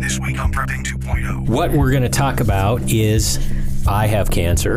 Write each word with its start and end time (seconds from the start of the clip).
This 0.00 0.18
week 0.18 0.40
on 0.40 0.50
Prepping 0.50 0.82
2.0. 0.82 1.46
What 1.46 1.72
we're 1.72 1.90
going 1.90 2.02
to 2.02 2.08
talk 2.08 2.40
about 2.40 2.90
is 2.90 3.38
I 3.86 4.06
have 4.06 4.30
cancer 4.30 4.76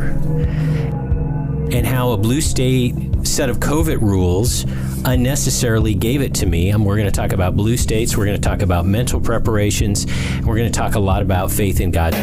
and 1.71 1.87
how 1.87 2.11
a 2.11 2.17
blue 2.17 2.41
state 2.41 2.93
set 3.25 3.49
of 3.49 3.61
COVID 3.61 4.01
rules 4.01 4.65
unnecessarily 5.05 5.93
gave 5.93 6.21
it 6.21 6.35
to 6.35 6.45
me. 6.45 6.71
And 6.71 6.85
we're 6.85 6.97
going 6.97 7.09
to 7.09 7.11
talk 7.11 7.31
about 7.31 7.55
blue 7.55 7.77
states, 7.77 8.17
we're 8.17 8.25
going 8.25 8.39
to 8.39 8.49
talk 8.49 8.61
about 8.61 8.85
mental 8.85 9.21
preparations, 9.21 10.05
we're 10.45 10.57
going 10.57 10.69
to 10.69 10.77
talk 10.77 10.95
a 10.95 10.99
lot 10.99 11.21
about 11.21 11.49
faith 11.49 11.79
in 11.79 11.91
God. 11.91 12.13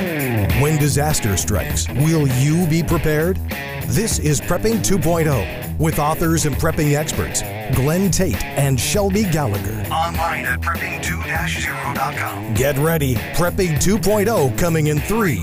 When 0.61 0.79
disaster 0.79 1.39
strikes, 1.39 1.89
will 1.89 2.29
you 2.29 2.67
be 2.67 2.83
prepared? 2.83 3.39
This 3.87 4.19
is 4.19 4.43
Prepping 4.43 4.85
2.0 4.85 5.60
with 5.81 5.99
authors 5.99 6.47
and 6.47 6.55
prepping 6.55 6.95
experts 6.95 7.43
Glen 7.75 8.11
Tate 8.11 8.45
and 8.45 8.79
Shelby 8.79 9.25
Gallagher. 9.25 9.81
Online 9.91 10.45
at 10.45 10.61
prepping2-0.com. 10.61 12.55
Get 12.55 12.77
ready. 12.79 13.15
Prepping 13.35 13.77
2.0 13.77 14.59
coming 14.59 14.89
in 14.89 15.01
3, 15.01 15.37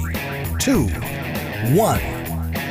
2, 0.60 0.88
1. 1.76 2.18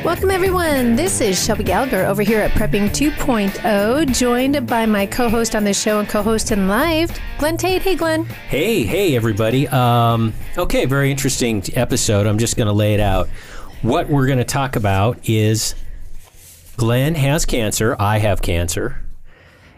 Welcome, 0.03 0.31
everyone. 0.31 0.95
This 0.95 1.19
is 1.21 1.43
Shelby 1.43 1.65
Gallagher 1.65 2.05
over 2.05 2.21
here 2.21 2.39
at 2.39 2.51
Prepping 2.51 2.89
2.0, 2.89 4.15
joined 4.15 4.65
by 4.65 4.85
my 4.85 5.05
co 5.05 5.27
host 5.27 5.55
on 5.55 5.63
the 5.65 5.73
show 5.73 5.99
and 5.99 6.07
co 6.07 6.21
host 6.21 6.51
in 6.51 6.67
live, 6.69 7.11
Glen 7.39 7.57
Tate. 7.57 7.81
Hey, 7.81 7.95
Glen. 7.95 8.23
Hey, 8.25 8.83
hey, 8.83 9.15
everybody. 9.15 9.67
Um, 9.67 10.33
okay, 10.57 10.85
very 10.85 11.11
interesting 11.11 11.63
episode. 11.73 12.27
I'm 12.27 12.37
just 12.37 12.55
going 12.55 12.67
to 12.67 12.73
lay 12.73 12.93
it 12.93 13.01
out. 13.01 13.27
What 13.81 14.07
we're 14.07 14.27
going 14.27 14.37
to 14.37 14.45
talk 14.45 14.75
about 14.75 15.17
is 15.27 15.75
Glen 16.77 17.15
has 17.15 17.45
cancer, 17.45 17.95
I 17.99 18.19
have 18.19 18.41
cancer, 18.41 19.03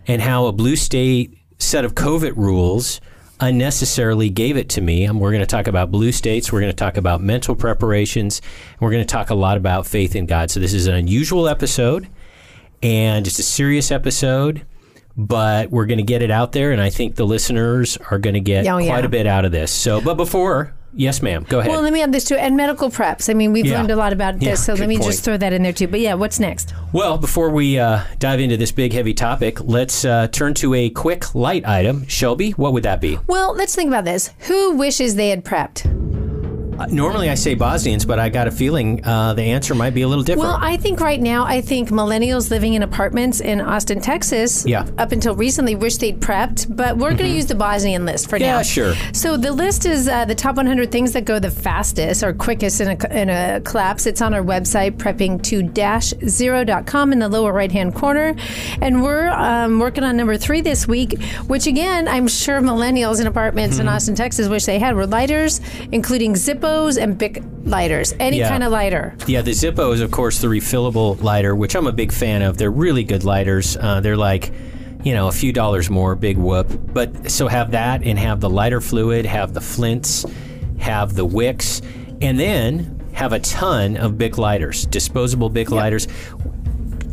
and 0.07 0.21
how 0.21 0.45
a 0.47 0.51
blue 0.51 0.75
state 0.75 1.37
set 1.57 1.85
of 1.85 1.95
COVID 1.95 2.35
rules 2.35 2.99
unnecessarily 3.39 4.29
gave 4.29 4.57
it 4.57 4.67
to 4.69 4.81
me. 4.81 5.05
And 5.05 5.19
we're 5.19 5.31
going 5.31 5.39
to 5.39 5.45
talk 5.47 5.67
about 5.67 5.91
blue 5.91 6.11
states, 6.11 6.51
we're 6.51 6.59
going 6.59 6.71
to 6.71 6.75
talk 6.75 6.97
about 6.97 7.21
mental 7.21 7.55
preparations, 7.55 8.41
and 8.73 8.81
we're 8.81 8.91
going 8.91 9.05
to 9.05 9.11
talk 9.11 9.29
a 9.29 9.35
lot 9.35 9.55
about 9.55 9.87
faith 9.87 10.13
in 10.15 10.25
God. 10.25 10.51
So 10.51 10.59
this 10.59 10.73
is 10.73 10.87
an 10.87 10.95
unusual 10.95 11.47
episode, 11.47 12.07
and 12.83 13.25
it's 13.25 13.39
a 13.39 13.43
serious 13.43 13.91
episode. 13.91 14.65
But 15.17 15.69
we're 15.69 15.85
going 15.85 15.97
to 15.97 16.03
get 16.03 16.21
it 16.21 16.31
out 16.31 16.53
there, 16.53 16.71
and 16.71 16.81
I 16.81 16.89
think 16.89 17.15
the 17.15 17.25
listeners 17.25 17.97
are 18.09 18.19
going 18.19 18.35
to 18.35 18.39
get 18.39 18.65
Oh, 18.67 18.75
quite 18.77 18.85
yeah. 18.85 19.05
a 19.05 19.09
bit 19.09 19.27
out 19.27 19.43
of 19.43 19.51
this. 19.51 19.69
So, 19.71 19.99
but 19.99 20.15
before, 20.15 20.73
yes, 20.93 21.21
ma'am, 21.21 21.45
go 21.47 21.59
ahead. 21.59 21.71
Well, 21.71 21.81
let 21.81 21.93
me 21.93 22.01
add 22.01 22.11
this 22.11 22.25
too. 22.25 22.35
And 22.35 22.55
medical 22.57 22.89
preps. 22.89 23.29
I 23.29 23.33
mean, 23.33 23.51
we've 23.53 23.65
Yeah. 23.65 23.77
learned 23.77 23.91
a 23.91 23.95
lot 23.95 24.13
about 24.13 24.39
this, 24.39 24.47
Yeah, 24.47 24.55
so 24.55 24.73
let 24.73 24.87
me 24.89 24.97
point. 24.97 25.11
just 25.11 25.23
throw 25.23 25.37
that 25.37 25.53
in 25.53 25.63
there 25.63 25.73
too. 25.73 25.87
But 25.87 25.99
yeah, 25.99 26.13
what's 26.15 26.39
next? 26.39 26.73
Well, 26.93 27.17
before 27.17 27.49
we 27.49 27.77
uh, 27.79 28.01
dive 28.19 28.39
into 28.39 28.57
this 28.57 28.71
big, 28.71 28.93
heavy 28.93 29.13
topic, 29.13 29.59
let's 29.61 30.05
uh, 30.05 30.27
turn 30.31 30.53
to 30.55 30.73
a 30.73 30.89
quick, 30.89 31.33
light 31.35 31.67
item. 31.67 32.07
Shelby, 32.07 32.51
what 32.51 32.73
would 32.73 32.83
that 32.83 33.01
be? 33.01 33.17
Well, 33.27 33.53
let's 33.53 33.75
think 33.75 33.87
about 33.89 34.05
this. 34.05 34.31
Who 34.47 34.75
wishes 34.75 35.15
they 35.15 35.29
had 35.29 35.43
prepped? 35.45 35.85
Uh, 36.79 36.85
normally 36.89 37.29
I 37.29 37.35
say 37.35 37.55
Bosnians, 37.55 38.05
but 38.05 38.19
I 38.19 38.29
got 38.29 38.47
a 38.47 38.51
feeling 38.51 39.03
uh, 39.05 39.33
the 39.33 39.43
answer 39.43 39.75
might 39.75 39.93
be 39.93 40.01
a 40.03 40.07
little 40.07 40.23
different. 40.23 40.47
Well, 40.47 40.57
I 40.61 40.77
think 40.77 40.99
right 41.01 41.19
now, 41.19 41.43
I 41.45 41.59
think 41.61 41.89
millennials 41.89 42.49
living 42.49 42.73
in 42.75 42.83
apartments 42.83 43.41
in 43.41 43.59
Austin, 43.59 43.99
Texas, 44.01 44.65
Yeah. 44.65 44.83
Mm-hmm. 44.83 44.99
up 44.99 45.11
until 45.11 45.35
recently, 45.35 45.75
wish 45.75 45.97
they'd 45.97 46.19
prepped. 46.19 46.73
But 46.75 46.97
we're 46.97 47.09
going 47.11 47.29
to 47.31 47.35
use 47.35 47.47
the 47.47 47.55
Bosnian 47.55 48.05
list 48.05 48.29
for 48.29 48.39
now. 48.39 48.45
Yeah, 48.57 48.61
sure. 48.61 48.93
So 49.13 49.35
the 49.37 49.51
list 49.51 49.85
is 49.85 50.07
uh, 50.07 50.25
the 50.25 50.35
top 50.35 50.55
100 50.55 50.91
things 50.91 51.11
that 51.13 51.25
go 51.25 51.39
the 51.39 51.51
fastest 51.51 52.23
or 52.23 52.33
quickest 52.33 52.81
in 52.81 52.87
a, 52.89 52.97
in 53.13 53.29
a 53.29 53.61
collapse. 53.61 54.05
It's 54.05 54.21
on 54.21 54.33
our 54.33 54.43
website, 54.43 54.91
prepping2-0.com 54.97 57.13
in 57.13 57.19
the 57.19 57.29
lower 57.29 57.51
right-hand 57.51 57.95
corner. 57.95 58.35
And 58.81 59.01
we're 59.03 59.29
um, 59.29 59.79
working 59.79 60.03
on 60.03 60.15
number 60.17 60.37
three 60.37 60.61
this 60.61 60.87
week, 60.87 61.21
which 61.47 61.67
again, 61.67 62.07
I'm 62.07 62.27
sure 62.27 62.61
millennials 62.61 63.19
in 63.21 63.27
apartments 63.27 63.49
Mm-hmm. 63.77 63.81
in 63.81 63.87
Austin, 63.89 64.15
Texas 64.15 64.47
wish 64.47 64.65
they 64.65 64.79
had, 64.79 64.95
were 64.95 65.05
lighters, 65.07 65.59
including 65.91 66.35
Zippos 66.69 67.01
and 67.01 67.17
Bic 67.17 67.43
lighters. 67.63 68.13
Any 68.19 68.39
Yeah. 68.39 68.49
kind 68.49 68.63
of 68.63 68.71
lighter. 68.71 69.15
yeah, 69.27 69.41
the 69.41 69.51
Zippo 69.51 69.93
is, 69.93 70.01
of 70.01 70.11
course, 70.11 70.39
the 70.39 70.47
refillable 70.47 71.21
lighter, 71.21 71.55
which 71.55 71.75
I'm 71.75 71.87
a 71.87 71.91
big 71.91 72.11
fan 72.11 72.41
of. 72.41 72.57
They're 72.57 72.71
really 72.71 73.03
good 73.03 73.23
lighters. 73.23 73.77
Uh, 73.79 73.99
they're 74.01 74.17
like, 74.17 74.51
you 75.03 75.13
know, 75.13 75.27
a 75.27 75.31
few 75.31 75.51
dollars 75.53 75.89
more, 75.89 76.15
big 76.15 76.37
whoop. 76.37 76.67
But 76.93 77.31
so 77.31 77.47
have 77.47 77.71
that 77.71 78.03
and 78.03 78.17
have 78.19 78.39
the 78.39 78.49
lighter 78.49 78.81
fluid, 78.81 79.25
have 79.25 79.53
the 79.53 79.61
flints, 79.61 80.25
have 80.79 81.15
the 81.15 81.25
wicks, 81.25 81.81
and 82.21 82.39
then 82.39 82.95
have 83.13 83.33
a 83.33 83.39
ton 83.39 83.97
of 83.97 84.17
Bic 84.17 84.37
lighters, 84.37 84.85
disposable 84.85 85.49
Bic 85.49 85.71
lighters. 85.71 86.07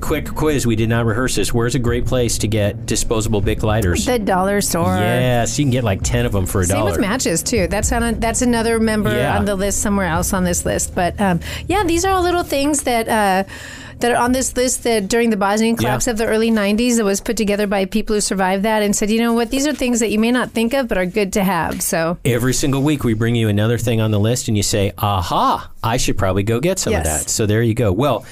Quick 0.07 0.27
quiz, 0.37 0.69
we 0.69 0.77
did 0.77 0.89
not 0.89 1.05
rehearse 1.05 1.35
this. 1.35 1.53
Where's 1.53 1.75
a 1.75 1.81
great 1.81 2.07
place 2.07 2.39
to 2.39 2.47
get 2.47 2.87
disposable 2.87 3.41
Bic 3.41 3.65
lighters? 3.65 4.07
The 4.07 4.21
dollar 4.21 4.61
store. 4.61 4.97
Yes, 4.97 5.59
you 5.59 5.65
can 5.65 5.73
get 5.73 5.83
like 5.83 6.01
10 6.01 6.25
of 6.27 6.31
them 6.31 6.47
for 6.47 6.61
a 6.61 6.65
Same 6.65 6.77
dollar. 6.79 6.93
with 6.93 7.01
matches 7.01 7.43
too. 7.43 7.67
That's 7.67 7.91
on 7.91 8.05
a, 8.05 8.13
that's 8.13 8.41
another 8.41 8.79
member 8.79 9.13
Yeah. 9.13 9.37
on 9.37 9.47
the 9.47 9.57
list 9.57 9.81
somewhere 9.83 10.07
else 10.07 10.33
on 10.33 10.45
this 10.45 10.65
list. 10.65 10.95
But 10.95 11.21
um, 11.21 11.41
yeah, 11.67 11.83
these 11.83 12.05
are 12.05 12.13
all 12.13 12.23
little 12.23 12.45
things 12.45 12.85
that. 12.85 13.09
Uh, 13.09 13.51
that 13.99 14.13
are 14.13 14.17
on 14.19 14.33
this 14.33 14.55
list 14.59 14.85
that 14.85 15.09
during 15.09 15.31
the 15.31 15.39
Bosnian 15.39 15.75
collapse 15.75 16.07
Yeah. 16.07 16.11
of 16.13 16.19
the 16.19 16.27
early 16.27 16.51
90s 16.51 16.99
that 16.99 17.05
was 17.07 17.23
put 17.23 17.39
together 17.39 17.67
by 17.67 17.87
people 17.87 18.15
who 18.15 18.21
survived 18.21 18.63
that 18.65 18.83
and 18.83 18.95
said, 18.95 19.11
you 19.11 19.19
know 19.23 19.33
what, 19.33 19.51
these 19.51 19.67
are 19.67 19.73
things 19.73 20.01
that 20.01 20.11
you 20.11 20.19
may 20.19 20.31
not 20.31 20.51
think 20.51 20.75
of 20.75 20.87
but 20.87 20.99
are 20.99 21.07
good 21.07 21.33
to 21.33 21.43
have. 21.43 21.81
So 21.81 22.19
Every 22.23 22.53
single 22.53 22.83
week, 22.83 23.05
we 23.05 23.15
bring 23.15 23.35
you 23.37 23.49
another 23.49 23.79
thing 23.79 24.03
on 24.03 24.11
the 24.11 24.21
list, 24.21 24.49
and 24.49 24.57
you 24.59 24.63
say, 24.63 24.93
aha, 24.99 25.71
I 25.83 25.97
should 25.97 26.19
probably 26.19 26.43
go 26.43 26.61
get 26.61 26.79
some 26.79 26.93
of 26.93 27.05
that. 27.05 27.31
So 27.31 27.47
there 27.47 27.63
you 27.63 27.73
go. 27.73 27.91
Well, 27.91 28.27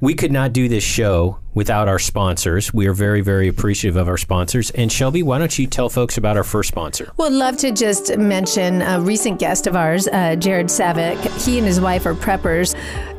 we 0.00 0.14
could 0.14 0.32
not 0.32 0.52
do 0.52 0.68
this 0.68 0.84
show 0.84 1.38
without 1.54 1.88
our 1.88 1.98
sponsors. 1.98 2.72
We 2.72 2.86
are 2.86 2.92
very, 2.92 3.20
very 3.20 3.48
appreciative 3.48 3.96
of 3.96 4.08
our 4.08 4.16
sponsors. 4.16 4.70
And 4.70 4.92
Shelby, 4.92 5.22
why 5.22 5.38
don't 5.38 5.58
you 5.58 5.66
tell 5.66 5.88
folks 5.88 6.16
about 6.16 6.36
our 6.36 6.44
first 6.44 6.68
sponsor? 6.68 7.10
Would 7.16 7.32
love 7.32 7.56
to 7.58 7.72
just 7.72 8.16
mention 8.16 8.82
a 8.82 9.00
recent 9.00 9.40
guest 9.40 9.66
of 9.66 9.74
ours, 9.74 10.06
uh, 10.08 10.36
Jared 10.36 10.66
Savik. 10.66 11.18
He 11.44 11.58
and 11.58 11.66
his 11.66 11.80
wife 11.80 12.06
are 12.06 12.14
preppers, 12.14 12.76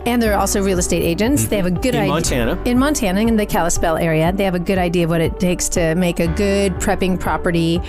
and 0.09 0.21
they're 0.21 0.37
also 0.37 0.61
real 0.63 0.79
estate 0.79 1.03
agents. 1.03 1.47
They 1.47 1.57
have 1.57 1.65
a 1.65 1.71
good 1.71 1.95
In 1.95 2.01
idea 2.01 2.03
In 2.03 2.09
Montana. 2.09 2.61
In 2.65 2.79
Montana, 2.79 3.21
in 3.21 3.35
the 3.35 3.45
Kalispell 3.45 3.97
area, 3.97 4.31
they 4.31 4.43
have 4.43 4.55
a 4.55 4.59
good 4.59 4.77
idea 4.77 5.03
of 5.05 5.09
what 5.09 5.21
it 5.21 5.39
takes 5.39 5.69
to 5.69 5.95
make 5.95 6.19
a 6.19 6.27
good 6.27 6.73
prepping 6.75 7.19
property. 7.19 7.81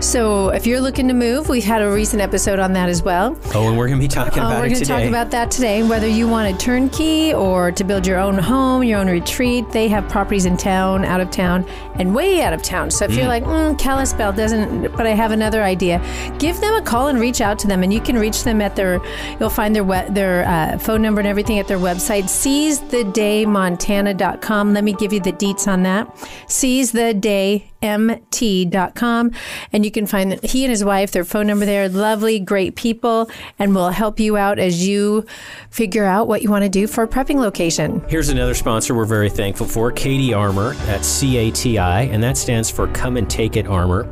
So, 0.00 0.48
if 0.50 0.66
you're 0.66 0.80
looking 0.80 1.08
to 1.08 1.14
move, 1.14 1.48
we've 1.48 1.64
had 1.64 1.82
a 1.82 1.90
recent 1.90 2.20
episode 2.22 2.58
on 2.58 2.72
that 2.74 2.88
as 2.88 3.02
well. 3.02 3.36
Oh, 3.54 3.68
and 3.68 3.78
we're 3.78 3.86
going 3.88 3.98
to 4.00 4.04
be 4.04 4.08
talking 4.08 4.42
Uh, 4.42 4.46
about 4.46 4.60
we're 4.60 4.68
going 4.68 4.80
to 4.80 4.84
talk 4.84 5.02
about 5.02 5.30
that 5.30 5.50
today. 5.50 5.82
Whether 5.82 6.08
you 6.08 6.26
want 6.28 6.54
a 6.54 6.58
turnkey 6.58 7.32
or 7.34 7.70
to 7.72 7.84
build 7.84 8.06
your 8.06 8.18
own 8.18 8.38
home, 8.38 8.82
your 8.82 8.98
own 8.98 9.08
retreat, 9.08 9.70
they 9.70 9.88
have 9.88 10.08
properties 10.08 10.46
in 10.46 10.56
town, 10.56 11.04
out 11.04 11.20
of 11.20 11.30
town, 11.30 11.64
and 11.96 12.14
way 12.14 12.42
out 12.42 12.52
of 12.52 12.62
town. 12.62 12.90
So 12.90 13.04
if 13.04 13.14
you're 13.14 13.26
like, 13.28 13.44
mm, 13.44 13.78
Kalispell 13.78 14.32
doesn't, 14.32 14.96
but 14.96 15.06
I 15.06 15.10
have 15.10 15.30
another 15.30 15.62
idea, 15.62 16.00
give 16.38 16.60
them 16.60 16.74
a 16.74 16.82
call 16.82 17.08
and 17.08 17.18
reach 17.20 17.40
out 17.40 17.58
to 17.60 17.66
them. 17.68 17.82
And 17.82 17.92
you 17.92 18.00
can 18.00 18.18
reach 18.18 18.44
them 18.44 18.60
at 18.60 18.74
their, 18.76 19.00
you'll 19.38 19.50
find 19.50 19.74
their 19.76 19.84
their 20.10 20.46
uh, 20.46 20.78
phone 20.78 21.02
number 21.02 21.20
and 21.20 21.28
everything 21.28 21.58
at 21.58 21.67
their 21.68 21.78
website, 21.78 22.24
seizetheDayMontana.com. 22.24 24.74
Let 24.74 24.84
me 24.84 24.92
give 24.94 25.12
you 25.12 25.20
the 25.20 25.32
deets 25.32 25.68
on 25.68 25.84
that. 25.84 26.08
SeizeTheDayMT.com. 26.46 29.30
And 29.72 29.84
you 29.84 29.90
can 29.90 30.06
find 30.06 30.32
that 30.32 30.42
he 30.44 30.64
and 30.64 30.70
his 30.70 30.82
wife, 30.82 31.12
their 31.12 31.24
phone 31.24 31.46
number 31.46 31.66
there, 31.66 31.88
lovely, 31.88 32.40
great 32.40 32.74
people, 32.74 33.30
and 33.58 33.74
will 33.74 33.90
help 33.90 34.18
you 34.18 34.36
out 34.36 34.58
as 34.58 34.86
you 34.86 35.24
figure 35.70 36.04
out 36.04 36.26
what 36.26 36.42
you 36.42 36.50
want 36.50 36.64
to 36.64 36.68
do 36.68 36.86
for 36.86 37.04
a 37.04 37.08
prepping 37.08 37.36
location. 37.36 38.02
Here's 38.08 38.30
another 38.30 38.54
sponsor 38.54 38.94
we're 38.94 39.04
very 39.04 39.30
thankful 39.30 39.66
for, 39.66 39.92
CATI 39.92 40.34
Armor. 40.34 40.74
That's 40.86 41.06
C 41.06 41.36
A 41.36 41.50
T 41.50 41.78
I, 41.78 42.02
and 42.02 42.22
that 42.22 42.36
stands 42.36 42.70
for 42.70 42.86
Come 42.88 43.16
and 43.16 43.30
Take 43.30 43.56
It 43.56 43.66
Armor. 43.66 44.08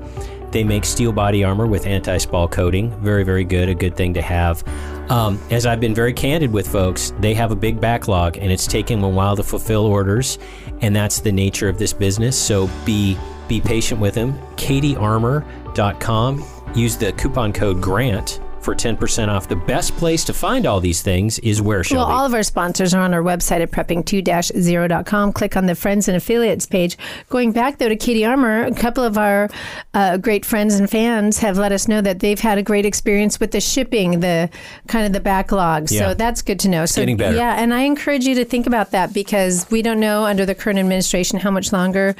They 0.50 0.64
make 0.64 0.84
steel 0.84 1.12
body 1.12 1.44
armor 1.44 1.66
with 1.66 1.86
anti 1.86 2.18
spall 2.18 2.48
coating. 2.48 2.90
Very, 3.00 3.24
very 3.24 3.44
good. 3.44 3.68
A 3.68 3.74
good 3.74 3.96
thing 3.96 4.14
to 4.14 4.22
have. 4.22 4.64
Um, 5.10 5.40
as 5.50 5.66
I've 5.66 5.80
been 5.80 5.94
very 5.94 6.12
candid 6.12 6.52
with 6.52 6.66
folks, 6.68 7.12
they 7.20 7.34
have 7.34 7.52
a 7.52 7.56
big 7.56 7.80
backlog 7.80 8.38
and 8.38 8.50
it's 8.50 8.66
taking 8.66 9.00
them 9.00 9.04
a 9.04 9.14
while 9.14 9.36
to 9.36 9.42
fulfill 9.42 9.86
orders. 9.86 10.38
And 10.80 10.94
that's 10.94 11.20
the 11.20 11.32
nature 11.32 11.68
of 11.68 11.78
this 11.78 11.92
business. 11.92 12.38
So 12.38 12.68
be 12.84 13.16
be 13.48 13.60
patient 13.60 14.00
with 14.00 14.14
them. 14.14 14.38
CATIArmor.com. 14.56 16.44
Use 16.74 16.96
the 16.96 17.12
coupon 17.12 17.52
code 17.52 17.80
GRANT 17.80 18.40
for 18.66 18.75
10% 18.75 19.29
off. 19.29 19.46
The 19.46 19.55
best 19.55 19.96
place 19.96 20.25
to 20.25 20.32
find 20.35 20.67
all 20.67 20.81
these 20.81 21.00
things 21.00 21.38
is 21.38 21.62
where, 21.62 21.85
Shelby? 21.85 21.99
Well, 21.99 22.19
all 22.19 22.26
of 22.26 22.35
our 22.35 22.43
sponsors 22.43 22.93
are 22.94 23.00
on 23.00 23.14
our 23.14 23.23
website 23.23 23.61
at 23.61 23.70
prepping2-0.com. 23.70 25.32
Click 25.32 25.56
on 25.56 25.67
the 25.67 25.76
friends 25.76 26.08
and 26.08 26.17
affiliates 26.17 26.67
page. 26.67 26.99
Going 27.31 27.52
back 27.52 27.79
though 27.79 27.88
to 27.88 27.94
CATI 27.94 28.26
Armour, 28.26 28.64
a 28.64 28.75
couple 28.75 29.05
of 29.05 29.17
our 29.17 29.49
uh, 29.94 30.17
great 30.17 30.44
friends 30.44 30.75
and 30.75 30.90
fans 30.90 31.38
have 31.38 31.56
let 31.56 31.70
us 31.70 31.87
know 31.87 32.00
that 32.00 32.19
they've 32.19 32.40
had 32.40 32.58
a 32.58 32.62
great 32.62 32.85
experience 32.85 33.38
with 33.38 33.52
the 33.52 33.61
shipping, 33.61 34.19
the 34.19 34.50
kind 34.88 35.06
of 35.06 35.12
the 35.12 35.20
backlog. 35.20 35.88
Yeah. 35.88 36.08
So 36.08 36.14
that's 36.14 36.43
good 36.43 36.58
to 36.61 36.69
know. 36.69 36.87
So 36.87 37.02
Getting 37.02 37.17
better. 37.17 37.37
yeah, 37.37 37.62
and 37.62 37.73
I 37.73 37.82
encourage 37.82 38.25
you 38.25 38.35
to 38.35 38.44
think 38.44 38.67
about 38.67 38.90
that 38.90 39.14
because 39.14 39.70
we 39.70 39.81
don't 39.81 40.00
know 40.00 40.25
under 40.25 40.44
the 40.44 40.56
current 40.56 40.81
administration 40.81 41.38
how 41.38 41.52
much 41.52 41.73
longer 41.73 42.17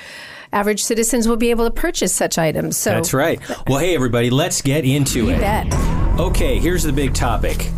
average 0.53 0.85
citizens 0.85 1.27
will 1.27 1.37
be 1.37 1.51
able 1.51 1.65
to 1.65 1.73
purchase 1.73 2.15
such 2.15 2.39
items. 2.39 2.77
So 2.77 2.91
That's 2.91 3.13
right. 3.13 3.41
Well, 3.67 3.81
hey, 3.81 3.97
everybody, 3.97 4.31
let's 4.31 4.63
get 4.63 4.85
into 4.85 5.29
it. 5.29 5.41
bet. 5.41 6.06
Okay, 6.19 6.59
here's 6.59 6.83
the 6.83 6.95
big 6.95 7.13
topic. 7.13 7.71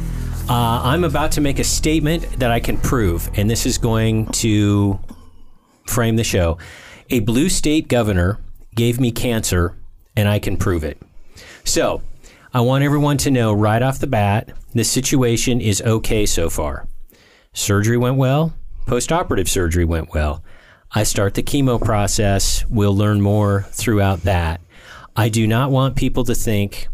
Uh, 0.49 0.81
I'm 0.85 1.03
about 1.03 1.33
to 1.33 1.41
make 1.41 1.59
a 1.59 1.65
statement 1.65 2.39
that 2.39 2.53
I 2.53 2.61
can 2.61 2.79
prove, 2.79 3.29
and 3.35 3.51
this 3.51 3.67
is 3.67 3.79
going 3.79 4.27
to 4.27 5.01
frame 5.89 6.15
the 6.15 6.23
show. 6.23 6.57
A 7.11 7.19
blue 7.19 7.49
state 7.49 7.89
governor 7.89 8.39
gave 8.77 9.01
me 9.01 9.11
cancer, 9.11 9.77
and 10.17 10.29
I 10.29 10.39
can 10.39 10.57
prove 10.57 10.85
it. 10.85 11.03
So, 11.65 12.01
I 12.55 12.61
want 12.61 12.85
everyone 12.85 13.17
to 13.19 13.33
know 13.33 13.53
right 13.53 13.83
off 13.83 13.99
the 13.99 14.07
bat 14.07 14.53
the 14.73 14.85
situation 14.85 15.61
is 15.61 15.83
okay 15.83 16.25
so 16.25 16.49
far. 16.49 16.87
Surgery 17.53 17.97
went 17.97 18.19
well, 18.19 18.55
post 18.87 19.11
operative 19.11 19.49
surgery 19.49 19.85
went 19.85 20.15
well. 20.15 20.45
I 20.93 21.03
start 21.03 21.35
the 21.35 21.43
chemo 21.43 21.85
process. 21.85 22.65
We'll 22.71 22.97
learn 22.97 23.21
more 23.21 23.63
throughout 23.73 24.23
that. 24.23 24.61
I 25.17 25.29
do 25.29 25.45
not 25.49 25.73
want 25.73 25.97
people 25.97 26.23
to 26.23 26.37
think 26.37 26.87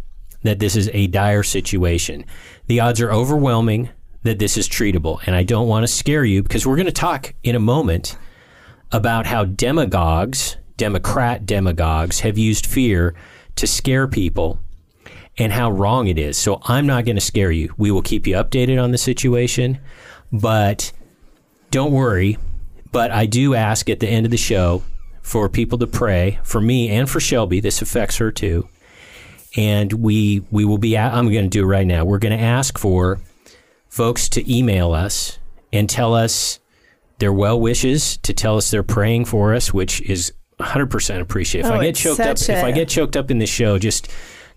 that 0.44 0.61
this 0.61 0.76
is 0.76 0.88
a 0.93 1.08
dire 1.08 1.43
situation. 1.43 2.25
The 2.69 2.81
odds 2.81 3.00
are 3.00 3.12
overwhelming 3.12 3.91
that 4.23 4.38
this 4.38 4.56
is 4.56 4.69
treatable. 4.69 5.20
And 5.26 5.35
I 5.35 5.43
don't 5.43 5.69
want 5.69 5.85
to 5.85 5.88
scare 5.88 6.25
you 6.25 6.43
because 6.43 6.67
we're 6.67 6.76
going 6.76 6.87
to 6.87 6.93
talk 6.93 7.35
in 7.43 7.55
a 7.55 7.61
moment 7.61 8.17
about 8.93 9.26
how 9.26 9.44
demagogues, 9.44 10.56
Democrat 10.76 11.46
demagogues, 11.46 12.20
have 12.20 12.38
used 12.38 12.67
fear 12.67 13.14
to 13.56 13.67
scare 13.67 14.06
people 14.06 14.58
and 15.37 15.52
how 15.52 15.70
wrong 15.70 16.06
it 16.06 16.19
is. 16.19 16.37
So 16.37 16.61
I'm 16.64 16.87
not 16.87 17.05
going 17.05 17.17
to 17.17 17.20
scare 17.20 17.50
you. 17.50 17.75
We 17.76 17.91
will 17.91 18.02
keep 18.02 18.26
you 18.26 18.37
updated 18.37 18.82
on 18.82 18.93
the 18.93 18.99
situation, 18.99 19.79
but 20.32 20.93
don't 21.70 21.93
worry. 21.93 22.38
But 22.93 23.11
I 23.11 23.26
do 23.26 23.55
ask 23.55 23.91
at 23.91 24.00
the 24.00 24.08
end 24.08 24.26
of 24.26 24.31
the 24.31 24.37
show 24.37 24.82
for 25.23 25.49
people 25.49 25.79
to 25.79 25.87
pray 25.87 26.38
for 26.44 26.61
me 26.61 26.91
and 26.91 27.11
for 27.11 27.19
Shelby. 27.19 27.61
This 27.61 27.82
affects 27.82 28.17
her 28.19 28.31
too. 28.31 28.69
And 29.56 29.92
we 29.92 30.42
we 30.50 30.64
will 30.64 30.78
be. 30.78 30.98
I'm 30.98 31.30
going 31.32 31.44
to 31.44 31.48
do 31.48 31.62
it 31.62 31.66
right 31.66 31.86
now. 31.86 32.04
We're 32.04 32.18
going 32.18 32.36
to 32.36 32.42
ask 32.44 32.76
for 32.78 33.20
folks 33.88 34.28
to 34.30 34.52
email 34.52 34.92
us 34.92 35.38
and 35.72 35.88
tell 35.88 36.14
us 36.14 36.58
their 37.18 37.32
well 37.32 37.60
wishes, 37.60 38.16
to 38.18 38.32
tell 38.32 38.56
us 38.56 38.70
they're 38.72 38.82
praying 38.82 39.26
for 39.26 39.54
us, 39.54 39.72
which 39.72 40.00
is 40.02 40.32
100% 40.58 41.20
appreciated. 41.20 41.66
If 41.68 41.72
Oh, 41.72 41.76
I 41.78 41.84
get 41.84 41.94
choked 41.94 42.20
up, 42.20 42.38
such 42.38 42.56
if 42.56 42.64
I 42.64 42.68
a- 42.70 42.72
get 42.72 42.88
choked 42.88 43.16
up 43.16 43.30
in 43.30 43.38
the 43.38 43.46
show, 43.46 43.78
just 43.78 44.08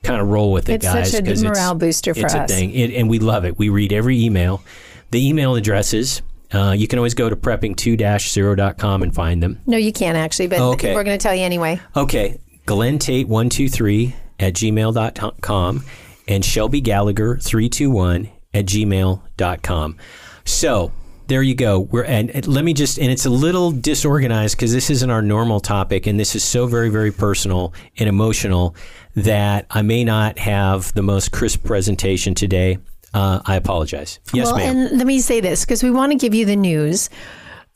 kind 0.01 0.19
of 0.19 0.27
roll 0.27 0.51
with 0.51 0.69
it, 0.69 0.73
It's 0.75 0.85
guys. 0.85 1.11
such 1.11 1.27
a 1.27 1.43
morale 1.43 1.71
it's, 1.73 1.79
booster 1.79 2.13
for 2.15 2.21
it's 2.21 2.33
us. 2.33 2.49
a 2.51 2.53
thing, 2.55 2.71
it, 2.73 2.91
and 2.93 3.09
we 3.09 3.19
love 3.19 3.45
it. 3.45 3.57
We 3.59 3.69
read 3.69 3.93
every 3.93 4.23
email. 4.23 4.63
The 5.11 5.27
email 5.27 5.55
addresses. 5.55 6.21
Uh, 6.51 6.73
you 6.77 6.87
can 6.87 6.97
always 6.97 7.13
go 7.13 7.29
to 7.29 7.35
prepping2-0.com 7.35 9.03
and 9.03 9.13
find 9.13 9.43
them. 9.43 9.59
No, 9.65 9.77
you 9.77 9.91
can't 9.91 10.17
actually, 10.17 10.47
but 10.47 10.59
Oh, 10.59 10.71
okay. 10.73 10.93
we're 10.95 11.03
going 11.03 11.17
to 11.17 11.21
tell 11.21 11.35
you 11.35 11.43
anyway. 11.43 11.79
Okay, 11.95 12.39
Glen 12.65 12.99
Tate 12.99 13.27
123 13.27 14.15
at 14.39 14.53
gmail.com 14.53 15.83
and 16.27 16.45
Shelby 16.45 16.81
Gallagher 16.81 17.37
321 17.37 18.29
at 18.53 18.65
gmail.com. 18.65 19.97
So 20.45 20.91
there 21.27 21.41
you 21.41 21.55
go. 21.55 21.79
We're 21.79 22.03
and, 22.03 22.31
and 22.31 22.47
let 22.47 22.63
me 22.63 22.73
just 22.73 22.97
and 22.97 23.11
it's 23.11 23.25
a 23.25 23.29
little 23.29 23.71
disorganized 23.71 24.55
because 24.55 24.73
this 24.73 24.89
isn't 24.89 25.09
our 25.09 25.21
normal 25.21 25.59
topic 25.59 26.07
and 26.07 26.19
this 26.19 26.35
is 26.35 26.43
so 26.43 26.67
very 26.67 26.89
very 26.89 27.11
personal 27.11 27.73
and 27.97 28.07
emotional 28.07 28.75
that 29.15 29.65
I 29.69 29.81
may 29.81 30.03
not 30.03 30.39
have 30.39 30.93
the 30.93 31.01
most 31.01 31.31
crisp 31.31 31.63
presentation 31.63 32.33
today. 32.33 32.77
Uh, 33.13 33.41
I 33.45 33.55
apologize. 33.55 34.19
Yes, 34.33 34.47
well, 34.47 34.57
ma'am. 34.57 34.77
and 34.77 34.97
let 34.97 35.07
me 35.07 35.19
say 35.19 35.39
this 35.41 35.65
because 35.65 35.81
we 35.81 35.89
want 35.89 36.11
to 36.11 36.17
give 36.17 36.35
you 36.35 36.45
the 36.45 36.55
news. 36.55 37.09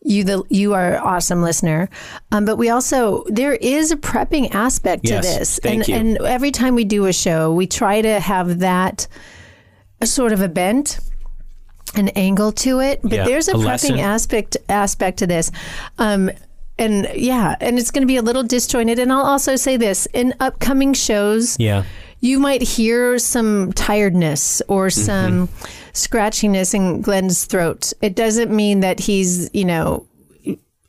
You 0.03 0.23
the 0.23 0.43
you 0.49 0.73
are 0.73 0.97
awesome 0.97 1.43
listener, 1.43 1.87
um, 2.31 2.43
but 2.45 2.55
we 2.55 2.69
also 2.69 3.23
there 3.27 3.53
is 3.53 3.91
a 3.91 3.95
prepping 3.97 4.53
aspect 4.53 5.01
Yes, 5.07 5.25
to 5.33 5.39
this, 5.39 5.59
thank 5.61 5.79
and 5.81 5.87
you. 5.87 5.95
and 5.95 6.17
every 6.27 6.49
time 6.51 6.73
we 6.73 6.85
do 6.85 7.05
a 7.05 7.13
show, 7.13 7.53
we 7.53 7.67
try 7.67 8.01
to 8.01 8.19
have 8.19 8.59
that 8.59 9.07
sort 10.03 10.33
of 10.33 10.41
a 10.41 10.47
bent, 10.49 10.99
an 11.95 12.09
angle 12.09 12.51
to 12.51 12.79
it. 12.79 12.99
But 13.03 13.11
Yeah, 13.11 13.25
there's 13.25 13.47
a, 13.47 13.53
a 13.55 13.57
lesson. 13.57 13.95
prepping 13.95 13.99
aspect 14.01 14.57
aspect 14.69 15.19
to 15.19 15.27
this. 15.27 15.51
Um, 15.99 16.31
and 16.79 17.07
yeah, 17.13 17.55
and 17.61 17.77
it's 17.77 17.91
going 17.91 18.01
to 18.01 18.07
be 18.07 18.17
a 18.17 18.23
little 18.23 18.41
disjointed. 18.43 18.97
And 18.97 19.13
I'll 19.13 19.21
also 19.21 19.55
say 19.55 19.77
this 19.77 20.07
in 20.13 20.33
upcoming 20.39 20.93
shows, 20.93 21.57
yeah. 21.59 21.83
you 22.21 22.39
might 22.39 22.63
hear 22.63 23.19
some 23.19 23.71
tiredness 23.73 24.63
or 24.67 24.87
Mm-hmm. 24.87 25.45
Scratchiness 25.93 26.73
in 26.73 27.01
Glen's 27.01 27.45
throat. 27.45 27.93
It 28.01 28.15
doesn't 28.15 28.51
mean 28.51 28.79
that 28.81 28.99
he's, 28.99 29.49
you 29.53 29.65
know, 29.65 30.05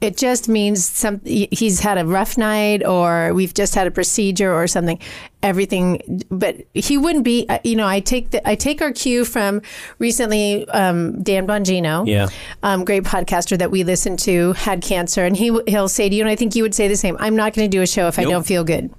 it 0.01 0.17
just 0.17 0.49
means 0.49 0.85
some 0.85 1.21
he's 1.25 1.79
had 1.79 1.97
a 1.97 2.05
rough 2.05 2.37
night 2.37 2.85
or 2.85 3.33
we've 3.35 3.55
just 3.55 3.77
had 3.77 3.87
a 3.87 3.91
procedure 3.93 4.53
or 4.53 4.67
something. 4.67 4.99
Everything, 5.45 6.23
but 6.31 6.57
he 6.75 6.97
wouldn't 6.99 7.25
be. 7.25 7.47
uh, 7.49 7.59
You 7.65 7.75
know, 7.77 7.87
I 7.87 7.99
take 8.01 8.31
the 8.31 8.49
I 8.49 8.55
take 8.57 8.81
our 8.83 8.93
cue 8.93 9.25
from 9.25 9.61
recently 9.99 10.69
um, 10.69 11.21
Dan 11.23 11.47
Bongino, 11.49 12.07
Yeah. 12.07 12.29
um, 12.65 12.85
great 12.85 13.03
podcaster 13.05 13.57
that 13.59 13.71
we 13.71 13.83
listen 13.85 14.17
to, 14.19 14.53
had 14.55 14.83
cancer, 14.83 15.25
and 15.25 15.37
he 15.37 15.57
he'll 15.69 15.89
say 15.89 16.09
to 16.09 16.15
you, 16.15 16.23
and 16.23 16.29
I 16.31 16.37
think 16.37 16.55
you 16.57 16.63
would 16.65 16.75
say 16.77 16.87
the 16.89 16.97
same. 16.97 17.17
I'm 17.21 17.35
not 17.37 17.55
going 17.55 17.69
to 17.71 17.77
do 17.77 17.83
a 17.83 17.87
show 17.89 18.07
if 18.09 18.19
I 18.21 18.25
don't 18.25 18.47
feel 18.47 18.63
good. 18.65 18.93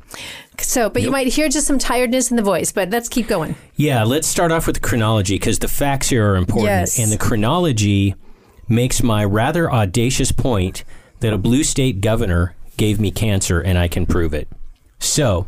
So, 0.60 0.90
but 0.90 1.02
you 1.02 1.12
might 1.12 1.28
hear 1.28 1.50
just 1.50 1.68
some 1.68 1.80
tiredness 1.80 2.32
in 2.32 2.38
the 2.38 2.44
voice. 2.44 2.72
But 2.72 2.90
let's 2.90 3.10
keep 3.10 3.28
going. 3.28 3.56
Yeah, 3.76 4.04
let's 4.04 4.28
start 4.28 4.52
off 4.52 4.68
with 4.68 4.76
the 4.76 4.82
chronology 4.82 5.36
because 5.36 5.60
the 5.60 5.68
facts 5.68 6.10
here 6.10 6.32
are 6.32 6.36
important. 6.36 6.66
Yes. 6.66 7.00
And 7.00 7.12
the 7.12 7.18
chronology 7.18 8.16
makes 8.68 9.04
my 9.04 9.24
rather 9.24 9.72
audacious 9.72 10.32
point 10.32 10.84
that 11.20 11.34
a 11.34 11.38
blue 11.38 11.64
state 11.64 12.02
governor 12.02 12.56
gave 12.78 13.00
me 13.00 13.12
cancer 13.12 13.60
and 13.60 13.78
I 13.78 13.88
can 13.88 14.06
prove 14.06 14.34
it. 14.34 14.48
So, 15.00 15.48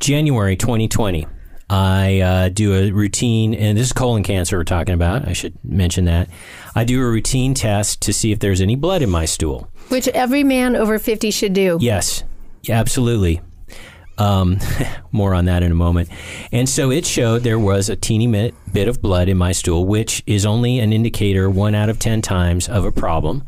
January 0.00 0.56
2020, 0.56 1.26
I 1.70 2.20
uh, 2.20 2.48
do 2.50 2.74
a 2.74 2.90
routine, 2.90 3.54
and 3.54 3.78
this 3.78 3.86
is 3.86 3.92
colon 3.92 4.22
cancer 4.22 4.58
we're 4.58 4.64
talking 4.64 4.94
about. 4.94 5.26
I 5.26 5.32
should 5.32 5.56
mention 5.64 6.04
that. 6.04 6.28
I 6.74 6.84
do 6.84 7.00
a 7.00 7.08
routine 7.08 7.54
test 7.54 8.02
to 8.02 8.12
see 8.12 8.30
if 8.32 8.40
there's 8.40 8.60
any 8.60 8.76
blood 8.76 9.00
in 9.00 9.08
my 9.08 9.24
stool. 9.24 9.70
Which 9.88 10.06
every 10.08 10.44
man 10.44 10.76
over 10.76 10.98
50 10.98 11.30
should 11.30 11.54
do. 11.54 11.78
Yes, 11.80 12.24
absolutely. 12.68 13.40
Um, 14.18 14.58
more 15.12 15.34
on 15.34 15.46
that 15.46 15.62
in 15.62 15.72
a 15.72 15.74
moment. 15.74 16.08
And 16.52 16.68
so 16.68 16.90
it 16.90 17.06
showed 17.06 17.42
there 17.42 17.58
was 17.58 17.88
a 17.88 17.96
teeny 17.96 18.26
bit, 18.26 18.54
bit 18.72 18.86
of 18.88 19.00
blood 19.00 19.28
in 19.28 19.38
my 19.38 19.52
stool, 19.52 19.86
which 19.86 20.22
is 20.26 20.44
only 20.46 20.78
an 20.78 20.92
indicator 20.92 21.48
one 21.48 21.74
out 21.74 21.88
of 21.88 21.98
10 21.98 22.20
times 22.22 22.68
of 22.68 22.84
a 22.84 22.92
problem. 22.92 23.42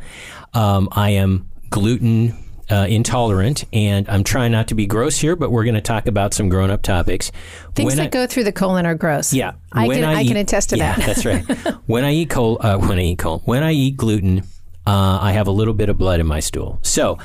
Um, 0.55 0.89
I 0.93 1.11
am 1.11 1.49
gluten 1.71 2.35
uh, 2.71 2.87
intolerant, 2.89 3.65
and 3.75 4.09
I'm 4.09 4.25
trying 4.25 4.53
not 4.53 4.69
to 4.69 4.75
be 4.75 4.87
gross 4.87 5.19
here, 5.19 5.37
but 5.37 5.51
we're 5.51 5.65
going 5.65 5.75
to 5.75 5.81
talk 5.83 6.07
about 6.07 6.33
some 6.33 6.49
grown 6.49 6.71
up 6.71 6.81
topics. 6.83 7.31
Things 7.75 7.89
When 7.89 7.97
that 7.99 8.07
I- 8.07 8.09
go 8.09 8.27
through 8.27 8.45
the 8.45 8.53
colon 8.53 8.87
are 8.87 8.95
gross. 8.95 9.35
yeah, 9.35 9.53
I 9.73 9.87
can 9.87 10.03
I, 10.05 10.25
can 10.25 10.37
eat- 10.39 10.41
attest 10.41 10.71
to 10.71 10.79
yeah, 10.79 10.97
that. 10.97 11.07
that's 11.07 11.25
right. 11.27 11.45
when 11.87 12.05
I 12.05 12.13
eat 12.13 12.31
coal, 12.31 12.57
uh, 12.61 12.79
when 12.79 12.99
I 12.99 13.03
eat 13.03 13.19
coal, 13.19 13.43
when 13.45 13.63
I 13.63 13.73
eat 13.73 13.97
gluten, 13.99 14.41
uh, 14.87 15.19
I 15.21 15.33
have 15.33 15.47
a 15.47 15.51
little 15.53 15.75
bit 15.75 15.91
of 15.91 15.99
blood 15.99 16.21
in 16.21 16.27
my 16.27 16.41
stool. 16.41 16.79
So 16.83 17.19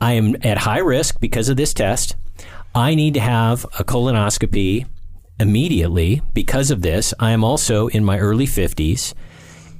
I 0.00 0.12
am 0.12 0.36
at 0.42 0.58
high 0.58 0.78
risk 0.80 1.20
because 1.20 1.48
of 1.48 1.56
this 1.56 1.72
test. 1.72 2.16
I 2.76 2.94
need 2.94 3.14
to 3.14 3.20
have 3.20 3.64
a 3.78 3.84
colonoscopy 3.84 4.84
immediately 5.40 6.20
because 6.34 6.70
of 6.70 6.82
this. 6.82 7.14
I 7.18 7.30
am 7.30 7.42
also 7.42 7.86
in 7.86 8.04
my 8.04 8.18
early 8.18 8.44
fifties. 8.44 9.14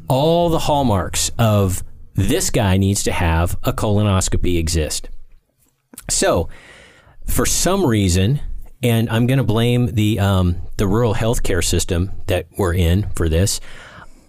All 0.09 0.49
the 0.49 0.61
hallmarks 0.61 1.31
of 1.39 1.85
this 2.15 2.49
guy 2.49 2.79
needs 2.79 3.03
to 3.03 3.13
have 3.13 3.59
a 3.65 3.75
colonoscopy 3.75 4.59
exist. 4.59 5.11
So, 6.09 6.49
for 7.27 7.45
some 7.45 7.85
reason, 7.85 8.41
and 8.83 9.11
I'm 9.11 9.27
going 9.27 9.39
to 9.39 9.45
blame 9.45 9.89
the 9.89 10.19
um, 10.19 10.57
the 10.79 10.87
rural 10.87 11.13
healthcare 11.13 11.63
system 11.63 12.13
that 12.29 12.47
we're 12.57 12.73
in 12.73 13.11
for 13.15 13.29
this. 13.29 13.61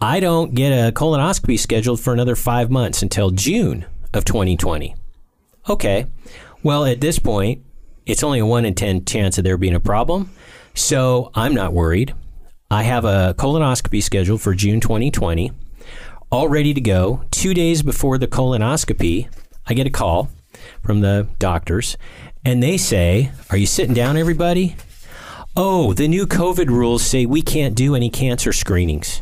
I 0.01 0.19
don't 0.19 0.53
get 0.53 0.71
a 0.71 0.91
colonoscopy 0.91 1.57
scheduled 1.57 2.01
for 2.01 2.11
another 2.11 2.35
five 2.35 2.69
months 2.69 3.01
until 3.01 3.31
June 3.31 3.85
of 4.13 4.25
2020. 4.25 4.93
Okay, 5.69 6.07
well 6.63 6.83
at 6.83 6.99
this 6.99 7.17
point, 7.17 7.63
it's 8.07 8.23
only 8.23 8.39
a 8.39 8.45
one 8.45 8.65
in 8.65 8.73
ten 8.73 9.03
chance 9.05 9.37
of 9.37 9.43
there 9.43 9.57
being 9.57 9.75
a 9.75 9.79
problem, 9.79 10.31
so 10.73 11.29
I'm 11.35 11.53
not 11.53 11.73
worried. 11.73 12.15
I 12.71 12.83
have 12.83 13.05
a 13.05 13.35
colonoscopy 13.37 14.01
scheduled 14.01 14.41
for 14.41 14.55
June 14.55 14.79
2020, 14.79 15.51
all 16.31 16.47
ready 16.47 16.73
to 16.73 16.81
go. 16.81 17.23
Two 17.31 17.53
days 17.53 17.83
before 17.83 18.17
the 18.17 18.27
colonoscopy, 18.27 19.29
I 19.67 19.73
get 19.73 19.87
a 19.87 19.91
call 19.91 20.29
from 20.81 21.01
the 21.01 21.27
doctors, 21.37 21.97
and 22.45 22.63
they 22.63 22.77
say, 22.77 23.31
Are 23.49 23.57
you 23.57 23.65
sitting 23.65 23.93
down, 23.93 24.15
everybody? 24.15 24.77
Oh, 25.55 25.91
the 25.91 26.07
new 26.07 26.25
COVID 26.25 26.67
rules 26.67 27.03
say 27.03 27.25
we 27.25 27.41
can't 27.41 27.75
do 27.75 27.93
any 27.93 28.09
cancer 28.09 28.53
screenings. 28.53 29.21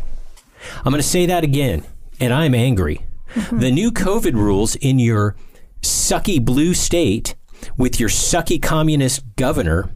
I'm 0.80 0.92
going 0.92 1.01
to 1.01 1.08
say 1.08 1.25
that 1.25 1.44
again, 1.44 1.84
and 2.20 2.34
I'm 2.34 2.54
angry. 2.54 3.01
Mm-hmm. 3.34 3.60
The 3.60 3.72
new 3.72 3.92
COVID 3.92 4.34
rules 4.34 4.75
in 4.75 5.00
your 5.00 5.36
sucky 5.82 6.44
blue 6.44 6.74
state 6.74 7.36
with 7.77 8.00
your 8.00 8.10
sucky 8.10 8.62
communist 8.62 9.24
governor 9.36 9.89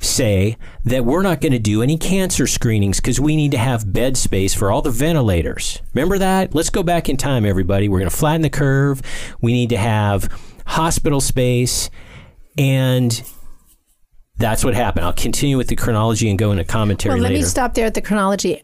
say 0.00 0.56
that 0.84 1.04
we're 1.04 1.22
not 1.22 1.40
going 1.40 1.52
to 1.52 1.58
do 1.58 1.82
any 1.82 1.96
cancer 1.96 2.46
screenings 2.46 3.00
because 3.00 3.18
we 3.20 3.36
need 3.36 3.50
to 3.52 3.58
have 3.58 3.92
bed 3.92 4.16
space 4.16 4.54
for 4.54 4.70
all 4.70 4.82
the 4.82 4.90
ventilators. 4.90 5.80
Remember 5.94 6.18
that? 6.18 6.54
Let's 6.54 6.70
go 6.70 6.82
back 6.82 7.08
in 7.08 7.16
time, 7.16 7.44
everybody. 7.44 7.88
We're 7.88 7.98
going 8.00 8.10
to 8.10 8.16
flatten 8.16 8.42
the 8.42 8.50
curve. 8.50 9.02
We 9.40 9.52
need 9.52 9.70
to 9.70 9.76
have 9.76 10.28
hospital 10.66 11.20
space. 11.20 11.90
And 12.56 13.22
that's 14.36 14.64
what 14.64 14.74
happened. 14.74 15.06
I'll 15.06 15.12
continue 15.12 15.56
with 15.56 15.68
the 15.68 15.76
chronology 15.76 16.28
and 16.28 16.38
go 16.38 16.52
into 16.52 16.64
commentary 16.64 17.14
Well, 17.14 17.22
let 17.22 17.30
later. 17.30 17.42
me 17.42 17.48
stop 17.48 17.74
there 17.74 17.86
at 17.86 17.94
the 17.94 18.02
chronology. 18.02 18.62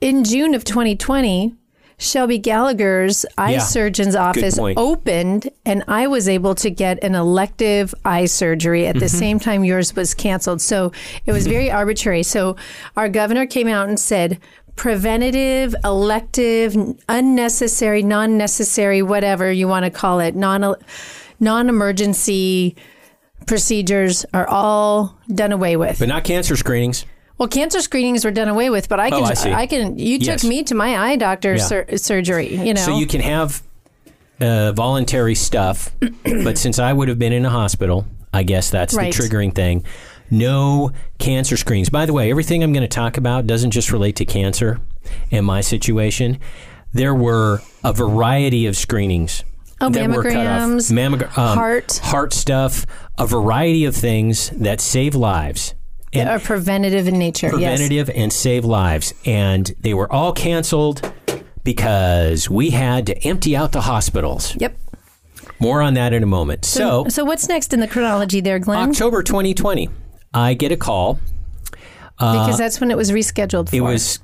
In 0.00 0.24
June 0.24 0.54
of 0.54 0.64
2020, 0.64 1.54
Shelby 2.00 2.38
Gallagher's 2.38 3.26
eye 3.36 3.52
Yeah. 3.52 3.58
surgeon's 3.58 4.14
office 4.14 4.56
opened, 4.58 5.50
and 5.66 5.82
I 5.88 6.06
was 6.06 6.28
able 6.28 6.54
to 6.56 6.70
get 6.70 7.02
an 7.02 7.14
elective 7.16 7.92
eye 8.04 8.26
surgery 8.26 8.86
at 8.86 8.94
the 8.94 9.06
Mm-hmm. 9.06 9.18
same 9.18 9.38
time 9.40 9.64
yours 9.64 9.94
was 9.96 10.14
canceled. 10.14 10.60
So 10.60 10.92
it 11.26 11.32
was 11.32 11.46
very 11.48 11.70
arbitrary. 11.70 12.22
So 12.22 12.54
our 12.96 13.08
governor 13.08 13.46
came 13.46 13.66
out 13.66 13.88
and 13.88 13.98
said, 13.98 14.38
preventative, 14.76 15.74
elective, 15.84 16.76
unnecessary, 17.08 18.04
non 18.04 18.38
necessary, 18.38 19.02
whatever 19.02 19.50
you 19.50 19.66
want 19.66 19.84
to 19.84 19.90
call 19.90 20.20
it, 20.20 20.36
non 20.36 20.76
non 21.40 21.68
emergency 21.68 22.76
procedures 23.46 24.24
are 24.32 24.46
all 24.46 25.18
done 25.34 25.50
away 25.52 25.76
with. 25.76 25.98
but 25.98 26.08
not 26.08 26.22
cancer 26.24 26.54
screenings. 26.56 27.04
Well, 27.38 27.48
cancer 27.48 27.80
screenings 27.80 28.24
were 28.24 28.30
done 28.32 28.48
away 28.48 28.68
with, 28.68 28.88
but 28.88 28.98
I 29.00 29.10
can, 29.10 29.20
Oh, 29.22 29.24
I 29.24 29.34
see. 29.34 29.66
can. 29.68 29.96
You 29.98 30.18
Yes. 30.20 30.40
took 30.42 30.48
me 30.48 30.64
to 30.64 30.74
my 30.74 30.98
eye 30.98 31.16
doctor 31.16 31.54
Yeah. 31.54 31.62
sur- 31.64 31.96
surgery. 31.96 32.54
You 32.56 32.74
know, 32.74 32.80
So 32.80 32.98
you 32.98 33.06
can 33.06 33.20
have 33.20 33.62
uh, 34.40 34.72
voluntary 34.72 35.34
stuff, 35.34 35.90
but 36.44 36.58
since 36.58 36.78
I 36.78 36.92
would 36.92 37.08
have 37.08 37.18
been 37.18 37.32
in 37.32 37.44
a 37.44 37.50
hospital, 37.50 38.06
I 38.32 38.42
guess 38.44 38.70
that's 38.70 38.94
Right. 38.94 39.12
the 39.12 39.22
triggering 39.22 39.52
thing. 39.54 39.84
No 40.30 40.92
cancer 41.18 41.56
screenings. 41.56 41.88
By 41.88 42.06
the 42.06 42.12
way, 42.12 42.30
everything 42.30 42.62
I'm 42.62 42.72
going 42.72 42.82
to 42.82 42.86
talk 42.88 43.16
about 43.16 43.46
doesn't 43.46 43.70
just 43.72 43.90
relate 43.90 44.14
to 44.16 44.24
cancer 44.24 44.78
and 45.32 45.44
my 45.46 45.60
situation. 45.60 46.38
There 46.92 47.14
were 47.14 47.62
a 47.82 47.92
variety 47.92 48.66
of 48.66 48.76
screenings. 48.76 49.42
Oh, 49.80 49.88
that 49.90 50.10
were 50.10 50.22
cut 50.24 50.34
off. 50.46 50.70
Mammogra- 50.90 51.38
um, 51.38 51.56
heart. 51.56 52.00
heart 52.02 52.32
stuff, 52.32 52.84
a 53.16 53.26
variety 53.26 53.84
of 53.84 53.94
things 53.96 54.50
that 54.56 54.80
save 54.80 55.14
lives. 55.14 55.74
And 56.12 56.28
are 56.28 56.38
preventative 56.38 57.06
in 57.06 57.18
nature. 57.18 57.50
preventative 57.50 58.08
and 58.10 58.32
save 58.32 58.64
lives. 58.64 59.12
And 59.24 59.70
they 59.80 59.94
were 59.94 60.10
all 60.12 60.32
canceled 60.32 61.12
because 61.64 62.48
we 62.48 62.70
had 62.70 63.06
to 63.06 63.18
empty 63.26 63.54
out 63.56 63.72
the 63.72 63.82
hospitals. 63.82 64.56
Yep. 64.56 64.78
More 65.60 65.82
on 65.82 65.94
that 65.94 66.12
in 66.12 66.22
a 66.22 66.26
moment. 66.26 66.64
So, 66.64 67.06
So 67.08 67.24
what's 67.24 67.48
next 67.48 67.72
in 67.72 67.80
the 67.80 67.88
chronology 67.88 68.40
there, 68.40 68.58
Glen? 68.58 68.88
October 68.90 69.22
2020, 69.22 69.90
I 70.32 70.54
get 70.54 70.72
a 70.72 70.76
call. 70.76 71.18
Uh, 72.18 72.44
because 72.44 72.58
that's 72.58 72.80
when 72.80 72.90
it 72.90 72.96
was 72.96 73.10
rescheduled 73.10 73.68
for. 73.68 73.76
It 73.76 73.80
was 73.80 74.18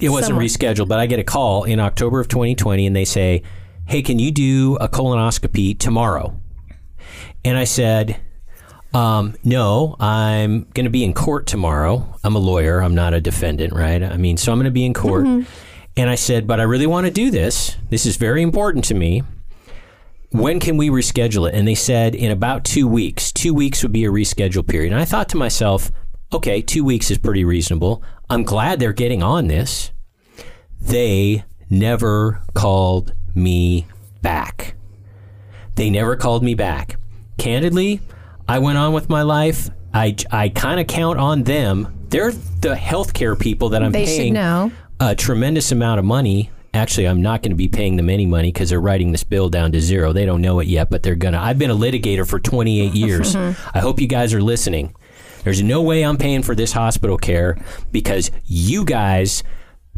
it 0.00 0.08
wasn't 0.08 0.38
rescheduled, 0.38 0.88
but 0.88 0.98
I 0.98 1.06
get 1.06 1.20
a 1.20 1.24
call 1.24 1.62
in 1.64 1.78
October 1.78 2.20
of 2.20 2.26
2020 2.28 2.86
and 2.86 2.96
they 2.96 3.04
say, 3.04 3.42
"Hey, 3.86 4.02
can 4.02 4.18
you 4.18 4.32
do 4.32 4.76
a 4.80 4.88
colonoscopy 4.88 5.78
tomorrow?" 5.78 6.36
And 7.44 7.56
I 7.56 7.64
said, 7.64 8.20
um, 8.94 9.34
"No, 9.44 9.96
I'm 10.00 10.64
going 10.74 10.84
to 10.84 10.90
be 10.90 11.04
in 11.04 11.14
court 11.14 11.46
tomorrow. 11.46 12.18
I'm 12.24 12.34
a 12.34 12.38
lawyer. 12.38 12.82
I'm 12.82 12.94
not 12.94 13.14
a 13.14 13.20
defendant, 13.20 13.72
right? 13.72 14.02
I 14.02 14.16
mean, 14.16 14.36
so 14.36 14.52
I'm 14.52 14.58
going 14.58 14.64
to 14.64 14.70
be 14.70 14.84
in 14.84 14.94
court." 14.94 15.26
And 15.96 16.10
I 16.10 16.14
said, 16.14 16.46
"But 16.46 16.60
I 16.60 16.64
really 16.64 16.86
want 16.86 17.06
to 17.06 17.12
do 17.12 17.30
this. 17.30 17.76
This 17.90 18.06
is 18.06 18.16
very 18.16 18.42
important 18.42 18.84
to 18.86 18.94
me." 18.94 19.22
When 20.30 20.60
can 20.60 20.78
we 20.78 20.88
reschedule 20.88 21.46
it? 21.46 21.54
And 21.54 21.68
they 21.68 21.74
said 21.74 22.14
in 22.14 22.30
about 22.30 22.64
two 22.64 22.88
weeks. 22.88 23.32
Two 23.32 23.52
weeks 23.52 23.82
would 23.82 23.92
be 23.92 24.06
a 24.06 24.10
reschedule 24.10 24.66
period. 24.66 24.92
And 24.92 25.00
I 25.00 25.04
thought 25.04 25.28
to 25.30 25.36
myself, 25.36 25.92
okay, 26.32 26.62
two 26.62 26.84
weeks 26.84 27.10
is 27.10 27.18
pretty 27.18 27.44
reasonable. 27.44 28.02
I'm 28.30 28.42
glad 28.42 28.80
they're 28.80 28.94
getting 28.94 29.22
on 29.22 29.48
this. 29.48 29.92
They 30.80 31.44
never 31.68 32.40
called 32.54 33.12
me 33.34 33.86
back. 34.22 34.74
They 35.74 35.90
never 35.90 36.16
called 36.16 36.42
me 36.42 36.54
back. 36.54 36.96
Candidly, 37.36 38.00
I 38.48 38.58
went 38.58 38.78
on 38.78 38.92
with 38.92 39.08
my 39.08 39.22
life. 39.22 39.70
I, 39.94 40.16
I 40.30 40.48
kind 40.48 40.80
of 40.80 40.86
count 40.86 41.18
on 41.18 41.42
them. 41.42 42.06
They're 42.08 42.32
the 42.32 42.74
healthcare 42.74 43.38
people 43.38 43.70
that 43.70 43.82
I'm 43.82 43.92
They 43.92 44.06
should 44.06 44.16
paying 44.18 44.34
know. 44.34 44.72
a 45.00 45.14
tremendous 45.14 45.72
amount 45.72 45.98
of 45.98 46.04
money. 46.04 46.50
Actually, 46.74 47.06
I'm 47.06 47.20
not 47.20 47.42
going 47.42 47.50
to 47.50 47.56
be 47.56 47.68
paying 47.68 47.96
them 47.96 48.08
any 48.08 48.24
money 48.24 48.50
because 48.50 48.70
they're 48.70 48.80
writing 48.80 49.12
this 49.12 49.24
bill 49.24 49.50
down 49.50 49.72
to 49.72 49.80
zero. 49.80 50.12
They 50.12 50.24
don't 50.24 50.40
know 50.40 50.58
it 50.60 50.68
yet, 50.68 50.88
but 50.90 51.02
they're 51.02 51.14
going 51.14 51.34
to. 51.34 51.40
I've 51.40 51.58
been 51.58 51.70
a 51.70 51.74
litigator 51.76 52.26
for 52.26 52.40
28 52.40 52.94
years. 52.94 53.36
I 53.74 53.80
hope 53.80 54.00
you 54.00 54.06
guys 54.06 54.32
are 54.32 54.40
listening. 54.42 54.94
There's 55.44 55.62
no 55.62 55.82
way 55.82 56.02
I'm 56.02 56.16
paying 56.16 56.42
for 56.42 56.54
this 56.54 56.72
hospital 56.72 57.18
care 57.18 57.58
because 57.90 58.30
you 58.46 58.84
guys 58.84 59.42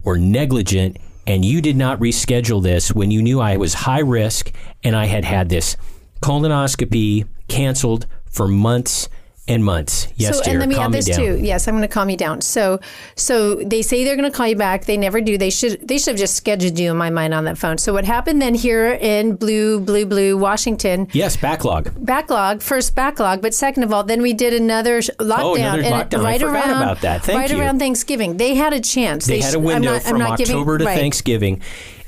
were 0.02 0.18
negligent 0.18 0.96
and 1.26 1.44
you 1.44 1.60
did 1.60 1.76
not 1.76 2.00
reschedule 2.00 2.62
this 2.62 2.92
when 2.92 3.10
you 3.10 3.22
knew 3.22 3.40
I 3.40 3.56
was 3.56 3.74
high 3.74 4.00
risk 4.00 4.52
and 4.82 4.96
I 4.96 5.06
had 5.06 5.24
had 5.24 5.48
this 5.50 5.76
colonoscopy 6.22 7.26
canceled 7.48 8.06
for 8.34 8.48
months 8.48 9.08
and 9.46 9.62
months. 9.62 10.08
Yes, 10.16 10.38
so, 10.38 10.42
dear, 10.42 10.52
and 10.52 10.60
let 10.60 10.68
me 10.70 10.74
calm 10.74 10.86
add 10.86 10.92
this 10.94 11.04
down. 11.04 11.18
too. 11.18 11.36
Yes, 11.38 11.68
I'm 11.68 11.74
going 11.74 11.82
to 11.82 11.88
calm 11.88 12.08
you 12.08 12.16
down. 12.16 12.40
So, 12.40 12.80
so 13.14 13.56
they 13.56 13.82
say 13.82 14.02
they're 14.02 14.16
going 14.16 14.30
to 14.30 14.34
call 14.34 14.46
you 14.48 14.56
back. 14.56 14.86
They 14.86 14.96
never 14.96 15.20
do. 15.20 15.36
They 15.36 15.50
should. 15.50 15.86
They 15.86 15.98
should 15.98 16.12
have 16.12 16.18
just 16.18 16.34
scheduled 16.34 16.78
you 16.78 16.90
in 16.90 16.96
my 16.96 17.10
mind 17.10 17.34
on 17.34 17.44
that 17.44 17.58
phone. 17.58 17.76
So, 17.76 17.92
what 17.92 18.06
happened 18.06 18.40
then 18.40 18.54
here 18.54 18.92
in 18.92 19.36
blue, 19.36 19.80
blue, 19.80 20.06
blue, 20.06 20.38
Washington? 20.38 21.08
Yes, 21.12 21.36
backlog. 21.36 21.92
Backlog. 22.02 22.62
First 22.62 22.94
backlog, 22.94 23.42
but 23.42 23.52
second 23.52 23.82
of 23.82 23.92
all, 23.92 24.02
then 24.02 24.22
we 24.22 24.32
did 24.32 24.54
another 24.54 25.00
lockdown. 25.00 25.38
Oh, 25.40 25.54
another 25.56 25.82
lockdown. 25.82 26.20
I 26.20 26.22
right 26.24 26.40
forgot 26.40 26.66
around 26.68 26.82
about 26.82 27.00
that. 27.02 27.22
Thank 27.24 27.38
right 27.38 27.50
you. 27.50 27.60
around 27.60 27.78
Thanksgiving, 27.78 28.38
they 28.38 28.54
had 28.54 28.72
a 28.72 28.80
chance. 28.80 29.26
They, 29.26 29.40
had 29.40 29.52
sh- 29.52 29.56
a 29.56 29.58
I'm 29.58 29.64
window 29.64 29.92
not- 29.92 30.02
I'm 30.06 30.08
from 30.10 30.18
not 30.20 30.38
giving- 30.38 30.56
October 30.56 30.78
to 30.78 30.84
right. 30.86 30.98
Thanksgiving, 30.98 31.60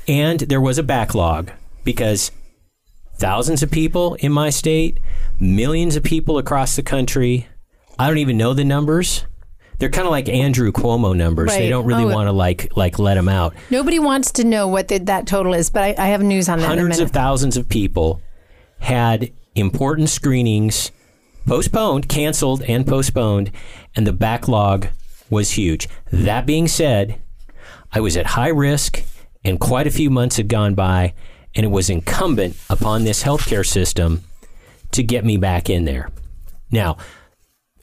and 0.07 0.39
there 0.39 0.59
was 0.59 0.79
a 0.79 0.83
backlog 0.83 1.51
because 1.83 2.31
thousands 3.17 3.63
of 3.63 3.71
people 3.71 4.15
in 4.15 4.31
my 4.31 4.49
state, 4.49 4.99
millions 5.39 5.95
of 5.95 6.03
people 6.03 6.37
across 6.37 6.75
the 6.75 6.83
country. 6.83 7.47
I 7.99 8.07
don't 8.07 8.17
even 8.19 8.37
know 8.37 8.53
the 8.53 8.63
numbers. 8.65 9.25
They're 9.79 9.89
kind 9.89 10.07
of 10.07 10.11
like 10.11 10.27
Andrew 10.27 10.71
Cuomo 10.71 11.15
numbers. 11.15 11.51
They 11.51 11.69
don't 11.69 11.85
really 11.85 12.03
Oh, 12.05 12.13
want 12.15 12.27
to 12.27 12.31
like 12.31 12.75
like 12.75 12.97
let 12.97 13.13
them 13.15 13.29
out. 13.29 13.53
Nobody 13.69 13.99
wants 13.99 14.31
to 14.33 14.43
know 14.43 14.67
what 14.67 14.87
the, 14.87 14.97
that 14.99 15.27
total 15.27 15.53
is, 15.53 15.69
but 15.69 15.83
I, 15.83 15.95
I 15.97 16.07
have 16.07 16.23
news 16.23 16.49
on 16.49 16.59
that 16.59 16.65
Hundreds 16.67 16.99
of 16.99 17.11
thousands 17.11 17.57
of 17.57 17.69
people 17.69 18.21
had 18.79 19.31
important 19.55 20.09
screenings 20.09 20.91
postponed, 21.45 22.09
canceled, 22.09 22.61
and 22.63 22.85
postponed, 22.85 23.51
and 23.95 24.05
the 24.05 24.13
backlog 24.13 24.87
was 25.29 25.51
huge. 25.51 25.87
That 26.11 26.45
being 26.45 26.67
said, 26.67 27.21
I 27.91 27.99
was 28.01 28.17
at 28.17 28.25
high 28.25 28.49
risk, 28.49 29.03
and 29.45 29.59
quite 29.59 29.87
a 29.87 29.91
few 29.91 30.09
months 30.09 30.37
had 30.37 30.49
gone 30.49 30.73
by, 30.75 31.13
and 31.57 31.65
it 31.65 31.69
was 31.69 31.89
incumbent 31.89 32.55
upon 32.69 33.03
this 33.03 33.23
healthcare 33.23 33.65
system 33.65 34.23
to 34.91 35.03
get 35.03 35.25
me 35.25 35.35
back 35.35 35.69
in 35.69 35.83
there. 35.85 36.09
Now, 36.71 36.97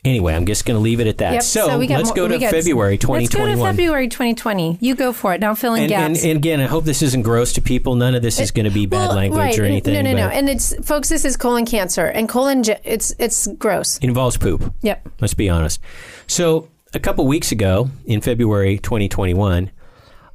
anyway, 0.05 0.35
I'm 0.35 0.47
just 0.47 0.65
going 0.65 0.77
to 0.77 0.81
leave 0.81 1.01
it 1.01 1.07
at 1.07 1.19
that. 1.19 1.33
Yep, 1.35 1.43
so, 1.43 1.67
got 1.67 1.79
let's 1.91 2.05
more- 2.07 2.15
go 2.15 2.29
to 2.29 2.39
got- 2.39 2.51
February 2.51 2.99
Let's 3.03 3.35
go 3.35 3.47
to 3.47 3.57
February 3.57 4.09
2020. 4.09 4.79
You 4.81 4.95
go 4.95 5.13
for 5.13 5.35
it. 5.35 5.41
Now 5.41 5.55
fill 5.55 5.75
in 5.75 5.85
and, 5.85 5.93
and, 5.93 6.15
gaps. 6.15 6.25
and 6.25 6.37
again, 6.37 6.61
I 6.61 6.67
hope 6.67 6.85
this 6.85 7.03
isn't 7.03 7.23
gross 7.23 7.53
to 7.55 7.63
people. 7.63 7.97
None 7.97 8.15
of 8.15 8.23
this 8.23 8.39
is 8.39 8.51
going 8.53 8.65
to 8.65 8.71
be 8.71 8.87
bad 8.87 9.09
Well, 9.09 9.17
language 9.17 9.41
right. 9.41 9.59
or 9.59 9.65
anything. 9.65 9.95
No, 9.95 10.03
no, 10.03 10.13
no. 10.17 10.29
And 10.29 10.49
it's 10.49 10.75
folks. 10.87 11.09
This 11.09 11.25
is 11.25 11.37
colon 11.37 11.67
cancer, 11.67 12.07
and 12.07 12.29
colon. 12.29 12.63
It's 12.85 13.15
it's 13.19 13.47
gross. 13.59 13.97
It 13.99 14.05
involves 14.05 14.37
poop. 14.37 14.73
Yep. 14.83 15.09
Let's 15.21 15.35
be 15.35 15.49
honest. 15.51 15.81
So, 16.27 16.69
a 16.95 17.01
couple 17.01 17.27
weeks 17.27 17.51
ago 17.53 17.91
in 18.07 18.21
February 18.21 18.79
2021, 18.79 19.71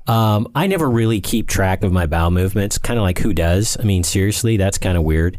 um, 0.10 0.48
I 0.56 0.66
never 0.68 0.90
really 0.90 1.22
keep 1.22 1.48
track 1.48 1.84
of 1.84 1.92
my 1.92 2.08
bowel 2.08 2.32
movements. 2.32 2.78
Kind 2.80 2.98
of 2.98 3.04
like 3.04 3.20
who 3.20 3.34
does? 3.34 3.78
I 3.80 3.84
mean, 3.84 4.04
seriously, 4.04 4.58
that's 4.58 4.78
kind 4.80 4.98
of 4.98 5.04
weird. 5.04 5.38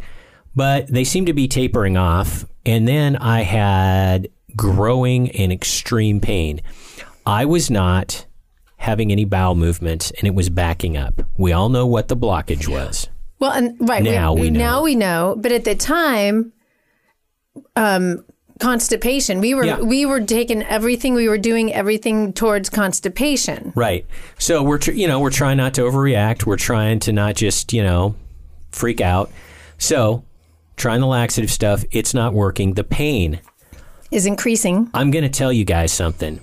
But 0.54 0.86
they 0.86 1.02
seem 1.04 1.26
to 1.26 1.32
be 1.32 1.48
tapering 1.48 1.96
off. 1.96 2.44
And 2.64 2.86
then 2.86 3.16
I 3.16 3.42
had 3.42 4.28
growing 4.54 5.30
and 5.32 5.52
extreme 5.52 6.20
pain. 6.20 6.60
I 7.26 7.44
was 7.46 7.70
not 7.70 8.26
having 8.76 9.10
any 9.12 9.24
bowel 9.24 9.54
movements 9.56 10.10
and 10.12 10.26
it 10.26 10.34
was 10.34 10.48
backing 10.50 10.96
up. 10.96 11.20
We 11.36 11.52
all 11.52 11.68
know 11.68 11.86
what 11.86 12.08
the 12.08 12.16
blockage 12.16 12.68
was. 12.68 13.08
Well, 13.38 13.52
and 13.52 13.76
right 13.88 14.02
Now 14.02 14.34
we 14.34 14.50
know. 14.50 14.58
now 14.58 14.82
we 14.82 14.94
know. 14.94 15.36
But 15.38 15.52
at 15.52 15.64
the 15.64 15.74
time, 15.74 16.52
um, 17.74 18.24
constipation. 18.60 19.40
We 19.40 19.54
were 19.54 19.64
Yeah. 19.64 19.80
we 19.80 20.06
were 20.06 20.20
taking 20.20 20.62
everything. 20.62 21.14
We 21.14 21.28
were 21.28 21.38
doing 21.38 21.72
everything 21.72 22.32
towards 22.32 22.70
constipation. 22.70 23.72
Right. 23.74 24.06
So 24.38 24.62
we're 24.62 24.78
tr- 24.78 24.92
you 24.92 25.08
know 25.08 25.18
we're 25.20 25.30
trying 25.30 25.56
not 25.56 25.74
to 25.74 25.82
overreact. 25.82 26.46
We're 26.46 26.56
trying 26.56 27.00
to 27.00 27.12
not 27.12 27.34
just 27.36 27.72
you 27.72 27.82
know 27.82 28.14
freak 28.70 29.00
out. 29.00 29.30
So 29.78 30.24
trying 30.76 31.00
the 31.00 31.06
laxative 31.06 31.50
stuff, 31.50 31.84
it's 31.90 32.14
not 32.14 32.32
working. 32.34 32.74
The 32.74 32.84
pain. 32.84 33.40
Is 34.10 34.26
increasing. 34.26 34.90
I'm 34.92 35.10
going 35.12 35.22
to 35.22 35.28
tell 35.30 35.52
you 35.52 35.64
guys 35.64 35.92
something. 35.92 36.40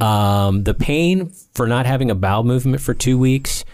Um, 0.00 0.64
the 0.64 0.74
pain 0.74 1.32
for 1.54 1.66
not 1.66 1.86
having 1.86 2.10
a 2.10 2.14
bowel 2.14 2.44
movement 2.44 2.82
for 2.82 2.92
two 2.92 3.16
weeks. 3.16 3.64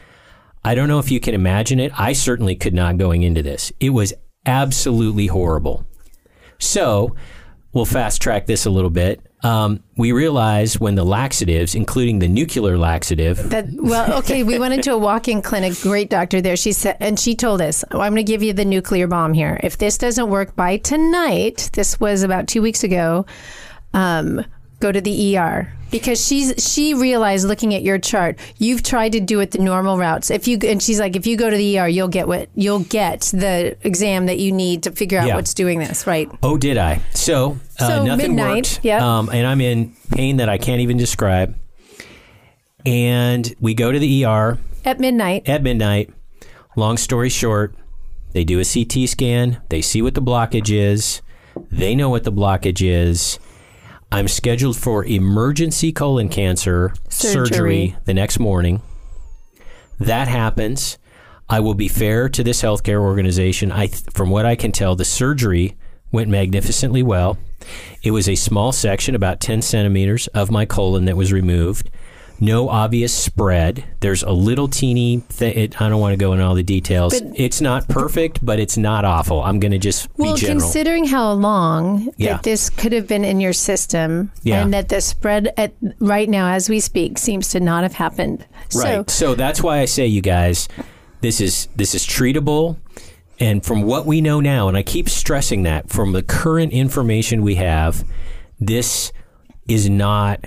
I 0.65 0.75
don't 0.75 0.89
know 0.89 0.99
if 1.01 1.11
you 1.11 1.19
can 1.19 1.35
imagine 1.35 1.81
it. 1.81 1.91
I 1.99 2.13
certainly 2.13 2.55
could 2.55 2.75
not 2.75 2.97
going 2.99 3.23
into 3.23 3.43
this. 3.43 3.73
It 3.81 3.91
was 3.91 4.13
absolutely 4.47 5.27
horrible. 5.29 5.85
So 6.59 7.17
we'll 7.73 7.85
fast 7.85 8.21
track 8.23 8.47
this 8.47 8.67
a 8.67 8.71
little 8.71 8.91
bit. 8.91 9.21
Um, 9.45 9.85
we 9.97 10.11
realized 10.11 10.81
when 10.81 10.97
the 10.97 11.05
laxatives, 11.05 11.75
including 11.77 12.19
the 12.19 12.27
nuclear 12.27 12.77
laxative, 12.77 13.51
That 13.51 13.67
well, 13.73 14.19
okay. 14.19 14.43
We 14.43 14.59
went 14.59 14.75
into 14.75 14.93
a 14.93 14.99
walk-in 14.99 15.43
clinic. 15.43 15.75
Great 15.81 16.11
doctor 16.11 16.41
there. 16.41 16.57
She 16.57 16.73
said, 16.73 16.97
and 16.99 17.21
she 17.21 17.37
told 17.37 17.63
us, 17.63 17.85
oh, 17.93 18.01
"I'm 18.01 18.13
going 18.13 18.25
to 18.27 18.31
give 18.33 18.43
you 18.43 18.53
the 18.53 18.65
nuclear 18.65 19.07
bomb 19.07 19.35
here. 19.35 19.61
If 19.63 19.79
this 19.79 19.97
doesn't 19.97 20.29
work 20.29 20.57
by 20.57 20.79
tonight, 20.79 21.71
this 21.75 22.01
was 22.01 22.25
about 22.25 22.49
two 22.49 22.63
weeks 22.63 22.83
ago. 22.83 23.27
Um, 23.95 24.45
go 24.81 24.93
to 24.93 25.01
the 25.01 25.37
ER 25.37 25.73
because 25.91 26.25
she's 26.25 26.53
she 26.63 26.93
realized 26.95 27.47
looking 27.49 27.75
at 27.75 27.83
your 27.83 27.99
chart 27.99 28.39
you've 28.59 28.83
tried 28.83 29.11
to 29.13 29.21
do 29.21 29.41
it 29.41 29.51
the 29.53 29.59
normal 29.59 29.97
routes 29.99 30.31
if 30.31 30.47
you 30.47 30.59
and 30.65 30.83
she's 30.83 31.01
like 31.01 31.17
if 31.17 31.27
you 31.27 31.37
go 31.37 31.49
to 31.51 31.57
the 31.57 31.79
ER 31.79 31.89
you'll 31.89 32.09
get 32.09 32.29
what 32.29 32.49
you'll 32.55 32.81
get 32.85 33.23
the 33.33 33.75
exam 33.83 34.27
that 34.27 34.39
you 34.39 34.53
need 34.53 34.83
to 34.83 34.91
figure 34.93 35.19
out 35.19 35.27
Yeah. 35.27 35.35
what's 35.37 35.55
doing 35.55 35.79
this 35.79 36.07
right 36.07 36.29
Oh, 36.43 36.57
did 36.59 36.77
I? 36.79 37.01
So, 37.15 37.59
uh, 37.81 37.89
So, 37.89 38.05
nothing 38.05 38.37
midnight, 38.37 38.55
worked. 38.75 38.85
yep. 38.85 39.01
Um, 39.03 39.31
and 39.33 39.47
I'm 39.47 39.61
in 39.61 39.95
pain 40.11 40.37
that 40.37 40.49
I 40.49 40.59
can't 40.59 40.81
even 40.83 40.97
describe. 40.99 41.57
And 42.87 43.55
we 43.61 43.75
go 43.75 43.91
to 43.93 43.99
the 43.99 44.25
ER 44.25 44.59
at 44.85 45.01
midnight 45.01 45.49
at 45.49 45.63
midnight. 45.63 46.11
Long 46.77 46.97
story 46.97 47.29
short, 47.29 47.75
they 48.33 48.45
do 48.45 48.61
a 48.61 48.65
CT 48.65 49.09
scan. 49.09 49.61
They 49.69 49.83
see 49.83 50.01
what 50.03 50.15
the 50.15 50.23
blockage 50.23 50.71
is. 50.71 51.23
They 51.73 51.95
know 51.97 52.09
what 52.09 52.23
the 52.25 52.33
blockage 52.33 52.87
is. 52.87 53.39
I'm 54.11 54.29
scheduled 54.29 54.77
for 54.77 55.05
emergency 55.05 55.93
colon 55.93 56.29
cancer 56.29 56.95
surgery, 57.09 57.47
Surgery. 57.47 57.97
the 58.07 58.15
next 58.15 58.39
morning. 58.39 58.81
That 60.01 60.29
happens. 60.29 60.99
I 61.49 61.61
will 61.61 61.75
be 61.75 61.89
fair 61.89 62.29
to 62.31 62.43
this 62.43 62.63
healthcare 62.63 63.01
organization. 63.01 63.73
I, 63.73 63.89
from 63.89 64.31
what 64.31 64.47
I 64.47 64.55
can 64.57 64.73
tell, 64.73 64.95
the 64.95 65.05
surgery 65.05 65.77
went 66.11 66.31
magnificently 66.31 67.03
well. 67.03 67.39
It 68.03 68.13
was 68.13 68.29
a 68.29 68.35
small 68.35 68.73
section, 68.73 69.15
about 69.15 69.41
10 69.41 69.63
centimeters, 69.63 70.27
of 70.29 70.51
my 70.51 70.65
colon 70.65 71.05
that 71.07 71.17
was 71.17 71.33
removed. 71.33 71.91
No 72.41 72.69
obvious 72.69 73.13
spread. 73.13 73.85
There's 74.01 74.23
a 74.23 74.31
little 74.31 74.69
teeny 74.69 75.19
thing. 75.29 75.75
I 75.81 75.89
don't 75.89 76.01
want 76.01 76.13
to 76.13 76.17
go 76.17 76.33
into 76.33 76.45
all 76.45 76.55
the 76.55 76.63
details. 76.63 77.19
But- 77.21 77.33
it's 77.39 77.61
not 77.61 77.89
perfect, 77.89 78.45
but 78.45 78.61
it's 78.61 78.77
not 78.77 79.05
awful. 79.05 79.43
I'm 79.43 79.59
going 79.59 79.73
to 79.73 79.79
just 79.79 80.09
well 80.17 80.35
be 80.35 80.41
general. 80.41 80.61
considering 80.61 81.05
how 81.05 81.33
long 81.33 82.11
Yeah. 82.17 82.35
that 82.35 82.45
this 82.45 82.71
could 82.71 82.93
have 82.93 83.09
been 83.09 83.25
in 83.25 83.41
your 83.41 83.53
system 83.53 84.31
Yeah. 84.45 84.63
and 84.63 84.73
that 84.73 84.89
the 84.89 85.01
spread 85.01 85.53
at 85.57 85.73
right 85.99 86.29
now 86.29 86.51
as 86.53 86.69
we 86.69 86.79
speak 86.81 87.19
seems 87.19 87.49
to 87.51 87.61
not 87.61 87.83
have 87.83 87.95
happened 87.95 88.45
so 88.69 88.83
Right. 88.83 89.11
So 89.11 89.35
that's 89.35 89.63
why 89.63 89.79
I 89.81 89.85
say, 89.87 90.07
you 90.07 90.21
guys, 90.21 90.69
this 91.21 91.41
is 91.41 91.67
this 91.75 91.95
is 91.95 92.07
treatable, 92.07 92.77
and 93.41 93.65
from 93.65 93.83
what 93.83 94.07
we 94.07 94.21
know 94.21 94.41
now, 94.41 94.69
and 94.69 94.77
I 94.77 94.83
keep 94.85 95.09
stressing 95.09 95.65
that 95.65 95.91
from 95.91 96.13
the 96.13 96.23
current 96.23 96.73
information 96.73 97.43
we 97.43 97.57
have, 97.57 98.05
this 98.61 99.13
is 99.67 99.89
not 99.91 100.45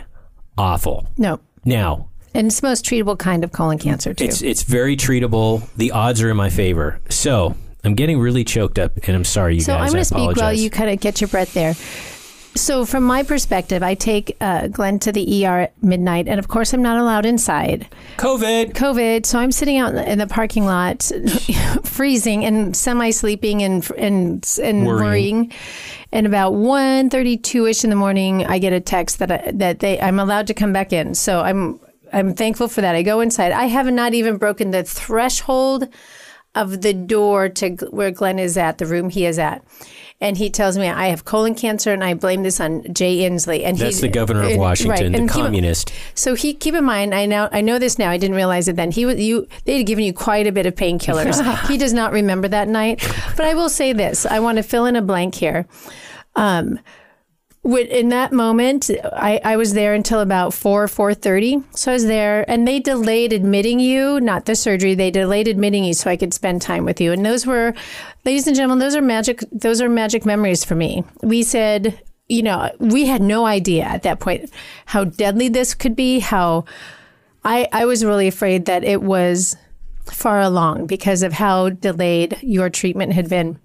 awful. 0.57 1.07
no 1.17 1.39
Now, 1.65 2.07
and 2.33 2.47
it's 2.47 2.59
the 2.59 2.67
most 2.67 2.85
treatable 2.85 3.17
kind 3.17 3.43
of 3.43 3.51
colon 3.51 3.77
cancer 3.77 4.13
too 4.13 4.23
it's 4.23 4.41
it's 4.41 4.63
very 4.63 4.95
treatable. 4.95 5.67
The 5.75 5.91
odds 5.91 6.21
are 6.21 6.29
in 6.29 6.37
my 6.37 6.49
favor. 6.49 6.99
So 7.09 7.55
I'm 7.83 7.95
getting 7.95 8.19
really 8.19 8.43
choked 8.43 8.79
up, 8.79 8.97
and 9.07 9.15
I'm 9.15 9.25
sorry, 9.25 9.55
you 9.55 9.61
So 9.61 9.73
guys. 9.73 9.87
I'm 9.87 9.93
going 9.93 10.01
to 10.01 10.05
speak 10.05 10.35
while 10.37 10.53
you 10.53 10.69
kind 10.69 10.89
of 10.89 10.99
get 10.99 11.21
your 11.21 11.27
breath 11.27 11.53
there. 11.53 11.75
So 12.55 12.85
from 12.85 13.03
my 13.03 13.23
perspective, 13.23 13.81
I 13.81 13.95
take 13.95 14.35
uh, 14.41 14.67
Glen 14.67 14.99
to 14.99 15.11
the 15.11 15.45
ER 15.45 15.61
at 15.61 15.83
midnight, 15.83 16.27
and 16.27 16.37
of 16.37 16.49
course, 16.49 16.73
I'm 16.73 16.81
not 16.81 16.97
allowed 16.97 17.25
inside. 17.25 17.87
COVID. 18.17 18.73
COVID, 18.73 19.25
so 19.25 19.39
I'm 19.39 19.53
sitting 19.53 19.77
out 19.77 19.95
in 19.95 20.19
the, 20.19 20.27
parking 20.27 20.65
lot, 20.65 21.09
freezing 21.83 22.43
and 22.43 22.75
semi-sleeping 22.75 23.63
and 23.63 23.89
and 23.97 24.59
and 24.61 24.85
Worrying. 24.85 25.01
worrying. 25.01 25.53
And 26.11 26.27
about 26.27 26.53
1.32 26.53 27.69
ish 27.69 27.83
in 27.85 27.89
the 27.89 27.95
morning, 27.95 28.45
I 28.45 28.59
get 28.59 28.73
a 28.73 28.81
text 28.81 29.19
that 29.19 29.31
I, 29.31 29.51
that 29.51 29.79
they 29.79 29.99
I'm 30.01 30.19
allowed 30.19 30.47
to 30.47 30.53
come 30.53 30.73
back 30.73 30.91
in. 30.91 31.15
So 31.15 31.39
I'm 31.39 31.79
I'm 32.11 32.33
thankful 32.33 32.67
for 32.67 32.81
that. 32.81 32.95
I 32.95 33.01
go 33.01 33.21
inside. 33.21 33.53
I 33.53 33.65
have 33.65 33.87
not 33.87 34.13
even 34.13 34.35
broken 34.37 34.71
the 34.71 34.83
threshold 34.83 35.87
of 36.55 36.81
the 36.81 36.93
door 36.93 37.47
to 37.49 37.69
where 37.91 38.11
Glen 38.11 38.37
is 38.39 38.57
at, 38.57 38.77
the 38.77 38.85
room 38.85 39.09
he 39.09 39.25
is 39.25 39.39
at. 39.39 39.63
And 40.19 40.37
he 40.37 40.49
tells 40.51 40.77
me 40.77 40.87
I 40.87 41.07
have 41.07 41.25
colon 41.25 41.55
cancer 41.55 41.91
and 41.93 42.03
I 42.03 42.13
blame 42.13 42.43
this 42.43 42.59
on 42.59 42.83
Jay 42.93 43.19
Inslee. 43.27 43.63
And 43.63 43.75
That's 43.77 43.95
he's 43.95 44.01
the 44.01 44.07
governor 44.07 44.43
of 44.43 44.57
Washington, 44.57 44.91
right. 44.91 45.11
the 45.11 45.17
And 45.17 45.29
keep- 45.29 45.41
communist. 45.43 45.91
so 46.13 46.35
he 46.35 46.53
keep 46.53 46.75
in 46.75 46.83
mind, 46.83 47.15
I 47.15 47.25
know 47.25 47.49
I 47.51 47.61
know 47.61 47.79
this 47.79 47.97
now. 47.97 48.11
I 48.11 48.17
didn't 48.17 48.35
realize 48.35 48.67
it 48.67 48.75
then. 48.75 48.91
He 48.91 49.05
was 49.05 49.19
you. 49.19 49.47
They 49.65 49.77
had 49.77 49.87
given 49.87 50.03
you 50.03 50.13
quite 50.13 50.45
a 50.45 50.51
bit 50.51 50.67
of 50.67 50.75
painkillers. 50.75 51.67
he 51.67 51.77
does 51.77 51.93
not 51.93 52.11
remember 52.11 52.47
that 52.49 52.67
night. 52.67 52.99
But 53.35 53.47
I 53.47 53.55
will 53.55 53.69
say 53.69 53.93
this: 53.93 54.27
I 54.27 54.39
want 54.39 54.57
to 54.57 54.63
fill 54.63 54.85
in 54.85 54.95
a 54.95 55.01
blank 55.01 55.33
here. 55.33 55.65
Um, 56.35 56.79
in 57.63 58.09
that 58.09 58.33
moment, 58.33 58.89
I, 59.13 59.39
I 59.43 59.55
was 59.55 59.73
there 59.73 59.93
until 59.93 60.19
about 60.19 60.53
four 60.53 60.87
four 60.87 61.13
thirty. 61.13 61.63
So 61.75 61.91
I 61.91 61.93
was 61.93 62.05
there, 62.05 62.49
and 62.49 62.67
they 62.67 62.79
delayed 62.79 63.33
admitting 63.33 63.79
you, 63.79 64.19
not 64.19 64.45
the 64.45 64.55
surgery. 64.55 64.95
They 64.95 65.11
delayed 65.11 65.47
admitting 65.47 65.83
you 65.83 65.93
so 65.93 66.09
I 66.09 66.17
could 66.17 66.33
spend 66.33 66.61
time 66.61 66.85
with 66.85 66.99
you. 66.99 67.11
And 67.11 67.25
those 67.25 67.45
were, 67.45 67.73
ladies 68.25 68.47
and 68.47 68.55
gentlemen, 68.55 68.79
those 68.79 68.95
are 68.95 69.01
magic. 69.01 69.43
Those 69.51 69.81
are 69.81 69.89
magic 69.89 70.25
memories 70.25 70.63
for 70.63 70.75
me. 70.75 71.03
We 71.21 71.43
said 71.43 71.99
you 72.31 72.43
know, 72.43 72.71
we 72.79 73.07
had 73.07 73.21
no 73.21 73.45
idea 73.45 73.83
at 73.83 74.03
that 74.03 74.21
point 74.21 74.49
how 74.85 75.03
deadly 75.03 75.49
this 75.49 75.73
could 75.73 75.97
be. 75.97 76.19
How 76.19 76.63
I, 77.43 77.67
I 77.73 77.85
was 77.85 78.05
really 78.05 78.27
afraid 78.27 78.65
that 78.65 78.85
it 78.85 79.01
was 79.01 79.57
far 80.05 80.39
along 80.39 80.87
because 80.87 81.23
of 81.23 81.33
how 81.33 81.69
delayed 81.69 82.37
your 82.41 82.69
treatment 82.69 83.13
had 83.13 83.29
been. 83.29 83.59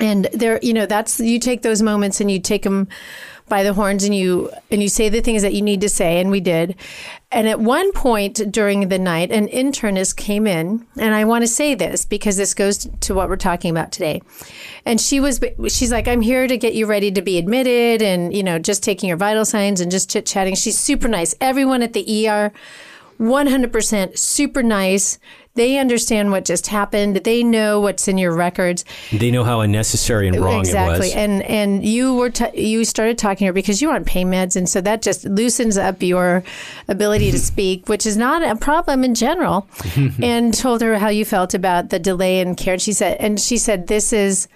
And 0.00 0.26
there, 0.32 0.58
you 0.62 0.72
know, 0.72 0.86
that's 0.86 1.20
you 1.20 1.38
take 1.38 1.62
those 1.62 1.82
moments 1.82 2.20
and 2.20 2.30
you 2.30 2.40
take 2.40 2.62
them 2.62 2.88
by 3.48 3.62
the 3.62 3.74
horns 3.74 4.04
and 4.04 4.14
you 4.14 4.50
and 4.70 4.82
you 4.82 4.88
say 4.88 5.08
the 5.08 5.20
things 5.20 5.42
that 5.42 5.52
you 5.52 5.62
need 5.62 5.80
to 5.82 5.88
say, 5.88 6.20
and 6.20 6.30
we 6.30 6.40
did. 6.40 6.74
And 7.30 7.48
at 7.48 7.60
one 7.60 7.92
point 7.92 8.50
during 8.50 8.88
the 8.88 8.98
night, 8.98 9.30
an 9.30 9.48
internist 9.48 10.16
came 10.16 10.46
in, 10.46 10.86
and 10.98 11.14
I 11.14 11.24
want 11.24 11.42
to 11.42 11.48
say 11.48 11.74
this 11.74 12.04
because 12.04 12.36
this 12.36 12.54
goes 12.54 12.88
to 13.00 13.14
what 13.14 13.28
we're 13.28 13.36
talking 13.36 13.70
about 13.70 13.92
today. 13.92 14.22
And 14.86 15.00
she 15.00 15.20
was, 15.20 15.40
she's 15.68 15.92
like, 15.92 16.08
I'm 16.08 16.20
here 16.20 16.46
to 16.46 16.56
get 16.56 16.74
you 16.74 16.86
ready 16.86 17.10
to 17.12 17.22
be 17.22 17.38
admitted, 17.38 18.02
and 18.02 18.34
you 18.34 18.42
know, 18.42 18.58
just 18.58 18.82
taking 18.82 19.08
your 19.08 19.18
vital 19.18 19.44
signs 19.44 19.80
and 19.80 19.90
just 19.90 20.10
chit 20.10 20.26
chatting. 20.26 20.54
She's 20.54 20.78
super 20.78 21.08
nice. 21.08 21.34
Everyone 21.40 21.82
at 21.82 21.92
the 21.92 22.28
ER, 22.28 22.52
100% 23.18 24.18
super 24.18 24.62
nice. 24.62 25.18
They 25.54 25.78
understand 25.78 26.30
what 26.30 26.44
just 26.44 26.66
happened. 26.68 27.16
They 27.16 27.42
know 27.42 27.80
what's 27.80 28.08
in 28.08 28.16
your 28.16 28.34
records. 28.34 28.84
They 29.12 29.30
know 29.30 29.44
how 29.44 29.60
unnecessary 29.60 30.28
and 30.28 30.40
wrong 30.40 30.60
exactly. 30.60 31.08
it 31.08 31.10
was. 31.10 31.14
And 31.14 31.42
and 31.42 31.84
you 31.84 32.14
were 32.14 32.30
t- 32.30 32.58
you 32.58 32.84
started 32.84 33.18
talking 33.18 33.44
to 33.44 33.46
her 33.46 33.52
because 33.52 33.82
you're 33.82 33.94
on 33.94 34.04
pain 34.04 34.30
meds, 34.30 34.56
and 34.56 34.68
so 34.68 34.80
that 34.80 35.02
just 35.02 35.24
loosens 35.24 35.76
up 35.76 36.02
your 36.02 36.42
ability 36.88 37.30
to 37.32 37.38
speak, 37.52 37.88
which 37.88 38.06
is 38.06 38.16
not 38.16 38.42
a 38.42 38.56
problem 38.56 39.04
in 39.04 39.14
general. 39.14 39.68
and 40.22 40.54
told 40.54 40.80
her 40.80 40.98
how 40.98 41.08
you 41.08 41.24
felt 41.24 41.54
about 41.54 41.90
the 41.90 41.98
delay 41.98 42.40
in 42.40 42.54
care. 42.54 42.74
And 42.74 42.82
she 42.82 42.92
said, 42.92 43.18
and 43.20 43.38
she 43.38 43.58
said, 43.58 43.86
this 43.88 44.12
is 44.12 44.48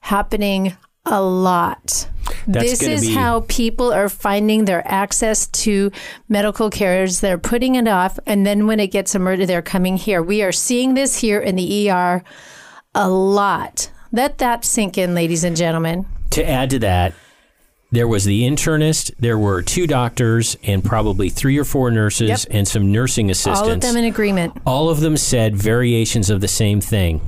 happening 0.00 0.76
a 1.06 1.22
lot. 1.22 2.08
That's 2.48 2.78
this 2.78 2.82
is 2.82 3.00
be- 3.08 3.14
how 3.14 3.44
people 3.48 3.92
are 3.92 4.08
finding 4.08 4.64
their 4.64 4.86
access 4.86 5.46
to 5.48 5.90
medical 6.28 6.70
cares. 6.70 7.20
They're 7.20 7.38
putting 7.38 7.76
it 7.76 7.86
off, 7.88 8.18
and 8.26 8.44
then 8.44 8.66
when 8.66 8.80
it 8.80 8.88
gets 8.88 9.14
emerged, 9.14 9.46
they're 9.48 9.62
coming 9.62 9.96
here. 9.96 10.22
We 10.22 10.42
are 10.42 10.52
seeing 10.52 10.94
this 10.94 11.18
here 11.18 11.40
in 11.40 11.54
the 11.56 11.90
ER 11.90 12.22
a 12.94 13.08
lot. 13.08 13.90
Let 14.12 14.38
that 14.38 14.64
sink 14.64 14.98
in, 14.98 15.14
ladies 15.14 15.44
and 15.44 15.56
gentlemen. 15.56 16.06
to 16.30 16.48
add 16.48 16.70
to 16.70 16.78
that, 16.80 17.14
there 17.92 18.08
was 18.08 18.24
the 18.24 18.42
internist, 18.42 19.12
there 19.18 19.38
were 19.38 19.62
two 19.62 19.86
doctors, 19.86 20.56
and 20.64 20.82
probably 20.84 21.28
three 21.30 21.56
or 21.56 21.64
four 21.64 21.90
nurses 21.90 22.28
Yep. 22.28 22.38
and 22.50 22.66
some 22.68 22.90
nursing 22.92 23.30
assistants. 23.30 23.60
All 23.60 23.70
of 23.70 23.80
them 23.80 23.96
in 23.96 24.04
agreement. 24.04 24.52
All 24.66 24.90
of 24.90 25.00
them 25.00 25.16
said 25.16 25.56
variations 25.56 26.28
of 26.28 26.40
the 26.40 26.48
same 26.48 26.80
thing. 26.80 27.20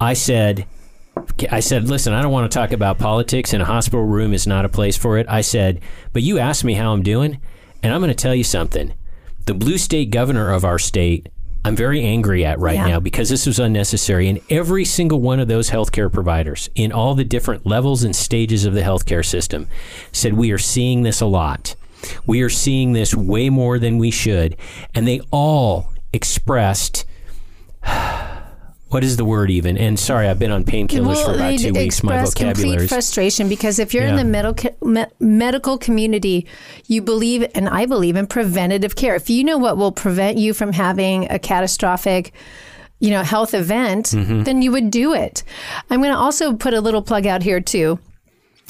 I 0.00 0.12
said, 0.12 0.66
I 1.50 1.60
said, 1.60 1.88
listen, 1.88 2.12
I 2.12 2.22
don't 2.22 2.32
want 2.32 2.50
to 2.50 2.58
talk 2.58 2.72
about 2.72 2.98
politics, 2.98 3.52
and 3.52 3.62
a 3.62 3.66
hospital 3.66 4.04
room 4.04 4.32
is 4.32 4.46
not 4.46 4.64
a 4.64 4.68
place 4.68 4.96
for 4.96 5.18
it. 5.18 5.26
I 5.28 5.40
said, 5.40 5.80
but 6.12 6.22
you 6.22 6.38
asked 6.38 6.64
me 6.64 6.74
how 6.74 6.92
I'm 6.92 7.02
doing, 7.02 7.40
and 7.82 7.92
I'm 7.92 8.00
going 8.00 8.08
to 8.08 8.14
tell 8.14 8.34
you 8.34 8.44
something. 8.44 8.94
The 9.46 9.54
blue 9.54 9.78
state 9.78 10.10
governor 10.10 10.50
of 10.52 10.64
our 10.64 10.78
state, 10.78 11.28
I'm 11.66 11.76
very 11.76 12.02
angry 12.02 12.44
at 12.44 12.58
right 12.58 12.76
Yeah. 12.76 12.88
now 12.88 13.00
because 13.00 13.28
this 13.30 13.46
was 13.46 13.58
unnecessary. 13.58 14.28
And 14.28 14.40
every 14.50 14.84
single 14.84 15.20
one 15.20 15.40
of 15.40 15.48
those 15.48 15.70
healthcare 15.70 16.12
providers 16.12 16.68
in 16.74 16.92
all 16.92 17.14
the 17.14 17.24
different 17.24 17.66
levels 17.66 18.04
and 18.04 18.14
stages 18.14 18.64
of 18.64 18.74
the 18.74 18.82
healthcare 18.82 19.24
system 19.24 19.66
said, 20.12 20.34
we 20.34 20.50
are 20.50 20.58
seeing 20.58 21.02
this 21.02 21.20
a 21.20 21.26
lot. 21.26 21.74
We 22.26 22.42
are 22.42 22.50
seeing 22.50 22.92
this 22.92 23.14
way 23.14 23.48
more 23.50 23.78
than 23.78 23.96
we 23.98 24.10
should. 24.10 24.56
And 24.94 25.08
they 25.08 25.20
all 25.30 25.90
expressed 26.12 27.06
what 28.94 29.04
is 29.04 29.16
the 29.16 29.24
word 29.24 29.50
even? 29.50 29.76
And 29.76 29.98
sorry, 29.98 30.28
I've 30.28 30.38
been 30.38 30.52
on 30.52 30.64
painkillers 30.64 31.24
for 31.24 31.34
about 31.34 31.58
two 31.58 31.72
weeks. 31.74 32.02
My 32.02 32.20
express 32.22 32.34
complete 32.34 32.54
vocabulary. 32.56 32.86
frustration 32.88 33.48
because 33.48 33.78
if 33.78 33.92
you're 33.92 34.04
in 34.04 34.16
the 34.16 34.24
medical 34.24 34.70
me- 34.82 35.04
medical 35.20 35.76
community, 35.78 36.46
you 36.86 37.02
believe, 37.02 37.44
and 37.54 37.68
I 37.68 37.86
believe 37.86 38.14
in 38.16 38.26
preventative 38.28 38.94
care. 38.96 39.14
If 39.16 39.28
you 39.28 39.42
know 39.44 39.58
what 39.58 39.76
will 39.76 39.92
prevent 39.92 40.38
you 40.38 40.54
from 40.54 40.72
having 40.72 41.30
a 41.30 41.38
catastrophic, 41.38 42.32
you 43.00 43.10
know, 43.10 43.22
health 43.24 43.52
event, 43.52 44.06
Mm-hmm. 44.06 44.44
then 44.44 44.62
you 44.62 44.70
would 44.72 44.90
do 44.90 45.12
it. 45.12 45.42
I'm 45.90 46.00
going 46.00 46.12
to 46.12 46.18
also 46.18 46.54
put 46.54 46.72
a 46.72 46.80
little 46.80 47.02
plug 47.02 47.26
out 47.26 47.42
here 47.42 47.60
too. 47.60 47.98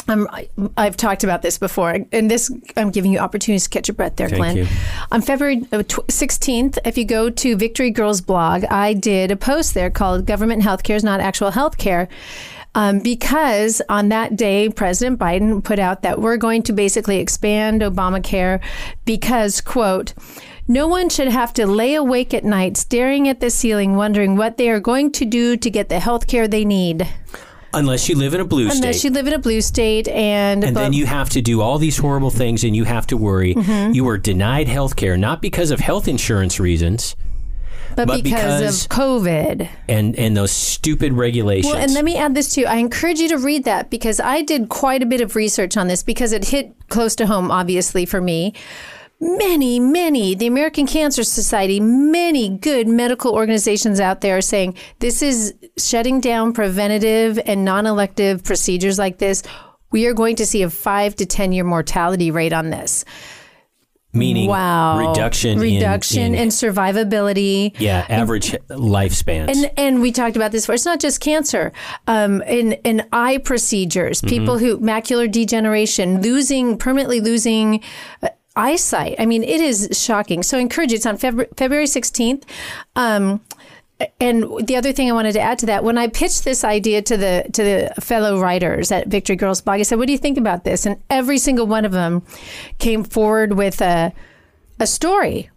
I'm, 0.09 0.28
I- 0.30 0.48
I've 0.76 0.96
talked 0.96 1.24
about 1.24 1.42
this 1.42 1.57
before, 1.59 1.96
and 2.12 2.30
this 2.30 2.50
I'm 2.76 2.90
giving 2.90 3.12
you 3.12 3.18
opportunities 3.18 3.64
to 3.64 3.70
catch 3.70 3.88
your 3.88 3.94
breath 3.94 4.16
there, 4.16 4.28
Thank 4.28 4.38
Glen. 4.40 4.57
you. 4.59 4.66
On 5.12 5.22
February 5.22 5.62
uh, 5.72 5.78
16th, 5.78 6.78
if 6.85 6.98
you 6.98 7.04
go 7.04 7.30
to 7.30 7.57
Victory 7.57 7.90
Girls 7.90 8.20
blog, 8.20 8.64
I 8.66 8.92
did 8.92 9.30
a 9.30 9.37
post 9.37 9.72
there 9.74 9.90
called 9.90 10.26
"Government 10.26 10.62
Healthcare 10.62 10.96
is 10.96 11.04
Not 11.04 11.20
Actual 11.20 11.50
Healthcare." 11.52 12.09
um, 12.76 12.98
because 12.98 13.80
on 13.88 14.09
that 14.09 14.37
day, 14.37 14.68
President 14.68 15.18
Biden 15.18 15.62
put 15.62 15.78
out 15.78 16.02
that 16.02 16.20
we're 16.20 16.37
going 16.37 16.62
to 16.64 16.72
basically 16.72 17.18
expand 17.18 17.83
Obamacare 17.83 18.61
because, 19.04 19.61
quote, 19.61 20.12
no 20.66 20.88
one 20.88 21.09
should 21.09 21.28
have 21.28 21.52
to 21.54 21.66
lay 21.66 21.94
awake 21.94 22.35
at 22.35 22.42
night 22.44 22.76
staring 22.76 23.28
at 23.28 23.38
the 23.40 23.48
ceiling 23.50 23.94
wondering 23.96 24.37
what 24.37 24.57
they 24.57 24.68
are 24.70 24.80
going 24.80 25.12
to 25.12 25.24
do 25.24 25.57
to 25.57 25.70
get 25.70 25.88
the 25.88 26.00
health 26.00 26.26
care 26.26 26.48
they 26.48 26.64
need. 26.64 27.07
Unless 27.77 28.09
you 28.09 28.17
live 28.17 28.35
in 28.35 28.41
a 28.41 28.45
blue 28.45 28.63
Unless 28.63 28.77
state. 28.77 28.87
Unless 28.87 29.05
you 29.05 29.11
live 29.11 29.27
in 29.27 29.33
a 29.33 29.39
blue 29.39 29.61
state 29.61 30.09
and, 30.09 30.65
and 30.65 30.77
then 30.77 30.93
you 30.93 31.07
have 31.07 31.31
to 31.31 31.43
do 31.43 31.61
all 31.61 31.79
these 31.79 31.97
horrible 31.97 32.31
things 32.31 32.65
and 32.65 32.75
you 32.75 32.85
have 32.85 33.07
to 33.09 33.17
worry. 33.17 33.55
Mm-hmm. 33.55 33.93
You 33.93 34.09
are 34.09 34.19
denied 34.19 34.69
health 34.69 34.97
care, 34.97 35.17
not 35.17 35.43
because 35.43 35.71
of 35.71 35.81
health 35.81 36.09
insurance 36.09 36.59
reasons 36.61 37.17
but, 37.97 38.09
but 38.09 38.23
because, 38.23 38.61
because- 38.61 38.85
of 38.85 38.91
COVID. 38.91 39.69
and, 39.89 40.17
and 40.17 40.37
those 40.37 40.51
stupid 40.51 41.13
regulations. 41.13 41.73
Well, 41.73 41.83
and 41.83 41.93
let 41.95 42.05
me 42.05 42.17
add 42.17 42.35
this 42.35 42.55
too. 42.55 42.67
I 42.67 42.77
encourage 42.77 43.19
you 43.19 43.29
to 43.29 43.39
read 43.39 43.65
that 43.65 43.91
because 43.91 44.21
I 44.21 44.43
did 44.43 44.69
quite 44.69 45.03
a 45.03 45.07
bit 45.07 45.21
of 45.21 45.37
research 45.37 45.77
on 45.77 45.89
this 45.89 46.03
because 46.03 46.33
it 46.33 46.47
hit 46.47 46.75
close 46.89 47.15
to 47.17 47.27
home, 47.27 47.51
obviously, 47.51 48.07
for 48.07 48.21
me. 48.21 48.55
Many, 49.27 49.81
many, 49.81 50.35
the 50.35 50.47
American 50.47 50.87
Cancer 50.87 51.25
Society, 51.25 51.81
many 51.81 52.51
good 52.59 52.87
medical 52.87 53.33
organizations 53.33 53.99
out 53.99 54.21
there 54.21 54.37
are 54.37 54.43
saying 54.43 54.77
this 54.99 55.23
is 55.23 55.55
shutting 55.79 56.21
down 56.21 56.53
preventative 56.53 57.39
and 57.47 57.65
non 57.65 57.87
elective 57.87 58.45
procedures 58.45 58.99
like 58.99 59.17
this. 59.19 59.43
We 59.91 60.07
are 60.07 60.13
going 60.13 60.37
to 60.37 60.47
see 60.47 60.63
a 60.63 60.69
five 60.69 61.17
to 61.17 61.25
10 61.27 61.53
year 61.53 61.65
mortality 61.65 62.31
rate 62.31 62.53
on 62.53 62.69
this. 62.69 63.05
meaning 64.13 64.49
Wow. 64.49 64.99
reduction, 65.11 65.53
in- 65.53 65.59
reduction 65.61 66.23
in, 66.23 66.35
in 66.35 66.49
survivability. 66.51 67.75
yeah 67.81 68.05
average 68.11 68.53
lifespan. 68.69 69.49
And 69.49 69.71
and 69.79 70.01
we 70.03 70.13
talked 70.13 70.37
about 70.37 70.53
this 70.53 70.65
before. 70.65 70.75
It's 70.75 70.85
not 70.85 71.01
just 71.01 71.21
cancer. 71.21 71.73
Um, 72.07 72.43
in 72.43 72.73
in 72.85 73.07
eye 73.11 73.39
procedures, 73.39 74.21
Mm-hmm. 74.21 74.29
people 74.29 74.59
who 74.59 74.79
macular 74.81 75.31
degeneration, 75.31 76.21
losing 76.21 76.77
permanently 76.77 77.21
losing. 77.23 77.81
Eyesight. 78.57 79.17
I 79.19 79.27
mean, 79.27 79.43
it 79.43 79.61
is 79.61 79.88
shocking. 79.93 80.43
So 80.43 80.59
I 80.59 80.61
encourage 80.61 80.90
you. 80.93 80.97
It's 80.97 81.07
on 81.07 81.17
February, 81.17 81.49
February 81.57 81.87
16th. 81.87 82.45
Um, 82.95 83.40
and 84.21 84.45
the 84.67 84.77
other 84.77 84.93
thing 84.93 85.09
I 85.09 85.12
wanted 85.14 85.33
to 85.33 85.40
add 85.40 85.59
to 85.61 85.67
that, 85.67 85.85
when 85.85 85.97
I 85.99 86.09
pitched 86.09 86.45
this 86.45 86.64
idea 86.64 87.01
to 87.03 87.17
the 87.17 87.47
to 87.53 87.62
the 87.64 87.95
fellow 88.01 88.40
writers 88.40 88.90
at 88.93 89.07
Victory 89.09 89.37
Girls 89.37 89.61
Blog, 89.61 89.79
I 89.81 89.83
said, 89.83 89.99
"What 89.99 90.07
do 90.07 90.12
you 90.12 90.19
think 90.19 90.37
about 90.37 90.64
this?" 90.64 90.85
And 90.85 90.97
every 91.11 91.38
single 91.38 91.67
one 91.67 91.85
of 91.85 91.93
them 91.93 92.23
came 92.79 93.05
forward 93.05 93.53
with 93.55 93.81
a 93.81 94.12
a 94.81 94.87
story. 94.87 95.49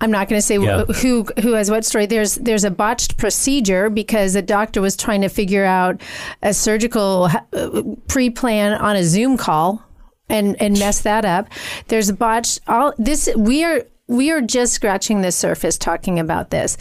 I'm 0.00 0.10
not 0.10 0.28
going 0.28 0.38
to 0.38 0.46
say 0.46 0.56
Yeah. 0.56 0.84
who 0.84 1.24
who 1.42 1.52
has 1.54 1.70
what 1.70 1.84
story. 1.84 2.06
There's 2.06 2.36
there's 2.36 2.64
a 2.64 2.70
botched 2.70 3.16
procedure 3.18 3.90
because 3.90 4.34
a 4.34 4.40
doctor 4.42 4.80
was 4.80 4.96
trying 4.96 5.20
to 5.22 5.28
figure 5.28 5.64
out 5.64 6.00
a 6.42 6.54
surgical 6.54 7.28
uh, 7.52 7.82
pre-plan 8.08 8.72
on 8.74 8.96
a 8.96 9.04
Zoom 9.04 9.36
call 9.36 9.84
and 10.30 10.60
and 10.60 10.78
mess 10.78 11.00
that 11.02 11.24
up. 11.24 11.48
There's 11.88 12.08
a 12.08 12.14
botched 12.14 12.60
all 12.68 12.92
this 12.98 13.28
we 13.36 13.64
are 13.64 13.82
we 14.06 14.30
are 14.30 14.40
just 14.40 14.72
scratching 14.72 15.20
the 15.20 15.32
surface 15.32 15.78
talking 15.78 16.18
about 16.18 16.50
this. 16.50 16.76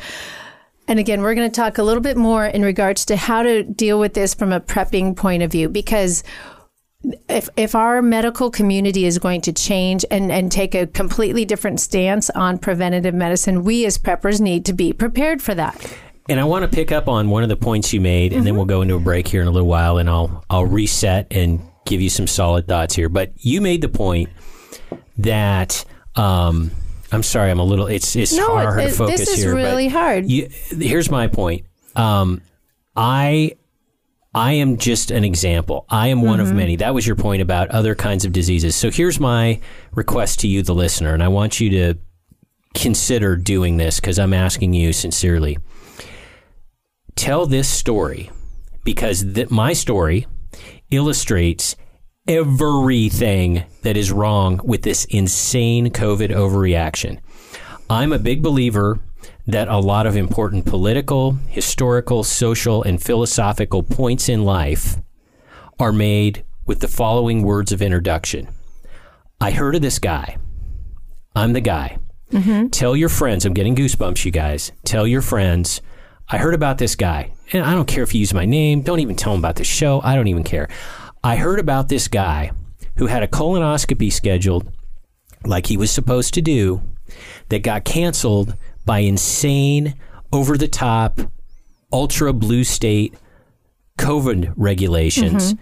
And 0.87 0.97
again, 0.97 1.21
we're 1.21 1.35
going 1.35 1.49
to 1.51 1.55
talk 1.55 1.77
a 1.77 1.83
little 1.83 2.01
bit 2.01 2.17
more 2.17 2.45
in 2.47 2.63
regards 2.63 3.05
to 3.05 3.15
how 3.15 3.43
to 3.43 3.61
deal 3.61 3.99
with 3.99 4.15
this 4.15 4.33
from 4.33 4.51
a 4.51 4.59
prepping 4.59 5.15
point 5.15 5.43
of 5.43 5.51
view 5.51 5.69
because 5.69 6.23
if 7.29 7.47
if 7.55 7.75
our 7.75 8.01
medical 8.01 8.49
community 8.51 9.05
is 9.05 9.19
going 9.19 9.41
to 9.41 9.53
change 9.53 10.03
and, 10.11 10.31
and 10.31 10.51
take 10.51 10.75
a 10.75 10.87
completely 10.87 11.45
different 11.45 11.79
stance 11.79 12.29
on 12.31 12.57
preventative 12.57 13.13
medicine, 13.13 13.63
we 13.63 13.85
as 13.85 13.97
preppers 13.97 14.41
need 14.41 14.65
to 14.65 14.73
be 14.73 14.91
prepared 14.91 15.41
for 15.41 15.53
that. 15.55 15.95
And 16.27 16.39
I 16.39 16.43
want 16.43 16.63
to 16.63 16.67
pick 16.67 16.91
up 16.91 17.07
on 17.07 17.29
one 17.29 17.41
of 17.43 17.49
the 17.49 17.55
points 17.55 17.93
you 17.93 18.01
made, 18.01 18.33
and 18.33 18.45
then 18.45 18.51
Mm-hmm. 18.51 18.57
we'll 18.57 18.65
go 18.65 18.81
into 18.81 18.95
a 18.95 18.99
break 18.99 19.27
here 19.27 19.41
in 19.41 19.47
a 19.47 19.51
little 19.51 19.69
while, 19.69 19.97
and 19.97 20.09
I'll 20.09 20.43
I'll 20.49 20.65
reset 20.65 21.27
and 21.31 21.61
give 21.89 22.01
you 22.01 22.09
some 22.09 22.27
solid 22.27 22.67
thoughts 22.67 22.95
here. 22.95 23.09
But 23.09 23.33
you 23.37 23.59
made 23.61 23.81
the 23.81 23.89
point 23.89 24.29
that 25.17 25.83
um, 26.15 26.71
I'm 27.11 27.23
sorry, 27.23 27.51
I'm 27.51 27.59
a 27.59 27.63
little. 27.63 27.87
It's 27.87 28.15
it's 28.15 28.33
No, 28.33 28.47
hard 28.47 28.79
it- 28.79 28.89
to 28.89 28.91
focus 28.93 29.19
this 29.21 29.29
is 29.29 29.43
here. 29.43 29.53
but 29.53 29.63
really 29.63 29.87
hard. 29.89 30.29
You, 30.29 30.47
here's 30.69 31.09
my 31.11 31.27
point. 31.27 31.65
Um, 31.95 32.41
I 32.95 33.53
I 34.33 34.53
am 34.53 34.77
just 34.77 35.09
an 35.11 35.23
example. 35.25 35.85
I 35.89 36.07
am 36.07 36.21
one 36.21 36.39
Mm-hmm. 36.39 36.49
of 36.49 36.55
many. 36.55 36.75
That 36.77 36.93
was 36.93 37.05
your 37.07 37.15
point 37.15 37.41
about 37.41 37.69
other 37.69 37.95
kinds 37.95 38.25
of 38.25 38.31
diseases. 38.31 38.75
So 38.75 38.91
here's 38.91 39.19
my 39.19 39.59
request 39.93 40.39
to 40.41 40.47
you, 40.47 40.61
the 40.61 40.75
listener, 40.75 41.13
and 41.13 41.23
I 41.23 41.27
want 41.29 41.59
you 41.59 41.69
to 41.71 41.95
consider 42.75 43.35
doing 43.35 43.77
this 43.77 43.99
because 43.99 44.19
I'm 44.19 44.33
asking 44.33 44.73
you 44.73 44.93
sincerely. 44.93 45.57
Tell 47.15 47.45
this 47.47 47.67
story 47.67 48.29
because 48.83 49.23
th- 49.33 49.49
my 49.49 49.73
story 49.73 50.27
illustrates 50.91 51.75
everything 52.29 53.63
that 53.81 53.97
is 53.97 54.11
wrong 54.11 54.61
with 54.63 54.83
this 54.83 55.03
insane 55.05 55.89
COVID 55.89 56.29
overreaction. 56.29 57.19
I'm 57.89 58.13
a 58.13 58.19
big 58.19 58.43
believer 58.43 58.99
that 59.47 59.67
a 59.67 59.79
lot 59.79 60.05
of 60.05 60.15
important 60.15 60.67
political, 60.67 61.31
historical, 61.47 62.23
social, 62.23 62.83
and 62.83 63.01
philosophical 63.01 63.81
points 63.81 64.29
in 64.29 64.45
life 64.45 64.97
are 65.79 65.91
made 65.91 66.45
with 66.67 66.81
the 66.81 66.87
following 66.87 67.41
words 67.41 67.71
of 67.71 67.81
introduction 67.81 68.47
I 69.41 69.51
heard 69.51 69.73
of 69.73 69.81
this 69.81 69.99
guy. 69.99 70.37
I'm 71.33 71.53
the 71.53 71.61
guy. 71.61 71.97
Mm-hmm. 72.31 72.67
Tell 72.67 72.95
your 72.95 73.09
friends, 73.09 73.45
I'm 73.45 73.53
getting 73.53 73.75
goosebumps, 73.75 74.23
you 74.25 74.31
guys. 74.31 74.71
Tell 74.83 75.07
your 75.07 75.21
friends, 75.21 75.81
I 76.27 76.37
heard 76.37 76.53
about 76.53 76.77
this 76.77 76.95
guy. 76.95 77.31
And 77.53 77.63
I 77.63 77.73
don't 77.73 77.87
care 77.87 78.03
if 78.03 78.13
you 78.13 78.19
use 78.19 78.33
my 78.33 78.45
name, 78.45 78.81
don't 78.81 78.99
even 78.99 79.15
tell 79.15 79.31
them 79.31 79.39
about 79.39 79.55
the 79.55 79.63
show. 79.63 80.01
I 80.03 80.15
don't 80.15 80.27
even 80.27 80.43
care. 80.43 80.67
I 81.23 81.35
heard 81.35 81.59
about 81.59 81.89
this 81.89 82.07
guy 82.07 82.51
who 82.97 83.07
had 83.07 83.23
a 83.23 83.27
colonoscopy 83.27 84.11
scheduled 84.11 84.71
like 85.45 85.67
he 85.67 85.77
was 85.77 85.91
supposed 85.91 86.33
to 86.35 86.41
do 86.41 86.81
that 87.49 87.63
got 87.63 87.85
canceled 87.85 88.55
by 88.85 88.99
insane, 88.99 89.95
over 90.31 90.57
the 90.57 90.67
top, 90.67 91.19
ultra 91.91 92.33
blue 92.33 92.63
state 92.63 93.13
COVID 93.97 94.53
regulations. 94.55 95.55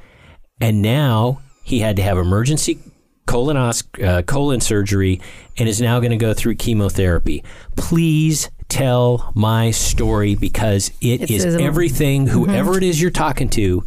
And 0.59 0.81
now 0.81 1.41
he 1.63 1.79
had 1.79 1.95
to 1.97 2.01
have 2.01 2.17
emergency 2.17 2.79
colonos- 3.27 4.03
uh, 4.03 4.21
colon 4.23 4.61
surgery 4.61 5.21
and 5.57 5.67
is 5.67 5.81
now 5.81 5.99
going 5.99 6.11
to 6.11 6.17
go 6.17 6.33
through 6.33 6.55
chemotherapy. 6.55 7.43
Please 7.75 8.49
tell 8.69 9.31
my 9.35 9.71
story 9.71 10.35
because 10.35 10.91
it 11.01 11.21
It's 11.23 11.31
is 11.31 11.55
everything 11.55 12.27
whoever 12.27 12.77
it 12.77 12.83
is 12.83 13.01
you're 13.01 13.11
talking 13.11 13.49
to 13.49 13.83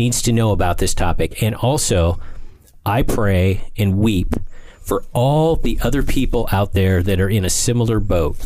needs 0.00 0.22
to 0.22 0.32
know 0.32 0.50
about 0.50 0.78
this 0.78 0.94
topic. 0.94 1.42
And 1.42 1.54
also, 1.54 2.18
I 2.86 3.02
pray 3.02 3.70
and 3.76 3.98
weep 3.98 4.34
for 4.80 5.04
all 5.12 5.56
the 5.56 5.78
other 5.82 6.02
people 6.02 6.48
out 6.50 6.72
there 6.72 7.02
that 7.02 7.20
are 7.20 7.28
in 7.28 7.44
a 7.44 7.50
similar 7.50 8.00
boat. 8.00 8.36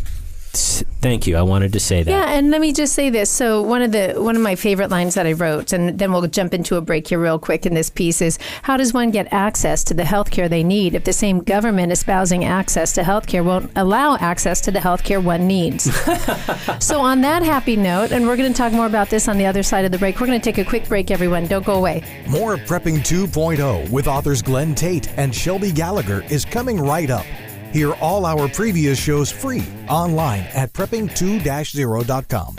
S- 0.54 0.84
Thank 1.00 1.26
you. 1.26 1.36
I 1.36 1.42
wanted 1.42 1.74
to 1.74 1.80
say 1.80 2.02
that. 2.02 2.10
Yeah, 2.10 2.30
and 2.30 2.50
let 2.50 2.62
me 2.62 2.72
just 2.72 2.94
say 2.94 3.10
this. 3.10 3.28
So 3.28 3.60
one 3.60 3.82
of 3.82 3.92
the 3.92 4.14
one 4.16 4.36
of 4.36 4.42
my 4.42 4.54
favorite 4.54 4.88
lines 4.90 5.14
that 5.14 5.26
I 5.26 5.32
wrote, 5.32 5.72
and 5.74 5.98
then 5.98 6.12
we'll 6.12 6.26
jump 6.28 6.54
into 6.54 6.76
a 6.76 6.80
break 6.80 7.08
here 7.08 7.18
real 7.18 7.38
quick 7.38 7.66
in 7.66 7.74
this 7.74 7.90
piece 7.90 8.22
is 8.22 8.38
how 8.62 8.78
does 8.78 8.94
one 8.94 9.10
get 9.10 9.30
access 9.30 9.84
to 9.84 9.94
the 9.94 10.04
health 10.04 10.30
care 10.30 10.48
they 10.48 10.64
need 10.64 10.94
if 10.94 11.04
the 11.04 11.12
same 11.12 11.40
government 11.40 11.92
espousing 11.92 12.44
access 12.44 12.94
to 12.94 13.04
health 13.04 13.26
care 13.26 13.44
won't 13.44 13.70
allow 13.76 14.16
access 14.16 14.62
to 14.62 14.70
the 14.70 14.80
health 14.80 15.04
care 15.04 15.20
one 15.20 15.46
needs? 15.46 15.84
so 16.80 17.00
on 17.00 17.20
that 17.20 17.42
happy 17.42 17.76
note, 17.76 18.10
and 18.12 18.26
we're 18.26 18.36
going 18.36 18.50
to 18.50 18.56
talk 18.56 18.72
more 18.72 18.86
about 18.86 19.10
this 19.10 19.28
on 19.28 19.36
the 19.36 19.44
other 19.44 19.62
side 19.62 19.84
of 19.84 19.92
the 19.92 19.98
break. 19.98 20.18
We're 20.20 20.26
going 20.26 20.40
to 20.40 20.52
take 20.52 20.64
a 20.64 20.68
quick 20.68 20.88
break, 20.88 21.10
everyone. 21.10 21.46
Don't 21.46 21.66
go 21.66 21.74
away. 21.74 22.02
More 22.28 22.56
Prepping 22.56 22.98
2.0 23.00 23.90
with 23.90 24.08
authors 24.08 24.40
Glen 24.40 24.74
Tate 24.74 25.08
and 25.18 25.34
Shelby 25.34 25.70
Gallagher 25.70 26.24
is 26.30 26.46
coming 26.46 26.78
right 26.78 27.10
up. 27.10 27.26
Hear 27.74 27.92
all 27.94 28.24
our 28.24 28.48
previous 28.48 28.96
shows 29.00 29.32
free 29.32 29.66
online 29.88 30.42
at 30.54 30.72
prepping2-0.com. 30.74 32.54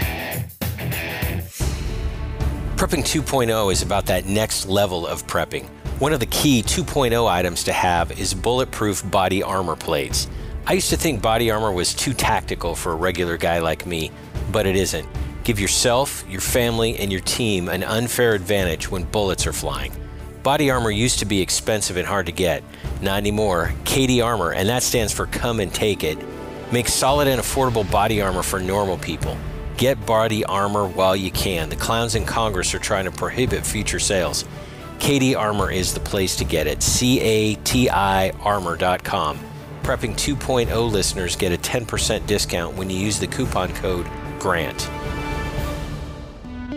Prepping 2.75 3.01
2.0 3.01 3.71
is 3.71 3.81
about 3.81 4.05
that 4.07 4.25
next 4.25 4.65
level 4.65 5.07
of 5.07 5.25
prepping. 5.25 5.69
One 5.99 6.11
of 6.11 6.19
the 6.19 6.25
key 6.25 6.61
2.0 6.61 7.29
items 7.29 7.63
to 7.63 7.71
have 7.71 8.19
is 8.19 8.33
bulletproof 8.33 9.09
body 9.09 9.41
armor 9.41 9.77
plates. 9.77 10.27
I 10.67 10.73
used 10.73 10.89
to 10.89 10.97
think 10.97 11.21
body 11.21 11.49
armor 11.49 11.71
was 11.71 11.93
too 11.93 12.13
tactical 12.13 12.75
for 12.75 12.91
a 12.91 12.95
regular 12.95 13.37
guy 13.37 13.59
like 13.59 13.85
me, 13.85 14.11
but 14.51 14.67
it 14.67 14.75
isn't. 14.75 15.07
Give 15.45 15.61
yourself, 15.61 16.25
your 16.29 16.41
family, 16.41 16.97
and 16.97 17.09
your 17.09 17.21
team 17.21 17.69
an 17.69 17.85
unfair 17.85 18.33
advantage 18.33 18.91
when 18.91 19.03
bullets 19.03 19.47
are 19.47 19.53
flying. 19.53 19.93
Body 20.45 20.69
armor 20.69 20.91
used 20.91 21.17
to 21.19 21.25
be 21.25 21.41
expensive 21.41 21.97
and 21.97 22.05
hard 22.05 22.27
to 22.27 22.31
get. 22.31 22.63
Not 23.01 23.17
anymore. 23.17 23.73
CATI 23.83 24.21
Armor, 24.21 24.51
and 24.51 24.69
that 24.69 24.83
stands 24.83 25.11
for 25.11 25.25
Come 25.25 25.59
and 25.59 25.73
Take 25.73 26.03
It, 26.03 26.19
makes 26.71 26.93
solid 26.93 27.27
and 27.27 27.41
affordable 27.41 27.89
body 27.89 28.21
armor 28.21 28.43
for 28.43 28.59
normal 28.59 28.99
people. 28.99 29.35
Get 29.75 30.05
body 30.05 30.45
armor 30.45 30.87
while 30.87 31.15
you 31.15 31.31
can. 31.31 31.69
The 31.69 31.75
clowns 31.75 32.13
in 32.13 32.27
Congress 32.27 32.75
are 32.75 32.79
trying 32.79 33.05
to 33.05 33.11
prohibit 33.11 33.65
future 33.65 33.97
sales. 33.97 34.45
CATI 34.99 35.33
Armor 35.35 35.71
is 35.71 35.95
the 35.95 35.99
place 35.99 36.35
to 36.35 36.43
get 36.45 36.67
it. 36.67 36.83
C 36.83 37.19
A 37.21 37.55
T 37.55 37.89
I 37.89 38.29
armor.com. 38.41 39.39
Prepping 39.81 40.13
2.0 40.13 40.91
listeners 40.91 41.35
get 41.35 41.53
a 41.53 41.57
10% 41.57 42.27
discount 42.27 42.77
when 42.77 42.91
you 42.91 42.99
use 42.99 43.19
the 43.19 43.27
coupon 43.27 43.73
code 43.73 44.05
GRANT. 44.37 44.89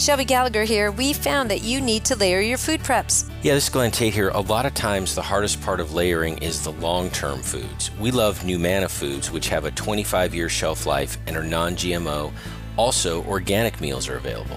Shelby 0.00 0.24
Gallagher 0.24 0.64
here. 0.64 0.90
We 0.90 1.12
found 1.12 1.50
that 1.50 1.62
you 1.62 1.78
need 1.78 2.06
to 2.06 2.16
layer 2.16 2.40
your 2.40 2.56
food 2.56 2.80
preps. 2.80 3.30
Yeah, 3.42 3.52
this 3.52 3.64
is 3.64 3.68
Glen 3.68 3.90
Tate 3.90 4.14
here. 4.14 4.30
A 4.30 4.40
lot 4.40 4.64
of 4.64 4.72
times, 4.72 5.14
the 5.14 5.20
hardest 5.20 5.60
part 5.60 5.78
of 5.78 5.92
layering 5.92 6.38
is 6.38 6.64
the 6.64 6.72
long 6.72 7.10
term 7.10 7.42
foods. 7.42 7.90
We 8.00 8.10
love 8.10 8.38
Numanna 8.38 8.88
foods, 8.88 9.30
which 9.30 9.50
have 9.50 9.66
a 9.66 9.70
25 9.72 10.34
year 10.34 10.48
shelf 10.48 10.86
life 10.86 11.18
and 11.26 11.36
are 11.36 11.44
non 11.44 11.74
GMO. 11.74 12.32
Also, 12.78 13.22
organic 13.24 13.78
meals 13.82 14.08
are 14.08 14.16
available. 14.16 14.56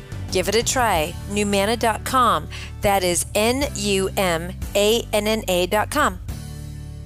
Give 0.31 0.47
it 0.47 0.55
a 0.55 0.63
try. 0.63 1.13
Numanna.com. 1.29 2.47
That 2.81 3.03
is 3.03 3.25
N 3.35 3.65
U 3.75 4.09
M 4.17 4.53
A 4.75 5.05
N 5.13 5.27
N 5.27 5.43
A.com. 5.47 6.19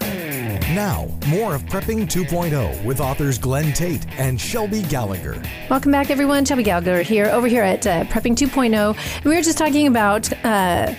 Now, 0.00 1.08
more 1.28 1.54
of 1.54 1.62
Prepping 1.64 2.06
2.0 2.06 2.84
with 2.84 3.00
authors 3.00 3.38
Glen 3.38 3.72
Tate 3.72 4.06
and 4.18 4.40
Shelby 4.40 4.82
Gallagher. 4.82 5.40
Welcome 5.70 5.92
back, 5.92 6.10
everyone. 6.10 6.44
Shelby 6.44 6.64
Gallagher 6.64 7.02
here, 7.02 7.26
over 7.26 7.46
here 7.46 7.62
at 7.62 7.86
uh, 7.86 8.04
Prepping 8.04 8.36
2.0. 8.36 8.96
And 9.16 9.24
we 9.24 9.34
were 9.34 9.42
just 9.42 9.58
talking 9.58 9.86
about 9.86 10.30
uh, 10.44 10.94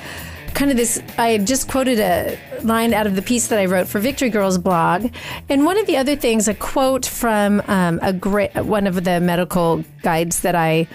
kind 0.54 0.72
of 0.72 0.78
this. 0.78 1.02
I 1.18 1.38
just 1.38 1.70
quoted 1.70 2.00
a 2.00 2.40
line 2.64 2.94
out 2.94 3.06
of 3.06 3.16
the 3.16 3.22
piece 3.22 3.48
that 3.48 3.60
I 3.60 3.66
wrote 3.66 3.88
for 3.88 4.00
Victory 4.00 4.30
Girls 4.30 4.58
blog. 4.58 5.12
And 5.50 5.66
one 5.66 5.78
of 5.78 5.86
the 5.86 5.98
other 5.98 6.16
things, 6.16 6.48
a 6.48 6.54
quote 6.56 7.06
from 7.06 7.62
um, 7.68 8.00
a 8.02 8.12
great 8.14 8.56
one 8.56 8.88
of 8.88 9.04
the 9.04 9.20
medical 9.20 9.84
guides 10.02 10.42
that 10.42 10.56
I 10.56 10.88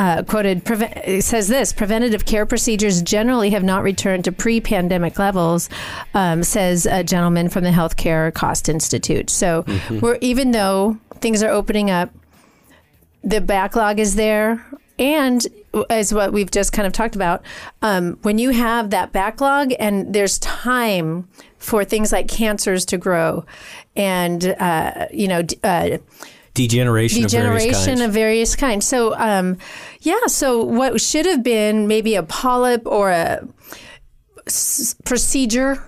uh, 0.00 0.22
quoted 0.22 0.64
preve- 0.64 1.22
says 1.22 1.48
this 1.48 1.74
preventative 1.74 2.24
care 2.24 2.46
procedures 2.46 3.02
generally 3.02 3.50
have 3.50 3.62
not 3.62 3.82
returned 3.82 4.24
to 4.24 4.32
pre 4.32 4.58
pandemic 4.58 5.18
levels, 5.18 5.68
um, 6.14 6.42
says 6.42 6.86
a 6.86 7.04
gentleman 7.04 7.50
from 7.50 7.64
the 7.64 7.70
Healthcare 7.70 8.32
Cost 8.32 8.70
Institute. 8.70 9.28
So, 9.28 9.66
we're, 10.00 10.16
even 10.22 10.52
though 10.52 10.96
things 11.16 11.42
are 11.42 11.50
opening 11.50 11.90
up, 11.90 12.10
the 13.22 13.42
backlog 13.42 13.98
is 13.98 14.16
there. 14.16 14.64
And 14.98 15.46
as 15.90 16.14
what 16.14 16.32
we've 16.32 16.50
just 16.50 16.72
kind 16.72 16.86
of 16.86 16.94
talked 16.94 17.14
about, 17.14 17.42
um, 17.82 18.18
when 18.22 18.38
you 18.38 18.50
have 18.50 18.90
that 18.90 19.12
backlog 19.12 19.72
and 19.78 20.14
there's 20.14 20.38
time 20.38 21.28
for 21.58 21.84
things 21.84 22.10
like 22.10 22.26
cancers 22.26 22.86
to 22.86 22.96
grow 22.96 23.44
and, 23.96 24.46
uh, 24.58 25.08
you 25.12 25.28
know, 25.28 25.42
uh, 25.62 25.98
Degeneration, 26.68 27.24
of 27.24 27.30
various 27.30 27.86
kinds. 27.86 28.00
of 28.00 28.12
various 28.12 28.56
kinds. 28.56 28.86
So, 28.86 29.14
um, 29.16 29.56
yeah, 30.00 30.26
so 30.26 30.62
what 30.64 31.00
should 31.00 31.26
have 31.26 31.42
been 31.42 31.86
maybe 31.86 32.14
a 32.14 32.22
polyp 32.22 32.86
or 32.86 33.10
a 33.10 33.46
s- 34.46 34.94
procedure 35.04 35.84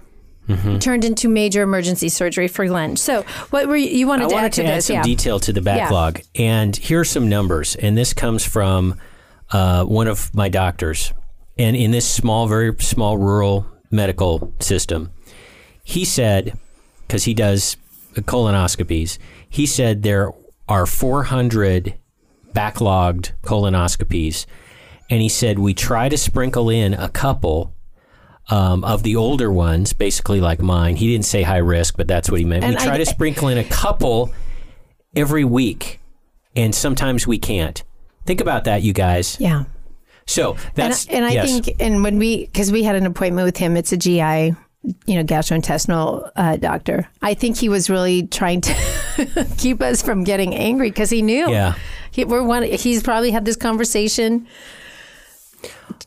Mm-hmm. 0.48 0.78
turned 0.78 1.04
into 1.04 1.28
major 1.28 1.62
emergency 1.62 2.08
surgery 2.08 2.48
for 2.48 2.66
Glen. 2.66 2.96
So, 2.96 3.22
what 3.50 3.68
were 3.68 3.76
you, 3.76 3.88
you 3.88 4.06
wanted 4.08 4.24
I 4.24 4.28
to 4.28 4.34
wanted 4.34 4.46
add 4.46 4.52
to 4.54 4.62
to 4.62 4.68
add 4.68 4.76
this? 4.78 4.86
some 4.86 4.96
yeah. 4.96 5.02
detail 5.04 5.38
to 5.38 5.52
the 5.52 5.62
backlog, 5.62 6.20
and 6.34 6.74
here 6.76 6.98
are 7.00 7.04
some 7.04 7.28
numbers. 7.28 7.76
And 7.76 7.96
this 7.96 8.12
comes 8.12 8.44
from 8.44 8.98
uh, 9.52 9.84
one 9.84 10.08
of 10.08 10.34
my 10.34 10.48
doctors, 10.48 11.12
and 11.56 11.76
in 11.76 11.92
this 11.92 12.10
small, 12.10 12.48
very 12.48 12.74
small 12.80 13.16
rural 13.18 13.66
medical 13.92 14.52
system, 14.58 15.12
he 15.84 16.04
said, 16.04 16.58
because 17.06 17.22
he 17.22 17.34
does 17.34 17.76
colonoscopies, 18.16 19.18
he 19.48 19.64
said 19.64 20.02
there 20.02 20.32
are 20.68 20.86
400 20.86 21.94
backlogged 22.52 23.32
colonoscopies, 23.42 24.46
and 25.10 25.20
he 25.22 25.28
said 25.28 25.58
we 25.58 25.74
try 25.74 26.08
to 26.08 26.16
sprinkle 26.16 26.70
in 26.70 26.94
a 26.94 27.08
couple. 27.08 27.74
Um, 28.50 28.82
of 28.82 29.04
the 29.04 29.14
older 29.14 29.52
ones, 29.52 29.92
basically 29.92 30.40
like 30.40 30.60
mine, 30.60 30.96
he 30.96 31.06
didn't 31.12 31.26
say 31.26 31.42
high 31.42 31.58
risk, 31.58 31.96
but 31.96 32.08
that's 32.08 32.28
what 32.28 32.40
he 32.40 32.44
meant. 32.44 32.64
And 32.64 32.74
we 32.74 32.82
try 32.82 32.94
I- 32.94 32.98
to 32.98 33.06
sprinkle 33.06 33.46
in 33.48 33.56
a 33.56 33.62
couple 33.64 34.32
every 35.14 35.44
week, 35.44 36.00
and 36.56 36.74
sometimes 36.74 37.24
we 37.24 37.38
can't. 37.38 37.82
Think 38.26 38.40
about 38.40 38.64
that, 38.64 38.82
you 38.82 38.92
guys. 38.92 39.36
Yeah. 39.38 39.64
So 40.26 40.56
that's 40.74 41.06
and, 41.06 41.14
I- 41.14 41.18
and 41.18 41.26
I 41.26 41.32
yes. 41.34 41.60
think, 41.60 41.76
and 41.80 42.02
when 42.02 42.18
we, 42.18 42.46
because 42.46 42.72
we 42.72 42.82
had 42.82 42.96
an 42.96 43.06
appointment 43.06 43.44
with 43.44 43.56
him, 43.56 43.76
it's 43.76 43.92
a 43.92 43.96
GI, 43.96 44.56
you 45.06 45.14
know, 45.14 45.24
gastrointestinal 45.24 46.30
uh, 46.34 46.56
doctor. 46.56 47.08
I 47.20 47.34
think 47.34 47.56
he 47.56 47.68
was 47.68 47.88
really 47.88 48.26
trying 48.26 48.60
to 48.62 49.46
keep 49.58 49.80
us 49.80 50.02
from 50.02 50.24
getting 50.24 50.54
angry 50.54 50.90
because 50.90 51.10
he 51.10 51.22
knew. 51.22 51.50
Yeah. 51.50 51.74
He, 52.10 52.24
we're 52.24 52.42
one. 52.42 52.64
He's 52.64 53.02
probably 53.02 53.30
had 53.30 53.44
this 53.44 53.56
conversation. 53.56 54.46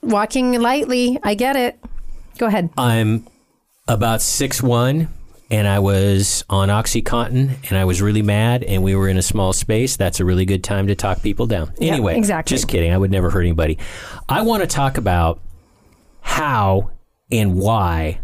Walking 0.02 0.60
lightly, 0.62 1.18
I 1.24 1.36
get 1.36 1.56
it. 1.56 1.80
Go 2.38 2.48
ahead. 2.48 2.70
I'm 2.78 3.26
about 3.88 4.22
six 4.22 4.62
one, 4.62 5.08
and 5.50 5.68
I 5.68 5.80
was 5.80 6.44
on 6.50 6.68
OxyContin, 6.68 7.70
and 7.70 7.78
I 7.78 7.86
was 7.86 8.02
really 8.02 8.22
mad, 8.22 8.64
and 8.64 8.84
we 8.84 8.94
were 8.96 9.08
in 9.08 9.18
a 9.18 9.22
small 9.22 9.54
space. 9.54 9.96
That's 9.96 10.20
a 10.20 10.26
really 10.26 10.46
good 10.46 10.64
time 10.64 10.88
to 10.88 10.96
talk 10.96 11.22
people 11.22 11.48
down. 11.48 11.74
Anyway, 11.80 12.18
exactly. 12.18 12.56
Just 12.56 12.68
kidding. 12.68 12.92
I 12.92 12.98
would 12.98 13.12
never 13.12 13.30
hurt 13.30 13.42
anybody. 13.42 13.78
I 14.28 14.42
want 14.42 14.62
to 14.62 14.68
talk 14.68 14.98
about 14.98 15.40
how 16.22 16.92
and 17.32 17.56
why 17.56 18.20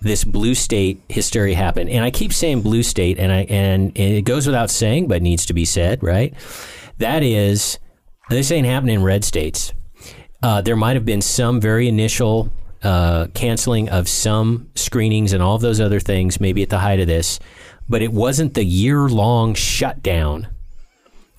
this 0.00 0.24
blue 0.24 0.54
state 0.54 1.02
hysteria 1.08 1.56
happened. 1.56 1.90
And 1.90 2.04
I 2.04 2.10
keep 2.10 2.32
saying 2.32 2.62
blue 2.62 2.82
state, 2.82 3.18
and 3.18 3.32
I 3.32 3.42
and, 3.42 3.86
and 3.96 4.14
it 4.14 4.22
goes 4.22 4.46
without 4.46 4.70
saying, 4.70 5.08
but 5.08 5.22
needs 5.22 5.46
to 5.46 5.52
be 5.52 5.64
said, 5.64 6.02
right? 6.02 6.34
That 6.98 7.22
is, 7.22 7.78
this 8.28 8.50
ain't 8.50 8.66
happening 8.66 8.96
in 8.96 9.02
red 9.02 9.24
states. 9.24 9.72
Uh, 10.42 10.62
there 10.62 10.76
might 10.76 10.96
have 10.96 11.04
been 11.04 11.20
some 11.20 11.60
very 11.60 11.88
initial 11.88 12.50
uh, 12.82 13.26
canceling 13.34 13.88
of 13.90 14.08
some 14.08 14.70
screenings 14.74 15.32
and 15.32 15.42
all 15.42 15.56
of 15.56 15.62
those 15.62 15.80
other 15.80 16.00
things, 16.00 16.40
maybe 16.40 16.62
at 16.62 16.70
the 16.70 16.78
height 16.78 17.00
of 17.00 17.06
this, 17.06 17.38
but 17.88 18.00
it 18.00 18.12
wasn't 18.12 18.54
the 18.54 18.64
year 18.64 19.08
long 19.08 19.54
shutdown 19.54 20.48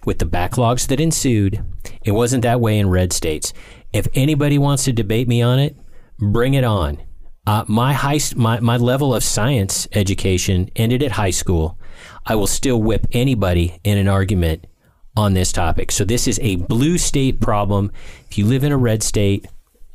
with 0.05 0.19
the 0.19 0.25
backlogs 0.25 0.87
that 0.87 0.99
ensued. 0.99 1.63
It 2.03 2.11
wasn't 2.11 2.43
that 2.43 2.59
way 2.59 2.77
in 2.77 2.89
red 2.89 3.13
states. 3.13 3.53
If 3.93 4.07
anybody 4.13 4.57
wants 4.57 4.83
to 4.85 4.93
debate 4.93 5.27
me 5.27 5.41
on 5.41 5.59
it, 5.59 5.75
bring 6.19 6.53
it 6.53 6.63
on. 6.63 6.99
Uh, 7.47 7.65
my 7.67 7.93
high, 7.93 8.19
my, 8.35 8.59
my 8.59 8.77
level 8.77 9.15
of 9.15 9.23
science 9.23 9.87
education 9.93 10.69
ended 10.75 11.01
at 11.01 11.13
high 11.13 11.31
school. 11.31 11.77
I 12.25 12.35
will 12.35 12.47
still 12.47 12.81
whip 12.81 13.07
anybody 13.11 13.79
in 13.83 13.97
an 13.97 14.07
argument 14.07 14.67
on 15.15 15.33
this 15.33 15.51
topic. 15.51 15.91
So 15.91 16.05
this 16.05 16.27
is 16.27 16.39
a 16.41 16.55
blue 16.55 16.97
state 16.97 17.41
problem. 17.41 17.91
If 18.29 18.37
you 18.37 18.45
live 18.45 18.63
in 18.63 18.71
a 18.71 18.77
red 18.77 19.03
state, 19.03 19.47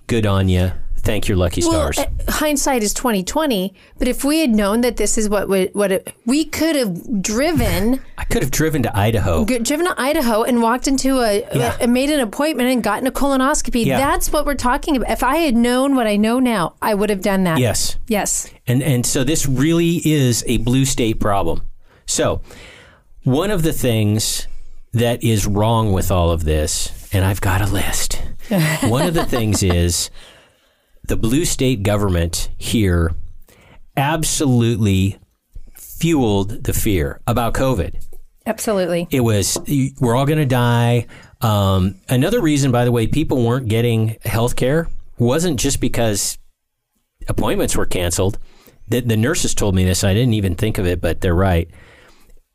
good 0.06 0.26
on 0.26 0.48
you. 0.48 0.72
Thank 0.98 1.28
your 1.28 1.36
lucky 1.36 1.60
Well, 1.62 1.92
stars. 1.92 1.98
uh, 1.98 2.32
hindsight 2.32 2.82
is 2.82 2.92
twenty 2.92 3.22
twenty. 3.22 3.74
But 3.98 4.08
if 4.08 4.24
we 4.24 4.40
had 4.40 4.50
known 4.50 4.80
that 4.80 4.96
this 4.96 5.16
is 5.16 5.28
what 5.28 5.48
would, 5.48 5.72
what 5.74 5.92
it, 5.92 6.12
we 6.26 6.44
could 6.44 6.74
have 6.74 7.22
driven, 7.22 8.00
I 8.18 8.24
could 8.24 8.42
have 8.42 8.50
driven 8.50 8.82
to 8.82 8.96
Idaho. 8.96 9.44
g- 9.44 9.60
driven 9.60 9.86
to 9.86 9.94
Idaho 10.00 10.42
and 10.42 10.60
walked 10.62 10.88
into 10.88 11.20
a, 11.20 11.46
Yeah. 11.54 11.76
a 11.80 11.86
made 11.86 12.10
an 12.10 12.18
appointment 12.20 12.70
and 12.70 12.82
gotten 12.82 13.06
a 13.06 13.12
colonoscopy. 13.12 13.84
Yeah. 13.86 13.98
That's 13.98 14.32
what 14.32 14.46
we're 14.46 14.54
talking 14.56 14.96
about. 14.96 15.10
If 15.10 15.22
I 15.22 15.36
had 15.36 15.54
known 15.56 15.94
what 15.94 16.06
I 16.08 16.16
know 16.16 16.40
now, 16.40 16.74
I 16.82 16.94
would 16.94 17.10
have 17.10 17.20
done 17.22 17.44
that. 17.44 17.58
Yes. 17.58 17.96
Yes. 18.08 18.50
And 18.66 18.82
and 18.82 19.06
so 19.06 19.22
this 19.22 19.46
really 19.46 20.00
is 20.04 20.42
a 20.48 20.56
blue 20.58 20.84
state 20.84 21.20
problem. 21.20 21.62
So 22.06 22.40
one 23.22 23.50
of 23.52 23.62
the 23.62 23.72
things 23.72 24.48
that 24.92 25.22
is 25.22 25.46
wrong 25.46 25.92
with 25.92 26.10
all 26.10 26.30
of 26.30 26.44
this, 26.44 27.08
and 27.12 27.24
I've 27.24 27.40
got 27.40 27.60
a 27.60 27.66
list. 27.66 28.20
one 28.84 29.06
of 29.06 29.14
the 29.14 29.24
things 29.26 29.62
is 29.62 30.10
the 31.08 31.16
blue 31.16 31.44
state 31.44 31.82
government 31.82 32.50
here 32.56 33.12
absolutely 33.96 35.18
fueled 35.74 36.64
the 36.64 36.72
fear 36.72 37.20
about 37.26 37.54
COVID. 37.54 38.02
Absolutely. 38.44 39.08
It 39.10 39.20
was 39.20 39.58
we're 40.00 40.14
all 40.14 40.26
going 40.26 40.38
to 40.38 40.46
die. 40.46 41.06
Um, 41.40 41.96
another 42.08 42.40
reason, 42.40 42.70
by 42.70 42.84
the 42.84 42.92
way, 42.92 43.06
people 43.06 43.44
weren't 43.44 43.68
getting 43.68 44.16
health 44.24 44.56
care 44.56 44.88
wasn't 45.18 45.58
just 45.58 45.80
because 45.80 46.38
appointments 47.28 47.76
were 47.76 47.86
canceled. 47.86 48.38
The, 48.88 49.00
the 49.00 49.16
nurses 49.16 49.54
told 49.54 49.74
me 49.74 49.84
this. 49.84 50.04
I 50.04 50.14
didn't 50.14 50.34
even 50.34 50.54
think 50.54 50.78
of 50.78 50.86
it, 50.86 51.00
but 51.00 51.20
they're 51.20 51.34
right. 51.34 51.68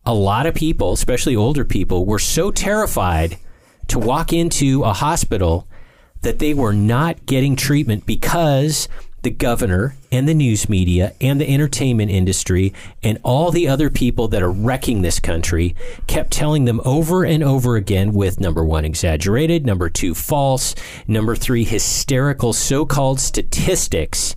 A 0.06 0.14
lot 0.14 0.46
of 0.46 0.56
people, 0.56 0.94
especially 0.94 1.36
older 1.36 1.66
people, 1.66 2.06
were 2.06 2.20
so 2.20 2.52
terrified 2.52 3.38
to 3.88 4.00
walk 4.00 4.32
into 4.32 4.84
a 4.84 4.94
hospital 4.94 5.68
that 6.22 6.40
they 6.40 6.54
were 6.54 6.74
not 6.74 7.26
getting 7.26 7.56
treatment 7.56 8.06
because 8.06 8.88
the 9.24 9.30
governor 9.30 9.96
and 10.12 10.28
the 10.28 10.34
news 10.34 10.68
media 10.68 11.14
and 11.22 11.40
the 11.40 11.54
entertainment 11.54 12.10
industry 12.10 12.74
and 13.04 13.20
all 13.24 13.52
the 13.52 13.68
other 13.68 13.90
people 13.90 14.28
that 14.28 14.42
are 14.42 14.52
wrecking 14.52 15.02
this 15.02 15.20
country 15.20 15.76
kept 16.08 16.32
telling 16.32 16.66
them 16.66 16.82
over 16.86 17.24
and 17.24 17.44
over 17.44 17.76
again 17.76 18.14
with 18.14 18.40
number 18.40 18.64
one, 18.64 18.84
exaggerated, 18.84 19.66
number 19.66 19.90
two, 19.90 20.16
false, 20.16 20.74
number 21.08 21.36
three, 21.36 21.64
hysterical 21.64 22.52
so 22.52 22.86
called 22.86 23.20
statistics. 23.20 24.36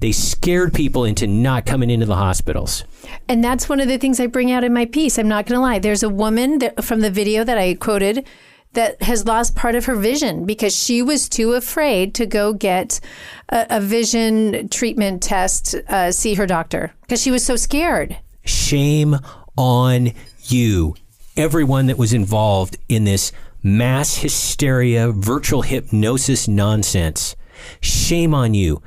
They 0.00 0.12
scared 0.12 0.72
people 0.72 1.04
into 1.04 1.26
not 1.26 1.66
coming 1.66 1.90
into 1.90 2.06
the 2.06 2.16
hospitals. 2.16 2.84
And 3.28 3.44
that's 3.44 3.68
one 3.68 3.80
of 3.80 3.88
the 3.88 3.98
things 3.98 4.18
I 4.18 4.26
bring 4.26 4.50
out 4.50 4.64
in 4.64 4.72
my 4.72 4.86
piece. 4.86 5.18
I'm 5.18 5.28
not 5.28 5.46
going 5.46 5.56
to 5.56 5.62
lie. 5.62 5.78
There's 5.78 6.02
a 6.02 6.08
woman 6.08 6.58
that, 6.60 6.82
from 6.82 7.00
the 7.00 7.10
video 7.10 7.44
that 7.44 7.58
I 7.58 7.74
quoted 7.74 8.26
that 8.72 9.02
has 9.02 9.26
lost 9.26 9.56
part 9.56 9.74
of 9.74 9.86
her 9.86 9.96
vision 9.96 10.44
because 10.44 10.74
she 10.74 11.02
was 11.02 11.28
too 11.28 11.54
afraid 11.54 12.14
to 12.14 12.26
go 12.26 12.52
get 12.52 13.00
a, 13.48 13.66
a 13.70 13.80
vision 13.80 14.68
treatment 14.68 15.22
test, 15.22 15.74
uh, 15.88 16.12
see 16.12 16.34
her 16.34 16.46
doctor 16.46 16.92
because 17.02 17.20
she 17.20 17.30
was 17.30 17.44
so 17.44 17.56
scared. 17.56 18.16
Shame 18.44 19.16
on 19.56 20.12
you. 20.44 20.94
Everyone 21.36 21.86
that 21.86 21.98
was 21.98 22.12
involved 22.12 22.76
in 22.88 23.04
this 23.04 23.32
mass 23.62 24.16
hysteria, 24.18 25.10
virtual 25.10 25.62
hypnosis 25.62 26.46
nonsense. 26.46 27.34
Shame 27.80 28.34
on 28.34 28.54
you. 28.54 28.82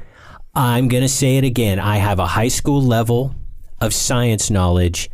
I'm 0.56 0.88
going 0.88 1.04
to 1.04 1.10
say 1.10 1.38
it 1.38 1.44
again. 1.44 1.80
I 1.80 1.98
have 1.98 2.20
a 2.20 2.28
high 2.28 2.48
school 2.48 2.82
level 2.82 3.36
of 3.82 3.94
science 3.94 4.50
knowledge, 4.50 5.10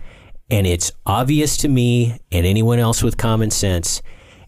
and 0.50 0.68
it's 0.68 0.92
obvious 1.06 1.58
to 1.58 1.68
me 1.68 2.20
and 2.32 2.46
anyone 2.46 2.80
else 2.80 3.02
with 3.02 3.18
common 3.18 3.50
sense 3.50 4.02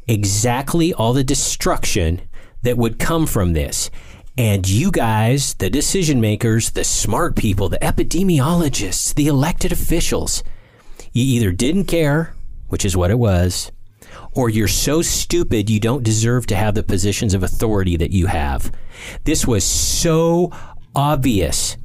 exactly 0.08 0.94
all 0.94 1.14
the 1.14 1.24
destruction 1.24 2.22
that 2.64 2.78
would 2.78 3.00
come 3.00 3.26
from 3.26 3.54
this. 3.54 3.90
And 4.38 4.68
you 4.68 4.92
guys, 4.92 5.56
the 5.56 5.70
decision 5.70 6.22
makers, 6.22 6.72
the 6.72 6.84
smart 6.84 7.36
people, 7.36 7.70
the 7.70 7.78
epidemiologists, 7.80 9.14
the 9.14 9.28
elected 9.28 9.72
officials, 9.72 10.44
you 11.12 11.24
either 11.24 11.52
didn't 11.52 11.86
care, 11.86 12.34
which 12.70 12.86
is 12.86 12.96
what 12.96 13.12
it 13.12 13.20
was, 13.20 13.72
or 14.34 14.50
you're 14.50 14.68
so 14.68 15.02
stupid 15.02 15.70
you 15.70 15.80
don't 15.80 16.04
deserve 16.04 16.48
to 16.48 16.56
have 16.56 16.76
the 16.76 16.84
positions 16.84 17.34
of 17.34 17.44
authority 17.44 17.98
that 17.98 18.12
you 18.12 18.28
have. 18.28 18.72
This 19.26 19.46
was 19.46 19.64
so 19.64 20.52
obvious. 20.96 21.78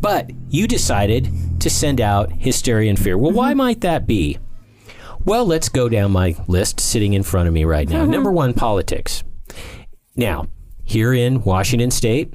But 0.00 0.30
you 0.50 0.66
decided 0.66 1.60
to 1.60 1.70
send 1.70 2.00
out 2.00 2.32
hysteria 2.32 2.90
and 2.90 2.98
fear. 2.98 3.16
Well, 3.16 3.32
why 3.32 3.50
mm-hmm. 3.50 3.58
might 3.58 3.80
that 3.82 4.06
be? 4.06 4.38
Well, 5.26 5.44
let's 5.44 5.68
go 5.68 5.88
down 5.88 6.12
my 6.12 6.36
list 6.46 6.78
sitting 6.78 7.12
in 7.12 7.24
front 7.24 7.48
of 7.48 7.52
me 7.52 7.64
right 7.64 7.88
now. 7.88 8.02
Mm-hmm. 8.02 8.12
Number 8.12 8.30
one, 8.30 8.54
politics. 8.54 9.24
Now, 10.14 10.46
here 10.84 11.12
in 11.12 11.42
Washington 11.42 11.90
state, 11.90 12.32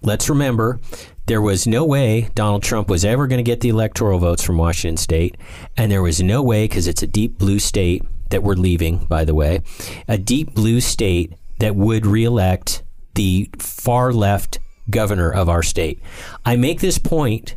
let's 0.00 0.28
remember 0.28 0.78
there 1.26 1.42
was 1.42 1.66
no 1.66 1.84
way 1.84 2.30
Donald 2.36 2.62
Trump 2.62 2.88
was 2.88 3.04
ever 3.04 3.26
going 3.26 3.40
to 3.40 3.42
get 3.42 3.62
the 3.62 3.68
electoral 3.68 4.20
votes 4.20 4.44
from 4.44 4.58
Washington 4.58 4.96
state. 4.96 5.36
And 5.76 5.90
there 5.90 6.00
was 6.00 6.22
no 6.22 6.40
way, 6.40 6.68
because 6.68 6.86
it's 6.86 7.02
a 7.02 7.06
deep 7.08 7.36
blue 7.36 7.58
state 7.58 8.04
that 8.30 8.44
we're 8.44 8.54
leaving, 8.54 8.98
by 9.06 9.24
the 9.24 9.34
way, 9.34 9.62
a 10.06 10.16
deep 10.16 10.54
blue 10.54 10.80
state 10.80 11.34
that 11.58 11.74
would 11.74 12.06
reelect 12.06 12.84
the 13.14 13.50
far 13.58 14.12
left 14.12 14.60
governor 14.88 15.32
of 15.32 15.48
our 15.48 15.64
state. 15.64 16.00
I 16.44 16.54
make 16.54 16.80
this 16.80 16.98
point 16.98 17.56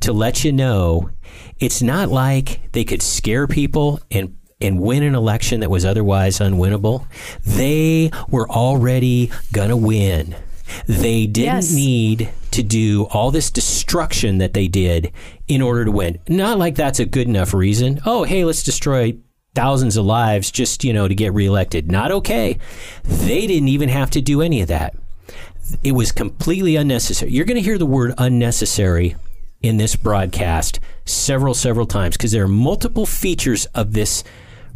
to 0.00 0.12
let 0.12 0.42
you 0.42 0.52
know 0.52 1.10
it's 1.58 1.82
not 1.82 2.08
like 2.08 2.60
they 2.72 2.84
could 2.84 3.02
scare 3.02 3.46
people 3.46 4.00
and 4.10 4.34
and 4.60 4.80
win 4.80 5.04
an 5.04 5.14
election 5.14 5.60
that 5.60 5.70
was 5.70 5.84
otherwise 5.84 6.40
unwinnable. 6.40 7.06
They 7.44 8.10
were 8.28 8.50
already 8.50 9.30
going 9.52 9.68
to 9.68 9.76
win. 9.76 10.34
They 10.88 11.26
didn't 11.26 11.54
Yes. 11.54 11.72
need 11.72 12.28
to 12.50 12.64
do 12.64 13.04
all 13.12 13.30
this 13.30 13.52
destruction 13.52 14.38
that 14.38 14.54
they 14.54 14.66
did 14.66 15.12
in 15.46 15.62
order 15.62 15.84
to 15.84 15.92
win. 15.92 16.18
Not 16.28 16.58
like 16.58 16.74
that's 16.74 16.98
a 16.98 17.06
good 17.06 17.28
enough 17.28 17.54
reason. 17.54 18.00
Oh, 18.04 18.24
hey, 18.24 18.44
let's 18.44 18.64
destroy 18.64 19.16
thousands 19.54 19.96
of 19.96 20.04
lives 20.04 20.50
just, 20.50 20.82
you 20.82 20.92
know, 20.92 21.06
to 21.06 21.14
get 21.14 21.32
reelected. 21.32 21.90
Not 21.92 22.10
okay. 22.10 22.58
They 23.04 23.46
didn't 23.46 23.68
even 23.68 23.88
have 23.88 24.10
to 24.10 24.20
do 24.20 24.42
any 24.42 24.60
of 24.60 24.66
that 24.68 24.96
it 25.84 25.92
was 25.92 26.12
completely 26.12 26.76
unnecessary. 26.76 27.30
You're 27.32 27.44
going 27.44 27.56
to 27.56 27.62
hear 27.62 27.78
the 27.78 27.86
word 27.86 28.14
unnecessary 28.18 29.16
in 29.62 29.76
this 29.76 29.96
broadcast 29.96 30.80
several, 31.04 31.54
several 31.54 31.86
times 31.86 32.16
because 32.16 32.32
there 32.32 32.44
are 32.44 32.48
multiple 32.48 33.06
features 33.06 33.66
of 33.66 33.92
this 33.92 34.22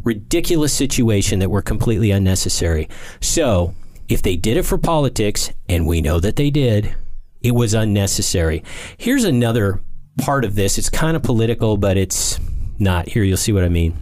ridiculous 0.03 0.73
situation 0.73 1.39
that 1.39 1.49
were 1.49 1.61
completely 1.61 2.11
unnecessary. 2.11 2.89
So, 3.21 3.73
if 4.09 4.21
they 4.21 4.35
did 4.35 4.57
it 4.57 4.63
for 4.63 4.77
politics, 4.77 5.51
and 5.69 5.87
we 5.87 6.01
know 6.01 6.19
that 6.19 6.35
they 6.35 6.49
did, 6.49 6.93
it 7.41 7.51
was 7.51 7.73
unnecessary. 7.73 8.63
Here's 8.97 9.23
another 9.23 9.81
part 10.17 10.45
of 10.45 10.55
this. 10.55 10.77
It's 10.77 10.89
kind 10.89 11.15
of 11.15 11.23
political, 11.23 11.77
but 11.77 11.97
it's 11.97 12.39
not. 12.79 13.09
Here, 13.09 13.23
you'll 13.23 13.37
see 13.37 13.53
what 13.53 13.63
I 13.63 13.69
mean. 13.69 13.97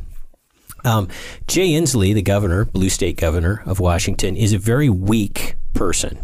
Um, 0.84 1.08
Jay 1.48 1.70
Inslee, 1.70 2.13
the 2.13 2.24
governor, 2.24 2.65
blue 2.65 2.89
state 2.89 3.17
governor 3.17 3.62
of 3.65 3.80
Washington, 3.80 4.36
is 4.36 4.54
a 4.54 4.58
very 4.58 4.89
weak 4.89 5.56
person. 5.74 6.17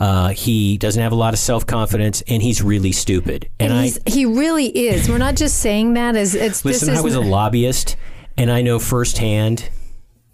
Uh, 0.00 0.30
he 0.30 0.78
doesn't 0.78 1.02
have 1.02 1.12
a 1.12 1.16
lot 1.16 1.34
of 1.34 1.38
self 1.38 1.66
confidence, 1.66 2.22
and 2.26 2.42
he's 2.42 2.62
really 2.62 2.90
stupid. 2.90 3.50
And, 3.60 3.72
And 3.72 3.94
I 4.06 4.10
he 4.10 4.24
really 4.24 4.66
is. 4.66 5.08
We're 5.10 5.18
not 5.18 5.36
just 5.36 5.58
saying 5.58 5.92
that 5.94 6.16
as 6.16 6.34
it's 6.34 6.64
listen. 6.64 6.96
I 6.96 7.02
was 7.02 7.14
a 7.14 7.20
lobbyist, 7.20 7.96
and 8.38 8.50
I 8.50 8.62
know 8.62 8.78
firsthand 8.78 9.68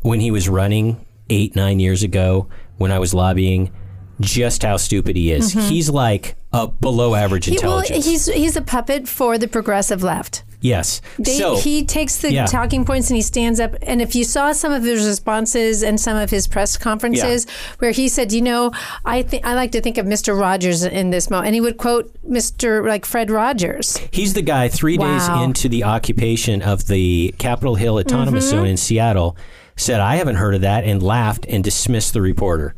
when 0.03 0.21
he 0.21 0.31
was 0.31 0.49
running 0.49 1.05
eight, 1.29 1.57
nine 1.57 1.81
years 1.81 2.05
ago 2.05 2.49
when 2.77 2.93
I 2.93 3.01
was 3.01 3.13
lobbying, 3.13 3.73
just 4.21 4.63
how 4.63 4.77
stupid 4.77 5.17
he 5.17 5.33
is. 5.33 5.53
He's 5.53 5.91
like 5.91 6.37
a 6.53 6.69
below 6.69 7.15
average 7.17 7.47
Mm-hmm. 7.47 7.61
He, 7.61 7.67
well, 7.67 7.79
intelligence. 7.81 8.07
he's 8.07 8.27
he's 8.27 8.57
a 8.57 8.63
puppet 8.63 9.09
for 9.09 9.37
the 9.37 9.49
progressive 9.49 10.03
left. 10.03 10.45
Yes. 10.61 11.01
They, 11.19 11.37
so 11.37 11.57
he 11.57 11.85
takes 11.85 12.19
the 12.19 12.33
yeah. 12.33 12.47
talking 12.47 12.85
points 12.85 13.11
and 13.11 13.17
he 13.17 13.23
stands 13.23 13.61
up. 13.61 13.75
And 13.83 14.01
if 14.01 14.15
you 14.15 14.25
saw 14.25 14.53
some 14.53 14.73
of 14.73 14.83
his 14.83 15.07
responses 15.07 15.83
and 15.83 16.01
some 16.01 16.17
of 16.17 16.31
his 16.31 16.47
press 16.47 16.77
conferences, 16.77 17.47
where 17.79 17.91
he 17.91 18.09
said, 18.09 18.33
"You 18.33 18.43
know, 18.43 18.73
I 19.05 19.23
think 19.23 19.47
I 19.47 19.55
like 19.55 19.73
to 19.73 19.81
think 19.81 19.99
of 19.99 20.07
Mr. 20.07 20.39
Rogers 20.39 20.85
in 20.85 21.11
this 21.11 21.31
moment," 21.31 21.49
and 21.49 21.55
he 21.55 21.61
would 21.61 21.77
quote 21.77 22.13
Mr. 22.29 22.87
like 22.87 23.05
Fred 23.05 23.31
Rogers. 23.31 23.99
He's 24.11 24.35
the 24.35 24.43
guy 24.43 24.69
three 24.69 24.97
days 24.97 25.29
into 25.29 25.69
the 25.69 25.85
occupation 25.85 26.63
of 26.63 26.87
the 26.87 27.35
Capitol 27.39 27.75
Hill 27.75 27.99
Autonomous 27.99 28.47
Mm-hmm. 28.47 28.57
Zone 28.59 28.67
in 28.67 28.77
Seattle 28.77 29.37
said, 29.77 30.01
I 30.01 30.17
haven't 30.17 30.37
heard 30.37 30.55
of 30.55 30.63
that, 30.63 30.85
and 30.85 31.03
laughed 31.03 31.47
and 31.49 31.63
dismissed 31.63 32.15
the 32.15 32.21
reporter. 32.21 32.75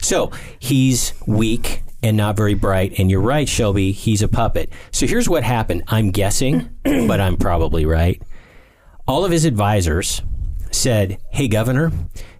So 0.00 0.30
he's 0.58 1.14
weak 1.26 1.83
and 2.04 2.18
not 2.18 2.36
very 2.36 2.52
bright. 2.52 2.98
And 2.98 3.10
you're 3.10 3.20
right, 3.20 3.48
Shelby, 3.48 3.90
he's 3.90 4.20
a 4.20 4.28
puppet. 4.28 4.70
So 4.90 5.06
here's 5.06 5.28
what 5.28 5.42
happened. 5.42 5.84
I'm 5.88 6.10
guessing, 6.10 6.68
but 6.84 7.18
I'm 7.18 7.38
probably 7.38 7.86
right. 7.86 8.22
All 9.08 9.24
of 9.24 9.32
his 9.32 9.46
advisors 9.46 10.20
said, 10.70 11.18
Hey, 11.30 11.48
Governor, 11.48 11.92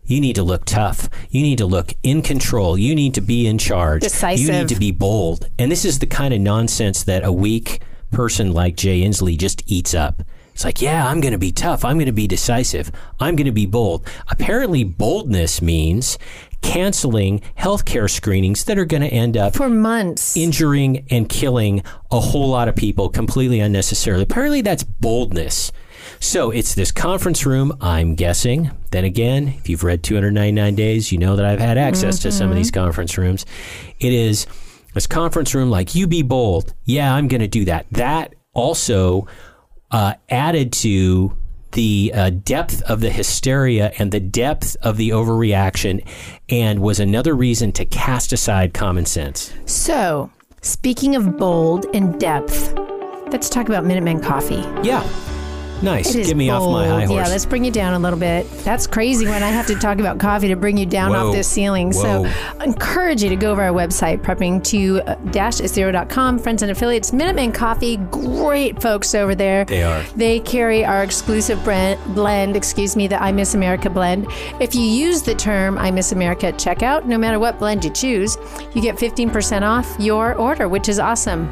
you 0.05 0.21
need 0.21 0.37
to 0.37 0.43
look 0.43 0.67
tough. 0.67 1.09
You 1.31 1.41
need 1.41 1.59
to 1.59 1.67
look 1.67 1.95
in 2.03 2.21
control. 2.21 2.77
You 2.77 2.95
need 2.95 3.15
to 3.15 3.23
be 3.23 3.47
in 3.47 3.57
charge. 3.57 4.03
Decisive. 4.03 4.47
You 4.47 4.53
need 4.53 4.69
to 4.69 4.79
be 4.79 4.93
bold. 4.93 5.49
And 5.59 5.73
this 5.73 5.87
is 5.87 5.99
the 5.99 6.07
kind 6.07 6.35
of 6.35 6.41
nonsense 6.41 7.03
that 7.05 7.25
a 7.25 7.33
weak 7.33 7.81
person 8.13 8.53
like 8.53 8.77
Jay 8.77 9.01
Inslee 9.01 9.39
just 9.39 9.63
eats 9.67 9.95
up. 9.95 10.23
It's 10.53 10.65
like, 10.65 10.81
yeah, 10.81 11.09
I'm 11.09 11.21
going 11.21 11.33
to 11.33 11.39
be 11.39 11.51
tough. 11.51 11.85
I'm 11.85 11.97
going 11.97 12.07
to 12.07 12.13
be 12.13 12.29
decisive. 12.29 12.93
I'm 13.19 13.35
going 13.35 13.47
to 13.47 13.53
be 13.53 13.67
bold. 13.67 14.07
Apparently, 14.29 14.85
boldness 14.85 15.61
means 15.61 16.17
canceling 16.65 17.41
healthcare 17.59 18.11
screenings 18.11 18.65
that 18.65 18.79
are 18.79 18.85
going 18.87 19.03
to 19.03 19.09
end 19.09 19.37
up 19.37 19.55
For 19.55 19.69
months. 19.69 20.37
injuring 20.37 21.07
and 21.11 21.29
killing 21.29 21.83
a 22.11 22.19
whole 22.19 22.49
lot 22.49 22.69
of 22.69 22.75
people 22.75 23.09
completely 23.11 23.61
unnecessarily. 23.61 24.23
Apparently, 24.25 24.63
that's 24.63 24.83
boldness. 24.83 25.71
So 26.21 26.51
it's 26.51 26.75
this 26.75 26.91
conference 26.91 27.45
room, 27.45 27.77
I'm 27.81 28.15
guessing. 28.15 28.71
Then 28.91 29.05
again, 29.05 29.49
if 29.59 29.69
you've 29.69 29.85
read 29.85 30.03
299 30.03 30.75
Days, 30.75 31.13
you 31.13 31.19
know 31.19 31.37
that 31.37 31.45
I've 31.45 31.61
had 31.61 31.77
access 31.79 32.19
to 32.21 32.33
some 32.33 32.51
of 32.51 32.57
these 32.57 32.71
conference 32.71 33.17
rooms. 33.19 33.45
It 34.01 34.13
is 34.13 34.47
this 34.95 35.07
conference 35.07 35.55
room 35.55 35.71
like, 35.71 35.95
you 35.95 36.07
be 36.07 36.23
bold. 36.23 36.75
Yeah, 36.85 37.15
I'm 37.15 37.29
going 37.29 37.41
to 37.41 37.49
do 37.49 37.67
that. 37.67 37.87
That 37.93 38.35
also 38.55 39.27
uh, 39.91 40.15
added 40.31 40.73
to 40.73 41.37
the 41.75 42.13
uh, 42.15 42.31
depth 42.31 42.83
of 42.83 43.01
the 43.01 43.11
hysteria 43.11 43.93
and 43.99 44.11
the 44.11 44.21
depth 44.21 44.77
of 44.83 44.97
the 44.97 45.11
overreaction 45.11 46.05
and 46.49 46.81
was 46.81 46.99
another 46.99 47.35
reason 47.35 47.73
to 47.73 47.85
cast 47.85 48.33
aside 48.33 48.73
common 48.75 49.05
sense. 49.05 49.53
so, 49.67 50.31
speaking 50.63 51.15
of 51.15 51.37
bold 51.37 51.87
and 51.95 52.19
depth, 52.19 52.73
let's 53.31 53.49
talk 53.49 53.69
about 53.69 53.85
Minutemen 53.85 54.21
Coffee. 54.21 54.65
Yeah. 54.87 55.03
Nice. 55.85 56.15
Get 56.15 56.37
me 56.37 56.51
off 56.51 56.63
my 56.63 56.67
bold. 56.67 56.87
high 56.87 57.05
horse. 57.05 57.27
Yeah, 57.27 57.33
let's 57.33 57.47
bring 57.47 57.65
you 57.65 57.71
down 57.71 57.95
a 57.95 57.99
little 57.99 58.19
bit. 58.19 58.51
That's 58.65 58.87
crazy 58.87 59.27
when 59.27 59.43
I 59.43 59.49
have 59.49 59.67
to 59.67 59.75
talk 59.75 59.99
about 59.99 60.19
coffee 60.19 60.49
to 60.49 60.57
bring 60.57 60.77
you 60.77 60.87
down 60.87 61.13
Whoa. 61.13 61.29
off 61.29 61.35
this 61.35 61.49
ceiling. 61.49 61.93
So 61.93 62.25
I 62.25 62.65
encourage 62.65 63.23
you 63.23 63.29
to 63.29 63.37
go 63.37 63.53
over 63.53 63.63
our 63.63 63.73
website, 63.73 64.23
prepping 64.23 64.65
to 64.65 65.01
uh, 65.03 65.15
dash 65.31 65.57
zero.com. 65.57 66.39
Friends 66.39 66.63
and 66.63 66.71
affiliates, 66.71 67.13
Minutemen 67.13 67.53
Coffee, 67.53 67.97
great 67.97 68.81
folks 68.81 69.15
over 69.15 69.35
there. 69.35 69.65
They 69.65 69.83
are. 69.83 70.03
They 70.17 70.41
carry 70.41 70.85
our 70.85 71.03
exclusive 71.03 71.63
brand, 71.65 72.01
blend, 72.15 72.57
excuse 72.57 72.97
me, 72.97 73.07
the 73.07 73.23
I 73.23 73.33
Miss 73.33 73.55
America 73.55 73.91
blend. 73.91 74.27
If 74.61 74.75
you 74.75 74.83
use 74.83 75.23
the 75.23 75.35
term 75.35 75.77
I 75.79 75.91
Miss 75.91 76.13
America 76.13 76.49
at 76.49 76.55
checkout, 76.55 77.05
no 77.05 77.19
matter 77.19 77.39
what 77.39 77.59
blend 77.59 77.85
you 77.85 77.91
choose, 77.91 78.37
you 78.75 78.81
get 78.83 78.97
15% 78.97 79.63
off 79.63 79.95
your 79.99 80.35
order, 80.35 80.69
which 80.69 80.89
is 80.89 80.99
awesome. 80.99 81.49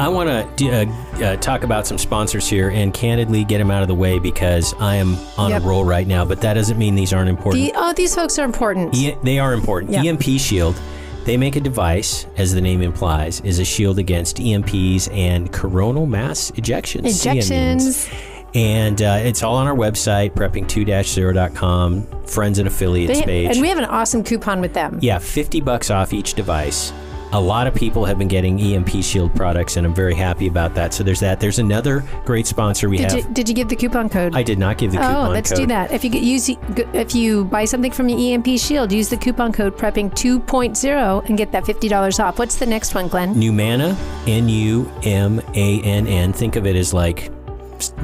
I 0.00 0.08
want 0.08 0.56
to 0.58 0.68
uh, 0.70 1.22
uh, 1.24 1.36
talk 1.36 1.62
about 1.62 1.86
some 1.86 1.98
sponsors 1.98 2.48
here 2.48 2.70
and 2.70 2.92
candidly 2.94 3.44
get 3.44 3.58
them 3.58 3.70
out 3.70 3.82
of 3.82 3.88
the 3.88 3.94
way 3.94 4.18
because 4.18 4.74
I 4.80 4.96
am 4.96 5.16
on 5.36 5.50
Yep. 5.50 5.62
a 5.62 5.66
roll 5.66 5.84
right 5.84 6.06
now, 6.06 6.24
but 6.24 6.40
that 6.40 6.54
doesn't 6.54 6.78
mean 6.78 6.94
these 6.94 7.12
aren't 7.12 7.28
important. 7.28 7.62
The, 7.64 7.72
oh, 7.76 7.92
these 7.92 8.14
folks 8.14 8.38
are 8.38 8.44
important. 8.44 8.94
E- 8.94 9.14
they 9.22 9.38
are 9.38 9.52
important. 9.52 9.92
Yeah. 9.92 10.04
EMP 10.04 10.22
Shield. 10.40 10.80
They 11.26 11.36
make 11.36 11.56
a 11.56 11.60
device, 11.60 12.24
as 12.38 12.54
the 12.54 12.62
name 12.62 12.80
implies, 12.80 13.40
is 13.42 13.58
a 13.58 13.64
shield 13.64 13.98
against 13.98 14.38
EMPs 14.38 15.08
and 15.14 15.52
coronal 15.52 16.06
mass 16.06 16.50
ejections. 16.52 17.02
Ejections. 17.02 18.08
CMEs. 18.08 18.26
And 18.54 19.00
uh, 19.02 19.18
it's 19.22 19.42
all 19.42 19.54
on 19.56 19.66
our 19.68 19.76
website, 19.76 20.30
prepping2-0.com, 20.32 22.06
friends 22.26 22.58
and 22.58 22.66
affiliates 22.66 23.18
They- 23.20 23.24
page. 23.26 23.50
and 23.52 23.60
we 23.60 23.68
have 23.68 23.78
an 23.78 23.84
awesome 23.84 24.24
coupon 24.24 24.60
with 24.62 24.72
them. 24.72 24.98
Yeah, 25.02 25.18
50 25.18 25.60
bucks 25.60 25.90
off 25.90 26.12
each 26.14 26.34
device. 26.34 26.90
A 27.32 27.40
lot 27.40 27.66
of 27.68 27.74
people 27.74 28.04
have 28.04 28.18
been 28.18 28.28
getting 28.28 28.58
EMP 28.60 29.02
Shield 29.02 29.34
products, 29.36 29.76
and 29.76 29.86
I'm 29.86 29.94
very 29.94 30.14
happy 30.14 30.48
about 30.48 30.74
that. 30.74 30.92
So 30.92 31.04
there's 31.04 31.20
that. 31.20 31.38
There's 31.38 31.60
another 31.60 32.04
great 32.24 32.46
sponsor 32.46 32.88
we 32.88 32.96
Did 32.96 33.12
have. 33.12 33.18
you, 33.18 33.34
did 33.34 33.48
you 33.48 33.54
give 33.54 33.68
the 33.68 33.76
coupon 33.76 34.08
code? 34.08 34.34
I 34.34 34.42
did 34.42 34.58
not 34.58 34.78
give 34.78 34.90
the 34.90 34.98
coupon 34.98 35.14
code. 35.14 35.28
Oh, 35.28 35.30
let's 35.30 35.50
code. 35.50 35.58
do 35.58 35.66
that. 35.66 35.92
If 35.92 36.02
you 36.02 36.10
get, 36.10 36.22
use 36.22 36.48
if 36.48 37.14
you 37.14 37.44
buy 37.44 37.66
something 37.66 37.92
from 37.92 38.08
your 38.08 38.34
EMP 38.34 38.58
Shield, 38.58 38.90
use 38.90 39.08
the 39.08 39.16
coupon 39.16 39.52
code 39.52 39.76
prepping 39.76 40.10
2.0 40.10 41.28
and 41.28 41.38
get 41.38 41.52
that 41.52 41.64
$50 41.64 42.20
off. 42.22 42.38
What's 42.38 42.56
the 42.56 42.66
next 42.66 42.94
one, 42.94 43.06
Glen? 43.06 43.34
Numanna, 43.34 43.96
N 44.26 44.48
U 44.48 44.90
M 45.04 45.40
A 45.54 45.82
N 45.82 46.08
N. 46.08 46.32
Think 46.32 46.56
of 46.56 46.66
it 46.66 46.74
as 46.74 46.92
like 46.92 47.30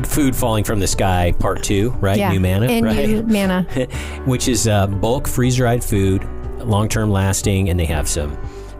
food 0.04 0.36
falling 0.36 0.64
from 0.64 0.78
the 0.78 0.86
sky, 0.86 1.34
part 1.38 1.62
two, 1.62 1.90
right? 2.00 2.18
yeah. 2.18 2.32
Numanna, 2.32 2.68
and 2.68 2.86
right? 2.86 3.08
you 3.08 3.22
mana. 3.24 3.62
Which 4.24 4.46
is 4.48 4.68
uh, 4.68 4.86
bulk 4.86 5.26
freeze 5.26 5.56
dried 5.56 5.82
food, 5.82 6.24
long 6.58 6.88
term 6.88 7.10
lasting, 7.10 7.70
and 7.70 7.78
they 7.78 7.86
have 7.86 8.08
some 8.08 8.36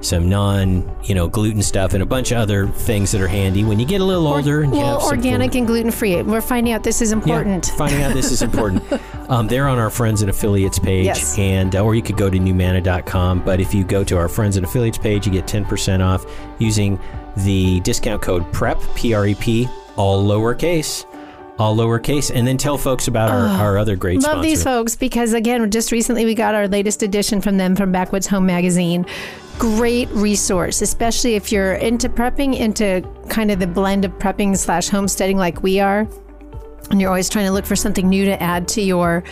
some 0.07 0.29
non 0.29 0.97
you 1.05 1.15
know 1.15 1.29
gluten 1.29 1.63
stuff 1.63 1.93
and 1.95 2.03
a 2.03 2.07
bunch 2.07 2.31
of 2.33 2.39
other 2.39 2.67
things 2.69 3.13
that 3.13 3.21
are 3.21 3.29
handy 3.29 3.65
when 3.65 3.79
you 3.81 3.87
get 3.87 4.01
a 4.01 4.05
little 4.05 4.27
older 4.27 4.63
and 4.63 4.73
well, 4.73 5.05
organic 5.07 5.55
and 5.55 5.67
gluten 5.67 5.91
free. 5.91 6.23
We're 6.23 6.41
finding 6.41 6.73
out 6.73 6.83
this 6.83 7.03
is 7.03 7.13
important. 7.13 7.69
Yeah, 7.69 7.77
finding 7.77 8.03
out 8.03 8.13
this 8.15 8.31
is 8.31 8.43
important. 8.49 8.83
um, 9.31 9.49
they're 9.49 9.67
on 9.69 9.79
our 9.79 9.91
friends 9.91 10.21
and 10.23 10.31
affiliates 10.31 10.79
page, 10.79 11.07
Yes. 11.07 11.39
and 11.39 11.75
uh, 11.75 11.85
or 11.85 11.95
you 11.95 12.03
could 12.03 12.17
go 12.17 12.31
to 12.31 12.39
numanna.com. 12.39 13.45
But 13.45 13.61
if 13.61 13.75
you 13.75 13.85
go 13.85 14.05
to 14.05 14.17
our 14.17 14.29
friends 14.29 14.57
and 14.57 14.65
affiliates 14.65 14.99
page, 14.99 15.27
you 15.27 15.33
get 15.33 15.47
ten 15.47 15.65
percent 15.65 16.03
off 16.03 16.25
using 16.59 16.99
the 17.39 17.81
discount 17.81 18.23
code 18.23 18.51
PREP 18.53 18.81
P 18.95 19.13
R 19.15 19.27
E 19.27 19.35
P 19.35 19.69
all 19.97 20.23
lowercase, 20.25 21.05
all 21.59 21.75
lowercase, 21.75 22.31
and 22.35 22.47
then 22.47 22.57
tell 22.59 22.77
folks 22.79 23.09
about 23.09 23.31
our, 23.31 23.47
our 23.63 23.79
other 23.79 23.97
great 23.97 24.17
Love 24.17 24.25
sponsor. 24.25 24.43
these 24.43 24.63
folks 24.63 24.95
because 24.97 25.33
again, 25.33 25.71
just 25.71 25.91
recently 25.91 26.25
we 26.27 26.35
got 26.35 26.55
our 26.55 26.69
latest 26.69 27.03
edition 27.03 27.41
from 27.41 27.57
them 27.57 27.75
from 27.77 27.93
Backwoods 27.93 28.27
Home 28.27 28.45
Magazine. 28.47 29.07
Great 29.59 30.09
resource, 30.11 30.83
especially 30.83 31.35
if 31.35 31.51
you're 31.51 31.75
into 31.75 32.09
prepping, 32.09 32.59
into 32.59 33.03
kind 33.29 33.51
of 33.51 33.59
the 33.59 33.67
blend 33.67 34.05
of 34.05 34.13
prepping 34.19 34.57
slash 34.57 34.89
homesteading 34.89 35.39
like 35.39 35.63
we 35.63 35.81
are. 35.81 36.07
And 36.91 37.01
you're 37.01 37.11
always 37.11 37.29
trying 37.29 37.47
to 37.47 37.53
look 37.53 37.67
for 37.67 37.75
something 37.75 38.09
new 38.09 38.27
to 38.27 38.41
add 38.41 38.69
to 38.69 38.81
your 38.81 39.25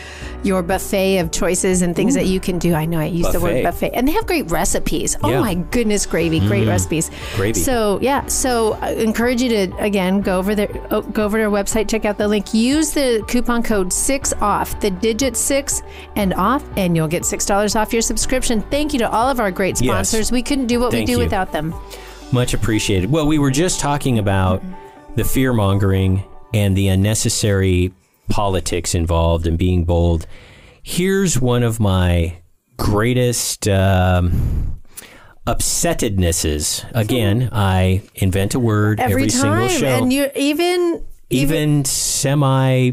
your 0.43 0.63
buffet 0.63 1.19
of 1.19 1.31
choices 1.31 1.83
and 1.83 1.95
things 1.95 2.15
that 2.15 2.27
you 2.27 2.41
can 2.41 2.59
do. 2.59 2.75
I 2.75 2.85
know 2.85 2.99
I 2.99 3.05
used 3.05 3.33
the 3.33 3.41
word 3.41 3.63
buffet, 3.63 3.93
and 3.95 4.09
they 4.09 4.13
have 4.13 4.27
great 4.27 4.51
recipes. 4.51 5.17
Oh 5.23 5.31
Yeah. 5.31 5.41
my 5.41 5.55
goodness, 5.55 6.05
gravy! 6.05 6.41
Great 6.41 6.67
mm. 6.67 6.71
recipes. 6.71 7.11
Gravy. 7.37 7.61
So 7.61 7.99
yeah, 8.03 8.27
so 8.27 8.73
I 8.81 8.91
encourage 8.95 9.41
you 9.41 9.49
to 9.51 9.77
again 9.79 10.21
go 10.21 10.39
over 10.39 10.55
their 10.55 10.69
oh, 10.91 11.03
go 11.03 11.25
over 11.25 11.39
to 11.39 11.45
our 11.45 11.51
website, 11.51 11.89
check 11.89 12.05
out 12.05 12.19
the 12.19 12.27
link, 12.27 12.53
use 12.53 12.93
the 12.93 13.25
coupon 13.29 13.63
code 13.63 13.93
six 13.93 14.33
off, 14.41 14.81
the 14.81 14.91
digit 14.91 15.37
six 15.37 15.83
and 16.17 16.35
off, 16.35 16.65
and 16.77 16.97
you'll 16.97 17.09
get 17.09 17.25
six 17.25 17.47
dollars 17.47 17.77
off 17.77 17.93
your 17.93 18.03
subscription. 18.03 18.63
Thank 18.63 18.93
you 18.93 18.99
to 18.99 19.11
all 19.11 19.29
of 19.29 19.39
our 19.39 19.51
great 19.51 19.81
Yes. 19.81 20.09
sponsors. 20.09 20.33
We 20.33 20.43
couldn't 20.43 20.67
do 20.67 20.81
what 20.81 20.91
Thank 20.91 21.09
we 21.09 21.15
do 21.15 21.19
you. 21.21 21.25
without 21.25 21.53
them. 21.53 21.73
Much 22.33 22.53
appreciated. 22.53 23.11
Well, 23.13 23.27
we 23.27 23.39
were 23.39 23.51
just 23.53 23.79
talking 23.79 24.19
about 24.19 24.63
the 25.15 25.23
fear 25.25 25.53
mongering 25.53 26.25
and 26.55 26.77
the 26.77 26.89
unnecessary 26.89 27.93
politics 28.31 28.95
involved 28.95 29.47
and 29.47 29.59
being 29.59 29.85
bold. 29.85 30.27
Here's 30.83 31.41
one 31.41 31.63
of 31.63 31.81
my 31.81 32.39
greatest 32.77 33.67
um, 33.69 34.81
upsettednesses. 35.47 36.89
Again, 36.95 37.49
I 37.53 38.03
invent 38.15 38.55
a 38.55 38.59
word 38.61 39.01
every, 39.01 39.15
Every, 39.15 39.31
single 39.31 39.69
time, 39.69 39.79
show. 39.81 39.87
and 39.87 40.13
you 40.13 40.31
even 40.37 41.05
even 41.31 41.85
semi 41.85 42.93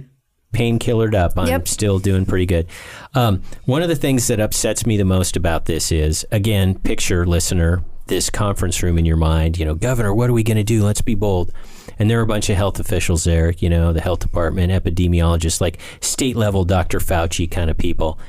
painkillered 0.51 1.15
up, 1.15 1.33
I'm 1.37 1.47
Yep. 1.47 1.67
still 1.67 1.99
doing 1.99 2.25
pretty 2.25 2.45
good. 2.45 2.67
Um, 3.13 3.41
one 3.65 3.81
of 3.83 3.87
the 3.89 3.95
things 3.95 4.27
that 4.27 4.39
upsets 4.41 4.85
me 4.85 4.97
the 4.97 5.05
most 5.05 5.37
about 5.37 5.65
this 5.65 5.91
is, 5.93 6.25
again, 6.31 6.75
picture 6.79 7.25
listener, 7.25 7.83
this 8.11 8.29
conference 8.29 8.83
room 8.83 8.97
in 8.97 9.05
your 9.05 9.15
mind. 9.15 9.57
You 9.57 9.63
know, 9.63 9.73
Governor, 9.73 10.13
what 10.13 10.29
are 10.29 10.33
we 10.33 10.43
going 10.43 10.57
to 10.57 10.65
do? 10.65 10.83
Let's 10.83 10.99
be 10.99 11.15
bold. 11.15 11.53
And 11.97 12.09
there 12.09 12.19
are 12.19 12.23
a 12.23 12.27
bunch 12.27 12.49
of 12.49 12.57
health 12.57 12.77
officials 12.77 13.23
there. 13.23 13.51
You 13.51 13.69
know, 13.69 13.93
the 13.93 14.01
health 14.01 14.19
department, 14.19 14.73
epidemiologists, 14.73 15.61
like 15.61 15.79
state 16.01 16.35
level 16.35 16.65
Dr. 16.65 16.99
Fauci 16.99 17.49
kind 17.49 17.69
of 17.69 17.77
people. 17.77 18.19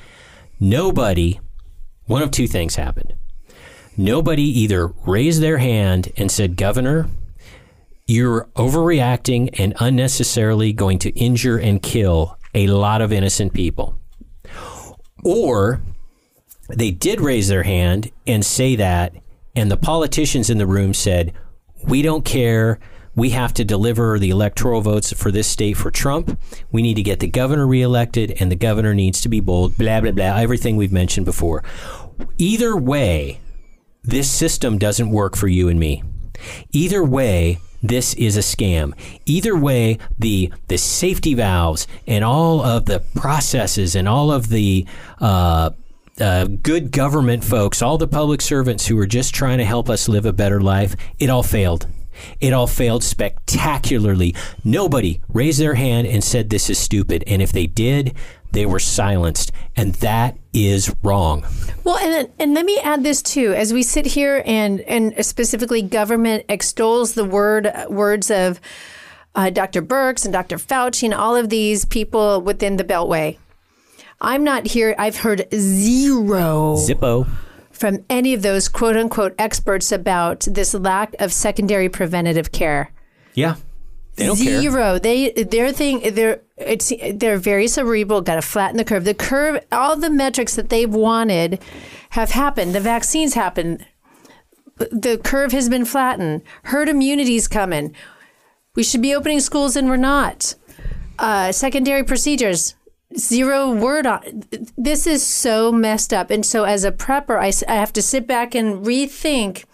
Nobody. 0.61 1.41
One 2.07 2.23
of 2.23 2.31
two 2.31 2.47
things 2.47 2.77
happened. 2.77 3.15
Nobody 3.97 4.45
either 4.45 4.87
raised 5.05 5.43
their 5.43 5.59
hand 5.59 6.13
and 6.17 6.31
said, 6.31 6.57
Governor, 6.57 7.09
you're 8.07 8.49
overreacting 8.55 9.51
and 9.59 9.75
unnecessarily 9.81 10.73
going 10.73 11.01
to 11.01 11.11
injure 11.11 11.59
and 11.59 11.83
kill 11.83 12.39
a 12.55 12.69
lot 12.69 13.03
of 13.03 13.13
innocent 13.13 13.53
people. 13.53 13.99
Or 15.25 15.83
they 16.69 16.93
did 16.93 17.21
raise 17.21 17.49
their 17.49 17.65
hand 17.65 18.13
and 18.29 18.47
say 18.47 18.77
that, 18.77 19.15
and 19.55 19.71
the 19.71 19.77
politicians 19.77 20.51
in 20.51 20.59
the 20.59 20.67
room 20.67 20.95
said, 20.95 21.33
We 21.85 22.03
don't 22.03 22.25
care. 22.25 22.79
We 23.15 23.31
have 23.31 23.53
to 23.55 23.65
deliver 23.65 24.19
the 24.19 24.31
electoral 24.31 24.81
votes 24.81 25.13
for 25.13 25.31
this 25.31 25.47
state 25.47 25.77
for 25.77 25.91
Trump. 25.91 26.39
We 26.71 26.81
need 26.81 26.95
to 26.95 27.03
get 27.03 27.21
the 27.21 27.27
governor 27.29 27.67
reelected, 27.67 28.35
and 28.41 28.51
the 28.51 28.57
governor 28.57 28.95
needs 28.95 29.21
to 29.21 29.29
be 29.29 29.41
bold, 29.41 29.77
blah, 29.77 30.01
blah, 30.01 30.13
blah, 30.13 30.37
everything 30.37 30.77
we've 30.77 30.93
mentioned 30.93 31.27
before. 31.27 31.63
Either 32.39 32.75
way, 32.75 33.41
this 34.03 34.31
system 34.31 34.79
doesn't 34.79 35.11
work 35.11 35.37
for 35.37 35.49
you 35.49 35.69
and 35.69 35.79
me. 35.79 36.03
Either 36.73 37.05
way, 37.05 37.59
this 37.83 38.15
is 38.15 38.37
a 38.37 38.41
scam. 38.41 38.95
Either 39.27 39.57
way, 39.57 39.99
the 40.19 40.53
the 40.69 40.79
safety 40.79 41.35
valves 41.35 41.87
and 42.07 42.25
all 42.25 42.63
of 42.63 42.87
the 42.87 43.01
processes 43.15 43.97
and 43.97 44.09
all 44.09 44.31
of 44.31 44.49
the 44.49 44.87
uh, 45.21 45.71
uh, 46.21 46.45
good 46.45 46.93
government 46.93 47.45
folks, 47.45 47.83
all 47.83 47.99
the 47.99 48.09
public 48.09 48.41
servants 48.41 48.87
who 48.87 48.97
were 48.97 49.07
just 49.07 49.35
trying 49.35 49.59
to 49.59 49.65
help 49.65 49.89
us 49.89 50.09
live 50.09 50.27
a 50.27 50.33
better 50.33 50.61
life, 50.61 50.95
it 51.19 51.31
all 51.31 51.43
failed. 51.43 51.87
It 52.41 52.53
all 52.53 52.67
failed 52.67 53.03
spectacularly. 53.03 54.35
Nobody 54.65 55.21
raised 55.29 55.59
their 55.59 55.75
hand 55.75 56.07
and 56.07 56.23
said 56.23 56.51
this 56.51 56.69
is 56.69 56.79
stupid. 56.79 57.25
And 57.27 57.41
if 57.41 57.53
they 57.53 57.67
did, 57.67 58.15
they 58.53 58.67
were 58.67 58.79
silenced. 58.79 59.51
And 59.75 59.95
that 59.97 60.37
is 60.53 60.95
wrong. 61.03 61.47
Well, 61.85 61.97
and 61.97 62.31
and 62.39 62.55
let 62.55 62.67
me 62.67 62.79
add 62.85 63.03
this 63.03 63.23
too. 63.23 63.55
As 63.55 63.73
we 63.73 63.83
sit 63.83 64.05
here 64.05 64.43
and 64.45 64.81
and 64.83 65.25
specifically 65.25 65.81
government 65.81 66.45
extols 66.49 67.15
the 67.15 67.25
word 67.25 67.73
words 67.89 68.31
of 68.31 68.61
uh, 69.35 69.49
Dr. 69.49 69.81
Birx 69.81 70.25
and 70.25 70.33
Dr. 70.33 70.59
Fauci 70.59 71.05
and 71.05 71.15
all 71.15 71.37
of 71.37 71.49
these 71.49 71.87
people 71.87 72.43
within 72.43 72.77
the 72.77 72.85
Beltway. 72.85 73.39
I'm 74.23 74.45
not 74.45 74.67
here. 74.69 74.95
I've 74.99 75.17
heard 75.17 75.47
zero 75.53 76.77
Zippo. 76.77 77.29
from 77.73 78.05
any 78.09 78.33
of 78.35 78.43
those 78.43 78.69
quote 78.69 78.97
unquote 78.97 79.35
experts 79.37 79.91
about 79.91 80.47
this 80.49 80.73
lack 80.73 81.15
of 81.21 81.33
secondary 81.33 81.89
preventative 81.89 82.53
care. 82.53 82.93
Yeah. 83.35 83.57
They 84.15 84.27
don't 84.27 84.37
care. 84.37 84.61
Zero. 84.61 84.99
They 84.99 85.33
their 85.33 85.73
thing. 85.73 86.15
They're 86.15 86.41
it's 86.57 86.93
they're 87.15 87.39
very 87.39 87.67
cerebral. 87.67 88.21
Got 88.21 88.37
to 88.37 88.43
flatten 88.43 88.77
the 88.77 88.85
curve. 88.85 89.05
The 89.05 89.15
curve. 89.15 89.65
All 89.73 89.97
the 89.97 90.11
metrics 90.11 90.55
that 90.55 90.69
they've 90.69 90.93
wanted 90.93 91.61
have 92.11 92.31
happened. 92.31 92.75
The 92.75 92.81
vaccines 92.81 93.35
happened. 93.35 93.85
The 94.77 95.21
curve 95.23 95.53
has 95.53 95.69
been 95.69 95.85
flattened. 95.85 96.43
Herd 96.65 96.89
immunity's 96.89 97.49
coming. 97.49 97.95
We 98.75 98.83
should 98.83 99.03
be 99.03 99.15
opening 99.15 99.41
schools 99.41 99.77
and 99.77 99.89
we're 99.89 99.97
not. 99.97 100.55
Uh, 101.19 101.53
secondary 101.53 102.05
procedures. 102.05 102.75
Zero 103.17 103.71
word 103.71 104.07
on. 104.07 104.45
This 104.77 105.07
is 105.07 105.25
so 105.25 105.73
messed 105.73 106.13
up. 106.13 106.31
And 106.31 106.45
so 106.45 106.65
as 106.65 106.85
a 106.85 106.93
prepper, 106.93 107.39
I, 107.39 107.53
I 107.73 107.77
have 107.77 107.93
to 107.95 108.03
sit 108.03 108.27
back 108.27 108.55
and 108.55 108.85
rethink 108.85 109.65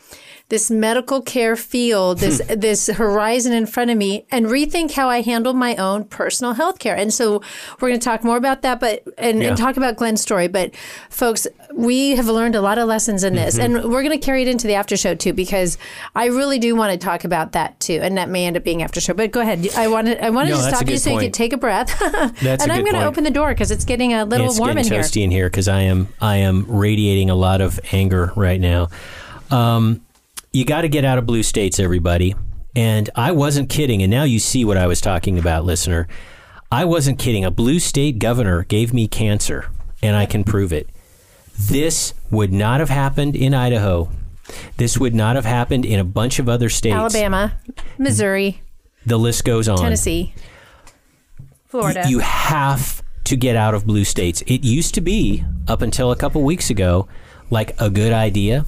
this 0.51 0.71
medical 0.71 1.21
care 1.21 1.57
field, 1.57 2.19
this 2.21 2.41
this 2.49 2.87
horizon 2.87 3.53
in 3.53 3.67
front 3.67 3.91
of 3.91 3.97
me, 3.99 4.25
and 4.31 4.47
rethink 4.47 4.93
how 4.93 5.09
I 5.09 5.21
handle 5.21 5.53
my 5.53 5.77
own 5.77 6.05
personal 6.05 6.55
health 6.55 6.79
care. 6.79 6.97
And 6.97 7.13
so 7.13 7.43
we're 7.81 7.89
going 7.89 8.01
to 8.01 8.05
talk 8.05 8.25
more 8.25 8.39
about 8.39 8.63
that, 8.63 8.81
but 8.81 9.03
and, 9.19 9.43
Yeah. 9.43 9.49
and 9.49 9.59
talk 9.59 9.77
about 9.77 9.97
Glen's 9.97 10.23
story. 10.23 10.49
But 10.49 10.75
folks, 11.11 11.47
we 11.75 12.13
have 12.17 12.29
learned 12.29 12.55
a 12.55 12.63
lot 12.63 12.79
of 12.79 12.89
lessons 12.89 13.25
in 13.25 13.35
this, 13.35 13.59
and 13.59 13.75
we're 13.91 14.03
going 14.03 14.19
to 14.19 14.25
carry 14.25 14.41
it 14.41 14.49
into 14.49 14.67
the 14.67 14.75
after 14.75 14.97
show 14.97 15.15
too, 15.15 15.35
because 15.35 15.77
I 16.15 16.27
really 16.27 16.59
do 16.59 16.75
want 16.75 16.93
to 16.93 16.99
talk 16.99 17.25
about 17.25 17.53
that 17.53 17.79
too, 17.79 18.01
and 18.03 18.17
that 18.17 18.31
may 18.31 18.47
end 18.47 18.57
up 18.57 18.65
being 18.65 18.83
after 18.83 19.01
show. 19.03 19.13
But 19.13 19.31
go 19.33 19.41
ahead. 19.41 19.69
I 19.77 19.89
wanted 19.89 20.19
I 20.21 20.31
wanted 20.31 20.51
No, 20.51 20.57
to 20.57 20.63
stop 20.63 20.89
you 20.89 20.97
so 20.97 21.11
you 21.13 21.19
could 21.21 21.35
take 21.35 21.53
a 21.53 21.59
breath, 21.59 21.99
That's 22.41 22.63
and 22.63 22.73
a 22.73 22.75
I'm 22.75 22.85
going 22.85 22.95
to 22.95 23.05
open 23.05 23.25
the 23.25 23.31
door 23.31 23.51
because 23.51 23.71
it's 23.71 23.85
getting 23.85 24.15
a 24.15 24.25
little 24.25 24.47
it's 24.47 24.59
warm 24.59 24.77
getting 24.77 24.87
in 24.87 24.93
here. 24.95 25.03
toasty 25.03 25.23
in 25.25 25.31
here 25.31 25.51
because 25.51 25.69
I 25.69 25.83
am 25.83 26.09
I 26.23 26.37
am 26.37 26.65
radiating 26.67 27.29
a 27.29 27.35
lot 27.35 27.61
of 27.61 27.79
anger 27.93 28.33
right 28.35 28.61
now. 28.61 28.89
Um, 29.51 30.03
you 30.59 30.65
got 30.65 30.81
to 30.83 30.89
get 30.89 31.05
out 31.05 31.19
of 31.19 31.25
blue 31.27 31.45
states, 31.45 31.79
everybody. 31.79 32.35
And 32.75 33.09
I 33.15 33.31
wasn't 33.31 33.69
kidding. 33.71 34.03
And 34.03 34.11
now 34.11 34.25
you 34.25 34.41
see 34.41 34.65
what 34.65 34.77
I 34.77 34.89
was 34.89 35.01
talking 35.01 35.39
about, 35.39 35.65
listener. 35.65 36.09
I 36.71 36.85
wasn't 36.85 37.21
kidding. 37.21 37.45
A 37.45 37.51
blue 37.51 37.79
state 37.79 38.19
governor 38.19 38.65
gave 38.65 38.93
me 38.93 39.07
cancer, 39.07 39.71
and 40.03 40.17
I 40.17 40.27
can 40.27 40.43
prove 40.43 40.73
it. 40.73 40.89
This 41.57 42.13
would 42.33 42.53
not 42.53 42.81
have 42.81 42.91
happened 42.91 43.37
in 43.37 43.55
Idaho. 43.55 44.11
This 44.79 44.99
would 44.99 45.15
not 45.15 45.37
have 45.37 45.45
happened 45.45 45.85
in 45.85 46.01
a 46.01 46.05
bunch 46.05 46.41
of 46.41 46.49
other 46.49 46.69
states. 46.69 46.95
Alabama, 46.95 47.57
Missouri, 47.97 48.61
The 49.07 49.19
list 49.19 49.45
goes 49.45 49.69
on. 49.69 49.79
Tennessee, 49.79 50.35
Florida. 51.67 52.05
You 52.09 52.19
have 52.19 53.03
to 53.25 53.37
get 53.37 53.55
out 53.55 53.75
of 53.75 53.87
blue 53.87 54.05
states. 54.05 54.43
It 54.47 54.65
used 54.65 54.95
to 54.95 55.01
be, 55.01 55.45
up 55.69 55.83
until 55.83 56.11
a 56.11 56.17
couple 56.17 56.43
weeks 56.43 56.69
ago, 56.69 57.07
like 57.49 57.81
a 57.81 57.91
good 57.91 58.13
idea. 58.13 58.67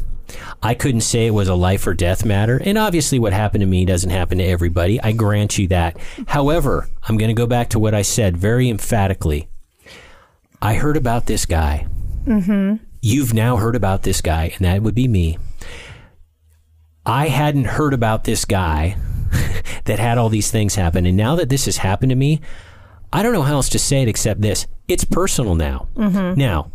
I 0.62 0.74
couldn't 0.74 1.02
say 1.02 1.26
it 1.26 1.34
was 1.34 1.48
a 1.48 1.54
life 1.54 1.86
or 1.86 1.94
death 1.94 2.24
matter. 2.24 2.60
And 2.64 2.76
obviously, 2.78 3.18
what 3.18 3.32
happened 3.32 3.62
to 3.62 3.66
me 3.66 3.84
doesn't 3.84 4.10
happen 4.10 4.38
to 4.38 4.44
everybody. 4.44 5.00
I 5.00 5.12
grant 5.12 5.58
you 5.58 5.68
that. 5.68 5.96
However, 6.28 6.88
I'm 7.08 7.16
going 7.16 7.28
to 7.30 7.34
go 7.34 7.46
back 7.46 7.70
to 7.70 7.78
what 7.78 7.94
I 7.94 8.02
said 8.02 8.36
very 8.36 8.68
emphatically. 8.68 9.48
I 10.62 10.74
heard 10.74 10.96
about 10.96 11.26
this 11.26 11.46
guy. 11.46 11.86
Mm-hmm. 12.24 12.84
You've 13.00 13.32
now 13.32 13.56
heard 13.56 13.76
about 13.76 14.02
this 14.02 14.20
guy, 14.20 14.52
and 14.56 14.66
that 14.66 14.82
would 14.82 14.94
be 14.94 15.08
me. 15.08 15.38
I 17.06 17.28
hadn't 17.28 17.64
heard 17.64 17.94
about 17.94 18.24
this 18.24 18.44
guy 18.44 18.96
that 19.84 19.98
had 19.98 20.18
all 20.18 20.28
these 20.28 20.50
things 20.50 20.74
happen. 20.74 21.06
And 21.06 21.16
now 21.16 21.34
that 21.36 21.48
this 21.48 21.64
has 21.64 21.78
happened 21.78 22.10
to 22.10 22.16
me, 22.16 22.40
I 23.12 23.22
don't 23.22 23.32
know 23.32 23.42
how 23.42 23.54
else 23.54 23.70
to 23.70 23.78
say 23.78 24.02
it 24.02 24.08
except 24.08 24.42
this. 24.42 24.66
It's 24.86 25.04
personal 25.04 25.54
now. 25.54 25.88
Now, 26.36 26.72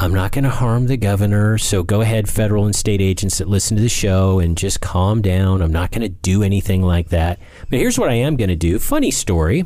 I'm 0.00 0.14
not 0.14 0.30
going 0.30 0.44
to 0.44 0.50
harm 0.50 0.86
the 0.86 0.96
governor, 0.96 1.58
so 1.58 1.82
go 1.82 2.00
ahead, 2.02 2.28
federal 2.28 2.66
and 2.66 2.74
state 2.76 3.00
agents 3.00 3.38
that 3.38 3.48
listen 3.48 3.76
to 3.76 3.82
the 3.82 3.88
show, 3.88 4.38
and 4.38 4.56
just 4.56 4.80
calm 4.80 5.20
down. 5.22 5.60
I'm 5.60 5.72
not 5.72 5.90
going 5.90 6.02
to 6.02 6.08
do 6.08 6.44
anything 6.44 6.82
like 6.82 7.08
that. 7.08 7.40
But 7.68 7.80
here's 7.80 7.98
what 7.98 8.08
I 8.08 8.14
am 8.14 8.36
going 8.36 8.48
to 8.48 8.56
do. 8.56 8.78
Funny 8.78 9.10
story. 9.10 9.64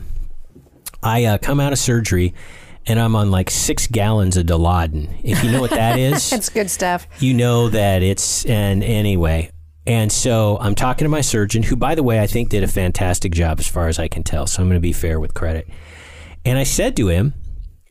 I 1.02 1.24
uh, 1.24 1.36
come 1.38 1.60
out 1.60 1.72
of 1.74 1.78
surgery, 1.78 2.32
and 2.86 2.98
I'm 2.98 3.14
on 3.14 3.30
like 3.30 3.50
six 3.50 3.86
gallons 3.86 4.38
of 4.38 4.46
Dilaudid. 4.46 5.20
If 5.22 5.44
you 5.44 5.50
know 5.52 5.60
what 5.60 5.70
that 5.70 5.98
is, 5.98 6.30
That's 6.30 6.48
good 6.48 6.70
stuff. 6.70 7.06
you 7.18 7.34
know 7.34 7.68
that 7.68 8.02
it's 8.02 8.44
and 8.46 8.82
anyway 8.82 9.50
and 9.84 10.12
so 10.12 10.58
i'm 10.60 10.76
talking 10.76 11.04
to 11.04 11.08
my 11.08 11.20
surgeon 11.20 11.60
who 11.64 11.74
by 11.74 11.96
the 11.96 12.04
way 12.04 12.20
i 12.20 12.26
think 12.26 12.48
did 12.48 12.62
a 12.62 12.68
fantastic 12.68 13.32
job 13.32 13.58
as 13.58 13.66
far 13.66 13.88
as 13.88 13.98
i 13.98 14.06
can 14.06 14.22
tell 14.22 14.46
so 14.46 14.62
i'm 14.62 14.68
going 14.68 14.76
to 14.76 14.80
be 14.80 14.92
fair 14.92 15.18
with 15.18 15.34
credit 15.34 15.66
and 16.44 16.56
i 16.56 16.62
said 16.62 16.94
to 16.96 17.08
him 17.08 17.34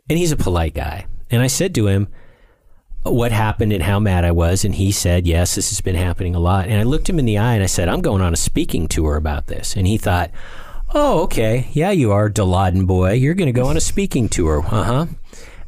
and 0.10 0.18
he's 0.18 0.32
a 0.32 0.38
polite 0.38 0.74
guy 0.74 1.06
and 1.30 1.42
i 1.42 1.48
said 1.48 1.76
to 1.76 1.88
him 1.88 2.08
what 3.04 3.32
happened 3.32 3.74
and 3.74 3.84
how 3.84 4.00
mad 4.00 4.24
i 4.24 4.32
was 4.32 4.64
and 4.64 4.76
he 4.76 4.92
said 4.92 5.26
yes 5.26 5.56
this 5.56 5.70
has 5.70 5.82
been 5.82 5.96
happening 5.96 6.36
a 6.36 6.40
lot 6.40 6.68
and 6.68 6.80
i 6.80 6.84
looked 6.84 7.10
him 7.10 7.20
in 7.20 7.26
the 7.26 7.38
eye 7.38 7.54
and 7.54 7.64
i 7.64 7.68
said 7.68 7.90
i'm 7.90 8.02
going 8.02 8.22
on 8.22 8.34
a 8.34 8.38
speaking 8.38 8.88
tour 8.88 9.16
about 9.16 9.48
this 9.48 9.76
and 9.76 9.88
he 9.88 9.98
thought 9.98 10.30
oh 10.94 11.24
okay 11.24 11.68
yeah 11.74 11.92
you 11.92 12.12
are 12.12 12.30
Dilaudid 12.30 12.86
boy 12.86 13.14
you're 13.14 13.34
going 13.34 13.52
to 13.54 13.60
go 13.60 13.68
on 13.68 13.78
a 13.78 13.82
speaking 13.82 14.30
tour 14.30 14.64
uh-huh 14.66 15.08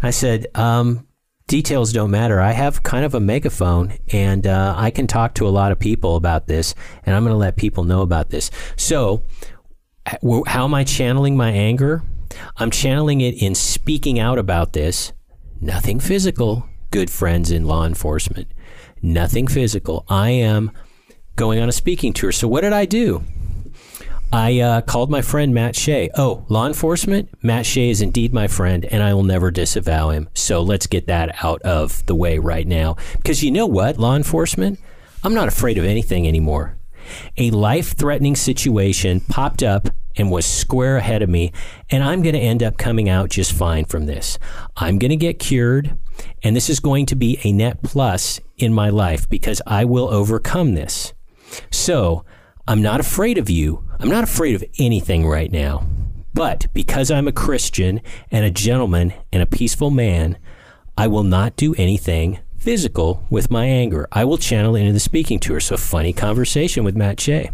i 0.01 0.11
said 0.11 0.45
um 0.55 1.07
details 1.47 1.93
don't 1.93 2.11
matter. 2.11 2.39
I 2.39 2.51
have 2.51 2.83
kind 2.83 3.05
of 3.05 3.13
a 3.13 3.19
megaphone, 3.19 3.93
and 4.11 4.47
uh, 4.47 4.73
I 4.77 4.91
can 4.91 5.07
talk 5.07 5.35
to 5.35 5.47
a 5.47 5.49
lot 5.49 5.71
of 5.71 5.79
people 5.79 6.15
about 6.15 6.47
this, 6.47 6.73
and 7.05 7.15
I'm 7.15 7.23
going 7.23 7.33
to 7.33 7.37
let 7.37 7.57
people 7.57 7.83
know 7.83 8.01
about 8.01 8.29
this. 8.29 8.49
So, 8.75 9.23
how 10.47 10.65
am 10.65 10.73
I 10.73 10.83
channeling 10.83 11.37
my 11.37 11.51
anger? 11.51 12.03
I'm 12.57 12.71
channeling 12.71 13.21
it 13.21 13.41
in 13.41 13.55
speaking 13.55 14.19
out 14.19 14.39
about 14.39 14.73
this. 14.73 15.13
Nothing 15.61 15.99
physical, 15.99 16.67
good 16.93 17.09
friends 17.09 17.49
in 17.49 17.65
law 17.65 17.87
enforcement. 17.87 18.47
Nothing 19.01 19.47
physical. 19.47 20.05
I 20.07 20.29
am 20.29 20.71
going 21.35 21.59
on 21.59 21.67
a 21.67 21.71
speaking 21.71 22.13
tour. 22.13 22.31
So, 22.31 22.47
what 22.47 22.61
did 22.61 22.71
I 22.71 22.85
do? 22.85 23.23
I 24.31 24.59
uh, 24.59 24.81
called 24.81 25.09
my 25.09 25.23
friend 25.23 25.55
Matt 25.55 25.75
Shea. 25.75 26.11
Oh, 26.15 26.45
law 26.49 26.67
enforcement? 26.67 27.29
Matt 27.41 27.65
Shea 27.65 27.89
is 27.89 28.01
indeed 28.01 28.31
my 28.31 28.47
friend, 28.47 28.85
and 28.85 29.01
I 29.01 29.15
will 29.15 29.23
never 29.23 29.49
disavow 29.49 30.09
him. 30.09 30.29
So 30.35 30.61
let's 30.61 30.85
get 30.85 31.07
that 31.07 31.43
out 31.43 31.63
of 31.63 32.05
the 32.05 32.15
way 32.15 32.37
right 32.37 32.67
now. 32.67 32.95
Because 33.17 33.43
you 33.43 33.49
know 33.49 33.65
what, 33.65 33.97
law 33.97 34.15
enforcement? 34.15 34.79
I'm 35.23 35.33
not 35.33 35.47
afraid 35.47 35.79
of 35.79 35.85
anything 35.85 36.27
anymore. 36.27 36.77
A 37.37 37.51
life 37.51 37.95
threatening 37.97 38.35
situation 38.35 39.19
popped 39.21 39.63
up 39.63 39.89
and 40.15 40.29
was 40.29 40.45
square 40.45 40.97
ahead 40.97 41.21
of 41.21 41.29
me, 41.29 41.51
and 41.89 42.03
I'm 42.03 42.21
going 42.21 42.35
to 42.35 42.39
end 42.39 42.61
up 42.61 42.77
coming 42.77 43.09
out 43.09 43.29
just 43.29 43.51
fine 43.51 43.85
from 43.85 44.05
this. 44.05 44.37
I'm 44.77 44.99
going 44.99 45.09
to 45.09 45.15
get 45.15 45.39
cured, 45.39 45.97
and 46.43 46.55
this 46.55 46.69
is 46.69 46.79
going 46.79 47.05
to 47.07 47.15
be 47.15 47.39
a 47.43 47.51
net 47.51 47.81
plus 47.81 48.39
in 48.57 48.73
my 48.73 48.89
life 48.89 49.27
because 49.27 49.61
I 49.65 49.85
will 49.85 50.09
overcome 50.09 50.75
this. 50.75 51.13
So, 51.71 52.25
I'm 52.67 52.81
not 52.81 52.99
afraid 52.99 53.37
of 53.37 53.49
you. 53.49 53.83
I'm 53.99 54.09
not 54.09 54.23
afraid 54.23 54.55
of 54.55 54.63
anything 54.79 55.27
right 55.27 55.51
now. 55.51 55.85
But 56.33 56.67
because 56.73 57.11
I'm 57.11 57.27
a 57.27 57.33
Christian 57.33 58.01
and 58.31 58.45
a 58.45 58.51
gentleman 58.51 59.13
and 59.31 59.43
a 59.43 59.47
peaceful 59.47 59.91
man, 59.91 60.37
I 60.97 61.07
will 61.07 61.23
not 61.23 61.55
do 61.55 61.75
anything 61.75 62.39
physical 62.63 63.25
with 63.29 63.51
my 63.51 63.65
anger. 63.65 64.07
I 64.11 64.23
will 64.23 64.37
channel 64.37 64.75
into 64.75 64.93
the 64.93 64.99
speaking 64.99 65.39
tour. 65.39 65.59
So, 65.59 65.75
funny 65.75 66.13
conversation 66.13 66.83
with 66.83 66.95
Matt 66.95 67.19
Shea. 67.19 67.51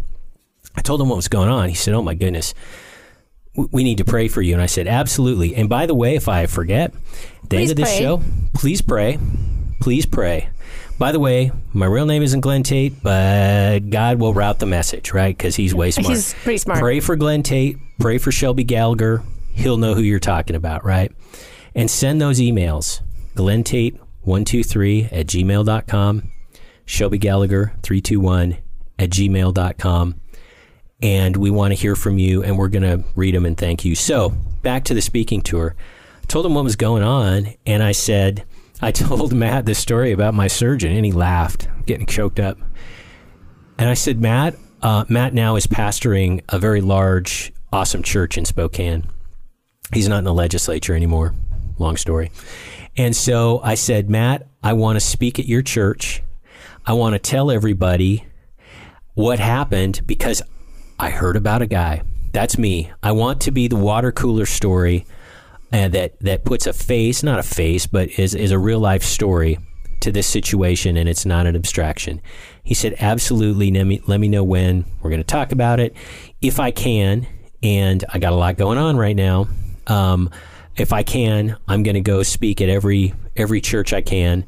I 0.76 0.80
told 0.82 1.00
him 1.00 1.08
what 1.08 1.16
was 1.16 1.28
going 1.28 1.48
on. 1.48 1.68
He 1.68 1.74
said, 1.74 1.94
Oh 1.94 2.02
my 2.02 2.14
goodness, 2.14 2.54
we 3.54 3.82
need 3.82 3.98
to 3.98 4.04
pray 4.04 4.28
for 4.28 4.40
you. 4.40 4.54
And 4.54 4.62
I 4.62 4.66
said, 4.66 4.86
Absolutely. 4.86 5.56
And 5.56 5.68
by 5.68 5.86
the 5.86 5.94
way, 5.94 6.14
if 6.14 6.28
I 6.28 6.46
forget, 6.46 6.94
at 6.94 7.42
the 7.42 7.48
Please 7.48 7.60
end 7.62 7.70
of 7.72 7.76
this 7.76 7.88
pray. 7.90 7.98
show, 7.98 8.22
please 8.54 8.80
pray. 8.80 9.18
Please 9.80 10.06
pray. 10.06 10.48
By 10.98 11.12
the 11.12 11.18
way, 11.18 11.50
my 11.72 11.86
real 11.86 12.04
name 12.06 12.22
isn't 12.22 12.40
Glen 12.42 12.62
Tate, 12.62 13.02
but 13.02 13.88
God 13.88 14.20
will 14.20 14.34
route 14.34 14.58
the 14.58 14.66
message, 14.66 15.12
right? 15.12 15.36
Because 15.36 15.56
he's 15.56 15.74
way 15.74 15.90
smart. 15.90 16.10
He's 16.14 16.34
pretty 16.34 16.58
smart. 16.58 16.78
Pray 16.78 17.00
for 17.00 17.16
Glen 17.16 17.42
Tate. 17.42 17.78
Pray 17.98 18.18
for 18.18 18.30
Shelby 18.30 18.64
Gallagher. 18.64 19.22
He'll 19.54 19.78
know 19.78 19.94
who 19.94 20.02
you're 20.02 20.20
talking 20.20 20.54
about, 20.54 20.84
right? 20.84 21.10
And 21.74 21.90
send 21.90 22.20
those 22.20 22.38
emails. 22.38 23.00
Glen 23.34 23.64
Tate 23.64 23.98
123 24.22 25.08
at 25.10 25.26
gmail.com. 25.26 26.32
Shelby 26.84 27.18
Gallagher 27.18 27.72
321 27.82 28.58
at 28.98 29.10
gmail.com. 29.10 30.20
And 31.02 31.36
we 31.36 31.50
want 31.50 31.72
to 31.72 31.80
hear 31.80 31.96
from 31.96 32.18
you, 32.18 32.42
and 32.42 32.58
we're 32.58 32.68
going 32.68 32.82
to 32.82 33.04
read 33.14 33.34
them 33.34 33.46
and 33.46 33.56
thank 33.56 33.84
you. 33.84 33.94
So, 33.94 34.30
back 34.62 34.84
to 34.84 34.94
the 34.94 35.00
speaking 35.00 35.40
tour. 35.40 35.74
I 36.22 36.26
told 36.26 36.44
him 36.44 36.54
what 36.54 36.64
was 36.64 36.76
going 36.76 37.02
on, 37.02 37.54
and 37.64 37.82
I 37.82 37.92
said, 37.92 38.44
I 38.82 38.92
told 38.92 39.32
Matt 39.32 39.66
this 39.66 39.78
story 39.78 40.12
about 40.12 40.34
my 40.34 40.46
surgeon, 40.46 40.92
and 40.94 41.04
he 41.04 41.12
laughed, 41.12 41.68
getting 41.86 42.06
choked 42.06 42.40
up. 42.40 42.58
And 43.78 43.88
I 43.88 43.94
said, 43.94 44.20
Matt, 44.20 44.56
uh, 44.82 45.04
Matt 45.08 45.32
now 45.32 45.56
is 45.56 45.66
pastoring 45.66 46.42
a 46.48 46.58
very 46.58 46.80
large, 46.80 47.52
awesome 47.72 48.02
church 48.02 48.36
in 48.36 48.44
Spokane. 48.44 49.06
He's 49.92 50.08
not 50.08 50.18
in 50.18 50.24
the 50.24 50.34
legislature 50.34 50.94
anymore. 50.94 51.34
Long 51.78 51.96
story. 51.96 52.30
And 52.96 53.14
so 53.14 53.60
I 53.62 53.74
said, 53.74 54.10
Matt, 54.10 54.46
I 54.62 54.72
want 54.72 54.96
to 54.96 55.00
speak 55.00 55.38
at 55.38 55.46
your 55.46 55.62
church. 55.62 56.22
I 56.84 56.92
want 56.92 57.14
to 57.14 57.18
tell 57.18 57.50
everybody 57.50 58.24
what 59.14 59.38
happened 59.38 60.02
because 60.06 60.42
I 60.98 61.10
heard 61.10 61.36
about 61.36 61.62
a 61.62 61.66
guy. 61.66 62.02
That's 62.32 62.58
me. 62.58 62.90
I 63.02 63.12
want 63.12 63.40
to 63.42 63.50
be 63.50 63.68
the 63.68 63.76
water 63.76 64.12
cooler 64.12 64.46
story 64.46 65.06
uh, 65.72 65.88
that 65.88 66.18
that 66.20 66.44
puts 66.44 66.66
a 66.66 66.72
face, 66.72 67.22
not 67.22 67.38
a 67.38 67.42
face, 67.42 67.86
but 67.86 68.08
is 68.18 68.34
is 68.34 68.50
a 68.50 68.58
real 68.58 68.80
life 68.80 69.02
story 69.02 69.58
to 70.00 70.10
this 70.10 70.26
situation, 70.26 70.96
and 70.96 71.08
it's 71.08 71.26
not 71.26 71.46
an 71.46 71.54
abstraction. 71.54 72.20
He 72.62 72.74
said, 72.74 72.96
"Absolutely. 73.00 73.70
Let 73.70 73.84
me 73.84 74.00
let 74.06 74.20
me 74.20 74.28
know 74.28 74.44
when 74.44 74.84
we're 75.00 75.10
going 75.10 75.20
to 75.20 75.24
talk 75.24 75.52
about 75.52 75.80
it, 75.80 75.94
if 76.40 76.60
I 76.60 76.70
can." 76.70 77.26
And 77.62 78.04
I 78.08 78.18
got 78.18 78.32
a 78.32 78.36
lot 78.36 78.56
going 78.56 78.78
on 78.78 78.96
right 78.96 79.16
now. 79.16 79.48
Um, 79.86 80.30
if 80.76 80.92
I 80.92 81.02
can, 81.02 81.56
I'm 81.68 81.82
going 81.82 81.94
to 81.94 82.00
go 82.00 82.22
speak 82.22 82.60
at 82.60 82.68
every 82.68 83.14
every 83.36 83.60
church 83.60 83.92
I 83.92 84.00
can. 84.00 84.44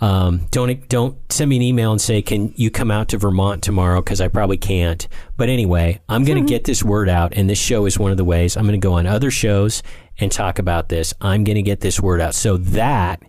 Um, 0.00 0.46
don't 0.50 0.86
don't 0.88 1.16
send 1.32 1.48
me 1.48 1.56
an 1.56 1.62
email 1.62 1.90
and 1.90 2.00
say, 2.00 2.20
"Can 2.20 2.52
you 2.56 2.70
come 2.70 2.90
out 2.90 3.08
to 3.08 3.18
Vermont 3.18 3.62
tomorrow?" 3.62 4.00
Because 4.02 4.20
I 4.20 4.28
probably 4.28 4.58
can't. 4.58 5.06
But 5.36 5.48
anyway, 5.48 6.00
I'm 6.08 6.24
going 6.24 6.44
to 6.44 6.48
get 6.48 6.64
this 6.64 6.82
word 6.82 7.08
out, 7.08 7.32
and 7.34 7.48
this 7.48 7.58
show 7.58 7.86
is 7.86 7.98
one 7.98 8.10
of 8.10 8.16
the 8.18 8.24
ways. 8.24 8.56
I'm 8.56 8.64
going 8.64 8.78
to 8.78 8.84
go 8.84 8.94
on 8.94 9.06
other 9.06 9.30
shows 9.30 9.82
and 10.18 10.30
talk 10.30 10.58
about 10.58 10.88
this. 10.90 11.14
I'm 11.20 11.44
going 11.44 11.56
to 11.56 11.62
get 11.62 11.80
this 11.80 11.98
word 12.00 12.20
out. 12.20 12.34
So 12.34 12.56
that 12.58 13.22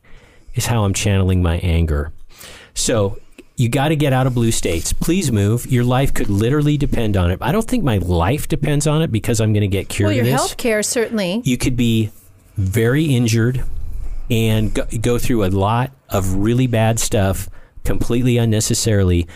is 0.56 0.66
how 0.66 0.84
I'm 0.84 0.94
channeling 0.94 1.42
my 1.42 1.58
anger. 1.60 2.12
So 2.74 3.18
you 3.56 3.70
got 3.70 3.90
to 3.90 3.96
get 3.96 4.12
out 4.14 4.28
of 4.28 4.34
blue 4.36 4.52
states. 4.52 4.94
Please 4.94 5.32
move. 5.32 5.66
Your 5.68 5.84
life 5.84 6.14
could 6.14 6.30
literally 6.30 6.78
depend 6.78 7.16
on 7.18 7.32
it. 7.32 7.40
I 7.42 7.52
don't 7.52 7.68
think 7.68 7.84
my 7.84 7.98
life 7.98 8.48
depends 8.48 8.88
on 8.88 9.02
it 9.02 9.12
because 9.12 9.40
I'm 9.42 9.52
going 9.54 9.62
to 9.62 9.68
get 9.68 9.90
cured 9.90 10.10
Well, 10.10 10.16
your 10.16 10.26
health 10.26 10.58
care 10.58 10.84
certainly. 10.84 11.42
you 11.44 11.58
could 11.58 11.76
be 11.76 12.12
very 12.58 13.06
injured 13.06 13.64
and 14.30 14.74
go, 14.74 14.86
go 15.02 15.18
through 15.18 15.46
a 15.46 15.50
lot 15.50 15.92
of 16.10 16.36
really 16.36 16.68
bad 16.68 17.00
stuff 17.00 17.50
completely 17.84 18.38
unnecessarily 18.38 19.28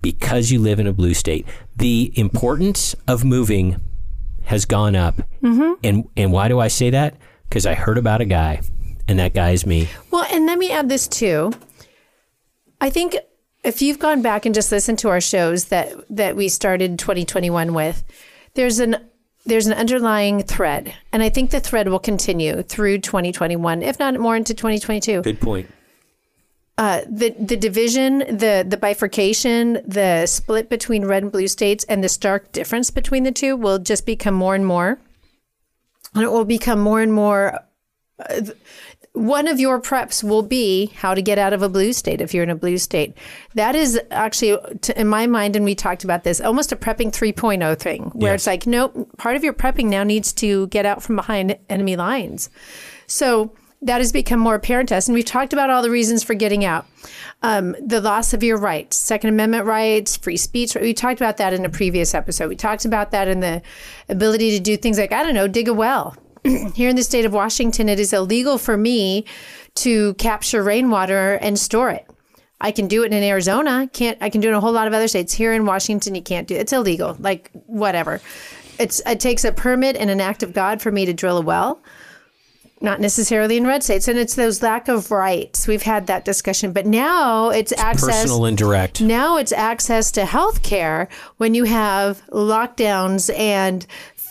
because 0.00 0.50
you 0.50 0.60
live 0.60 0.80
in 0.80 0.86
a 0.86 0.92
blue 0.92 1.14
state. 1.14 1.46
The 1.76 2.12
importance 2.14 2.94
of 3.06 3.24
moving 3.24 3.80
has 4.44 4.64
gone 4.64 4.96
up. 4.96 5.16
Mm-hmm. 5.42 5.72
And 5.84 6.08
and 6.16 6.32
why 6.32 6.48
do 6.48 6.58
I 6.58 6.68
say 6.68 6.90
that? 6.90 7.16
Because 7.48 7.66
I 7.66 7.74
heard 7.74 7.98
about 7.98 8.20
a 8.20 8.24
guy, 8.24 8.62
and 9.06 9.18
that 9.18 9.34
guy 9.34 9.50
is 9.50 9.66
me. 9.66 9.88
Well, 10.10 10.26
and 10.30 10.46
let 10.46 10.58
me 10.58 10.70
add 10.70 10.88
this 10.88 11.06
too. 11.06 11.52
I 12.80 12.90
think 12.90 13.16
if 13.64 13.82
you've 13.82 13.98
gone 13.98 14.22
back 14.22 14.46
and 14.46 14.54
just 14.54 14.72
listened 14.72 14.98
to 15.00 15.08
our 15.08 15.20
shows 15.20 15.66
that 15.66 15.92
that 16.10 16.36
we 16.36 16.48
started 16.48 16.98
2021 16.98 17.74
with, 17.74 18.04
there's 18.54 18.78
an 18.78 19.07
there's 19.48 19.66
an 19.66 19.72
underlying 19.72 20.42
thread, 20.42 20.94
and 21.12 21.22
I 21.22 21.30
think 21.30 21.50
the 21.50 21.60
thread 21.60 21.88
will 21.88 21.98
continue 21.98 22.62
through 22.62 22.98
2021, 22.98 23.82
if 23.82 23.98
not 23.98 24.18
more 24.20 24.36
into 24.36 24.54
2022. 24.54 25.22
Good 25.22 25.40
point. 25.40 25.68
Uh, 26.76 27.00
the 27.08 27.30
the 27.30 27.56
division, 27.56 28.18
the 28.18 28.64
the 28.66 28.76
bifurcation, 28.76 29.80
the 29.84 30.26
split 30.26 30.68
between 30.68 31.04
red 31.04 31.24
and 31.24 31.32
blue 31.32 31.48
states, 31.48 31.84
and 31.88 32.04
the 32.04 32.08
stark 32.08 32.52
difference 32.52 32.90
between 32.90 33.24
the 33.24 33.32
two 33.32 33.56
will 33.56 33.80
just 33.80 34.06
become 34.06 34.34
more 34.34 34.54
and 34.54 34.64
more, 34.64 35.00
and 36.14 36.22
it 36.22 36.30
will 36.30 36.44
become 36.44 36.78
more 36.78 37.00
and 37.00 37.12
more. 37.12 37.58
Uh, 38.20 38.42
one 39.18 39.48
of 39.48 39.58
your 39.60 39.80
preps 39.80 40.22
will 40.22 40.42
be 40.42 40.86
how 40.96 41.14
to 41.14 41.20
get 41.22 41.38
out 41.38 41.52
of 41.52 41.62
a 41.62 41.68
blue 41.68 41.92
state 41.92 42.20
if 42.20 42.32
you're 42.32 42.44
in 42.44 42.50
a 42.50 42.54
blue 42.56 42.78
state. 42.78 43.14
That 43.54 43.74
is 43.74 44.00
actually, 44.10 44.56
in 44.96 45.08
my 45.08 45.26
mind, 45.26 45.56
and 45.56 45.64
we 45.64 45.74
talked 45.74 46.04
about 46.04 46.24
this, 46.24 46.40
almost 46.40 46.72
a 46.72 46.76
prepping 46.76 47.10
3.0 47.12 47.78
thing, 47.78 48.04
where 48.14 48.32
Yes. 48.32 48.40
it's 48.42 48.46
like, 48.46 48.66
nope, 48.66 49.10
part 49.18 49.36
of 49.36 49.44
your 49.44 49.52
prepping 49.52 49.86
now 49.86 50.04
needs 50.04 50.32
to 50.34 50.66
get 50.68 50.86
out 50.86 51.02
from 51.02 51.16
behind 51.16 51.58
enemy 51.68 51.96
lines. 51.96 52.50
So 53.06 53.52
that 53.82 53.98
has 53.98 54.10
become 54.10 54.40
more 54.40 54.56
apparent 54.56 54.88
to 54.88 54.96
us. 54.96 55.06
And 55.06 55.14
we've 55.14 55.24
talked 55.24 55.52
about 55.52 55.70
all 55.70 55.82
the 55.82 55.90
reasons 55.90 56.24
for 56.24 56.34
getting 56.34 56.64
out. 56.64 56.84
Um, 57.42 57.76
the 57.80 58.00
loss 58.00 58.32
of 58.34 58.42
your 58.42 58.56
rights, 58.58 58.96
Second 58.96 59.30
Amendment 59.30 59.66
rights, 59.66 60.16
free 60.16 60.36
speech. 60.36 60.74
We 60.74 60.92
talked 60.94 61.20
about 61.20 61.36
that 61.36 61.52
in 61.52 61.64
a 61.64 61.68
previous 61.68 62.12
episode. 62.12 62.48
We 62.48 62.56
talked 62.56 62.84
about 62.84 63.12
that 63.12 63.28
in 63.28 63.38
the 63.38 63.62
ability 64.08 64.50
to 64.50 64.60
do 64.60 64.76
things 64.76 64.98
like, 64.98 65.12
I 65.12 65.22
don't 65.22 65.34
know, 65.34 65.46
dig 65.46 65.68
a 65.68 65.74
well. 65.74 66.16
Here 66.74 66.88
in 66.88 66.96
the 66.96 67.02
state 67.02 67.24
of 67.24 67.32
Washington, 67.32 67.88
it 67.88 68.00
is 68.00 68.12
illegal 68.12 68.58
for 68.58 68.76
me 68.76 69.24
to 69.76 70.14
capture 70.14 70.62
rainwater 70.62 71.34
and 71.34 71.58
store 71.58 71.90
it. 71.90 72.08
I 72.60 72.72
can 72.72 72.88
do 72.88 73.04
it 73.04 73.12
in 73.12 73.22
Arizona. 73.22 73.88
Can't 73.92 74.18
I 74.20 74.30
can 74.30 74.40
do 74.40 74.48
it 74.48 74.50
in 74.50 74.56
a 74.56 74.60
whole 74.60 74.72
lot 74.72 74.88
of 74.88 74.94
other 74.94 75.08
states. 75.08 75.32
Here 75.32 75.52
in 75.52 75.64
Washington, 75.64 76.14
you 76.14 76.22
can't 76.22 76.48
do 76.48 76.54
it. 76.54 76.60
It's 76.60 76.72
illegal. 76.72 77.16
Like 77.18 77.50
whatever. 77.66 78.20
It's 78.78 79.00
it 79.06 79.20
takes 79.20 79.44
a 79.44 79.52
permit 79.52 79.96
and 79.96 80.10
an 80.10 80.20
act 80.20 80.42
of 80.42 80.52
God 80.52 80.82
for 80.82 80.90
me 80.90 81.06
to 81.06 81.12
drill 81.12 81.38
a 81.38 81.42
well. 81.42 81.80
Not 82.80 83.00
necessarily 83.00 83.56
in 83.56 83.66
red 83.66 83.82
states, 83.82 84.06
and 84.06 84.16
it's 84.16 84.36
those 84.36 84.62
lack 84.62 84.86
of 84.86 85.10
rights. 85.10 85.66
We've 85.66 85.82
had 85.82 86.06
that 86.06 86.24
discussion, 86.24 86.72
but 86.72 86.86
now 86.86 87.50
it's, 87.50 87.72
access. 87.72 88.22
Personal 88.22 88.44
and 88.44 88.56
direct. 88.56 89.00
Now 89.00 89.36
it's 89.36 89.50
access 89.50 90.12
to 90.12 90.24
health 90.24 90.62
care 90.62 91.08
when 91.38 91.54
you 91.54 91.64
have 91.64 92.24
lockdowns 92.28 93.36
and 93.36 93.84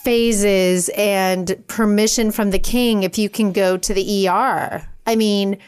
phases 0.08 0.88
and 0.96 1.62
permission 1.66 2.30
from 2.30 2.50
the 2.50 2.58
king 2.58 3.02
if 3.02 3.18
you 3.18 3.28
can 3.28 3.52
go 3.52 3.76
to 3.76 3.92
the 3.92 4.26
ER. 4.26 4.88
I 5.06 5.16
mean, 5.16 5.58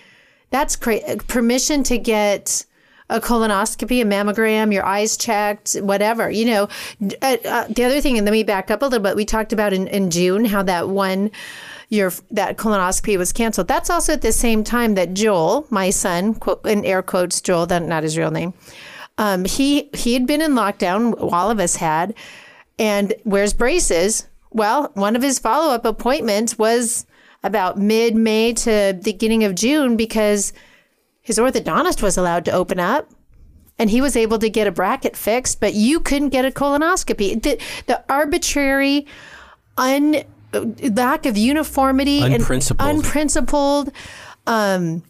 that's 0.49 0.77
crazy. 0.77 1.17
Permission 1.29 1.83
to 1.83 1.99
get 1.99 2.65
a 3.11 3.21
colonoscopy, 3.21 4.01
a 4.01 4.07
mammogram, 4.07 4.73
your 4.73 4.87
eyes 4.87 5.19
checked, 5.19 5.75
whatever. 5.83 6.31
You 6.31 6.47
know, 6.47 6.69
uh, 7.21 7.37
uh, 7.45 7.67
the 7.69 7.85
other 7.85 8.01
thing, 8.01 8.17
and 8.17 8.25
let 8.25 8.33
me 8.33 8.43
back 8.43 8.71
up 8.71 8.81
a 8.81 8.87
little 8.87 9.01
bit. 9.01 9.15
We 9.15 9.27
talked 9.27 9.53
about 9.53 9.75
in, 9.75 9.87
in 9.89 10.11
June 10.11 10.47
how 10.47 10.63
that 10.63 10.89
one 10.89 11.31
your 11.91 12.11
that 12.31 12.57
colonoscopy 12.57 13.19
was 13.19 13.35
canceled. 13.35 13.69
That's 13.69 13.91
also 13.91 14.15
at 14.15 14.23
the 14.23 14.33
same 14.33 14.65
time 14.65 14.95
that 14.95 15.13
Joel, 15.13 15.67
my 15.69 15.91
son, 15.91 16.35
quote, 16.35 16.65
in 16.65 16.87
air 16.87 17.03
quotes, 17.03 17.43
Joel, 17.43 17.67
that 17.67 17.83
not 17.83 18.05
his 18.05 18.17
real 18.17 18.31
name. 18.31 18.55
Um, 19.19 19.45
he 19.45 19.91
he 19.93 20.15
had 20.15 20.27
been 20.27 20.41
in 20.41 20.53
lockdown. 20.53 21.15
All 21.31 21.51
of 21.51 21.61
us 21.61 21.77
had, 21.77 22.15
and 22.79 23.13
wears 23.27 23.53
braces. 23.53 24.27
Well, 24.53 24.91
one 24.95 25.17
of 25.17 25.23
his 25.23 25.39
follow 25.39 25.73
up 25.73 25.85
appointments 25.85 26.59
was 26.59 27.07
about 27.43 27.79
mid 27.79 28.15
May 28.17 28.53
to 28.53 28.71
the 28.71 29.01
beginning 29.03 29.45
of 29.45 29.55
June 29.55 29.97
because 29.97 30.53
his 31.23 31.39
orthodontist 31.39 32.03
was 32.03 32.17
allowed 32.17 32.45
to 32.47 32.51
open 32.53 32.81
up 32.81 33.09
and 33.79 33.89
he 33.89 34.01
was 34.01 34.17
able 34.17 34.39
to 34.39 34.51
get 34.51 34.67
a 34.67 34.73
bracket 34.73 35.17
fixed, 35.17 35.61
but 35.61 35.75
you 35.75 36.01
couldn't 36.01 36.29
get 36.31 36.45
a 36.45 36.51
colonoscopy. 36.51 37.43
The, 37.43 37.59
the 37.87 38.05
arbitrary, 38.13 39.07
un 39.79 40.23
lack 40.53 41.25
of 41.27 41.39
uniformity, 41.39 42.21
Unprincipled. 42.21 42.89
and 42.89 42.99
unprincipled, 42.99 43.93
um, 44.47 45.03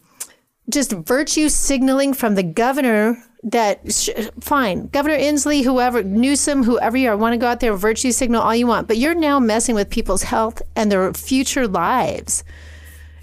just 0.69 0.91
virtue 0.91 1.49
signaling 1.49 2.13
from 2.13 2.35
the 2.35 2.43
governor. 2.43 3.21
That 3.43 3.91
sh- 3.91 4.09
fine, 4.39 4.87
Governor 4.87 5.17
Inslee, 5.17 5.63
whoever 5.63 6.03
Newsom, 6.03 6.63
whoever 6.63 6.95
you 6.95 7.09
are, 7.09 7.17
want 7.17 7.33
to 7.33 7.37
go 7.37 7.47
out 7.47 7.59
there 7.59 7.71
and 7.71 7.81
virtue 7.81 8.11
signal 8.11 8.41
all 8.41 8.55
you 8.55 8.67
want, 8.67 8.87
but 8.87 8.97
you're 8.97 9.15
now 9.15 9.39
messing 9.39 9.73
with 9.73 9.89
people's 9.89 10.23
health 10.23 10.61
and 10.75 10.91
their 10.91 11.11
future 11.13 11.67
lives. 11.67 12.43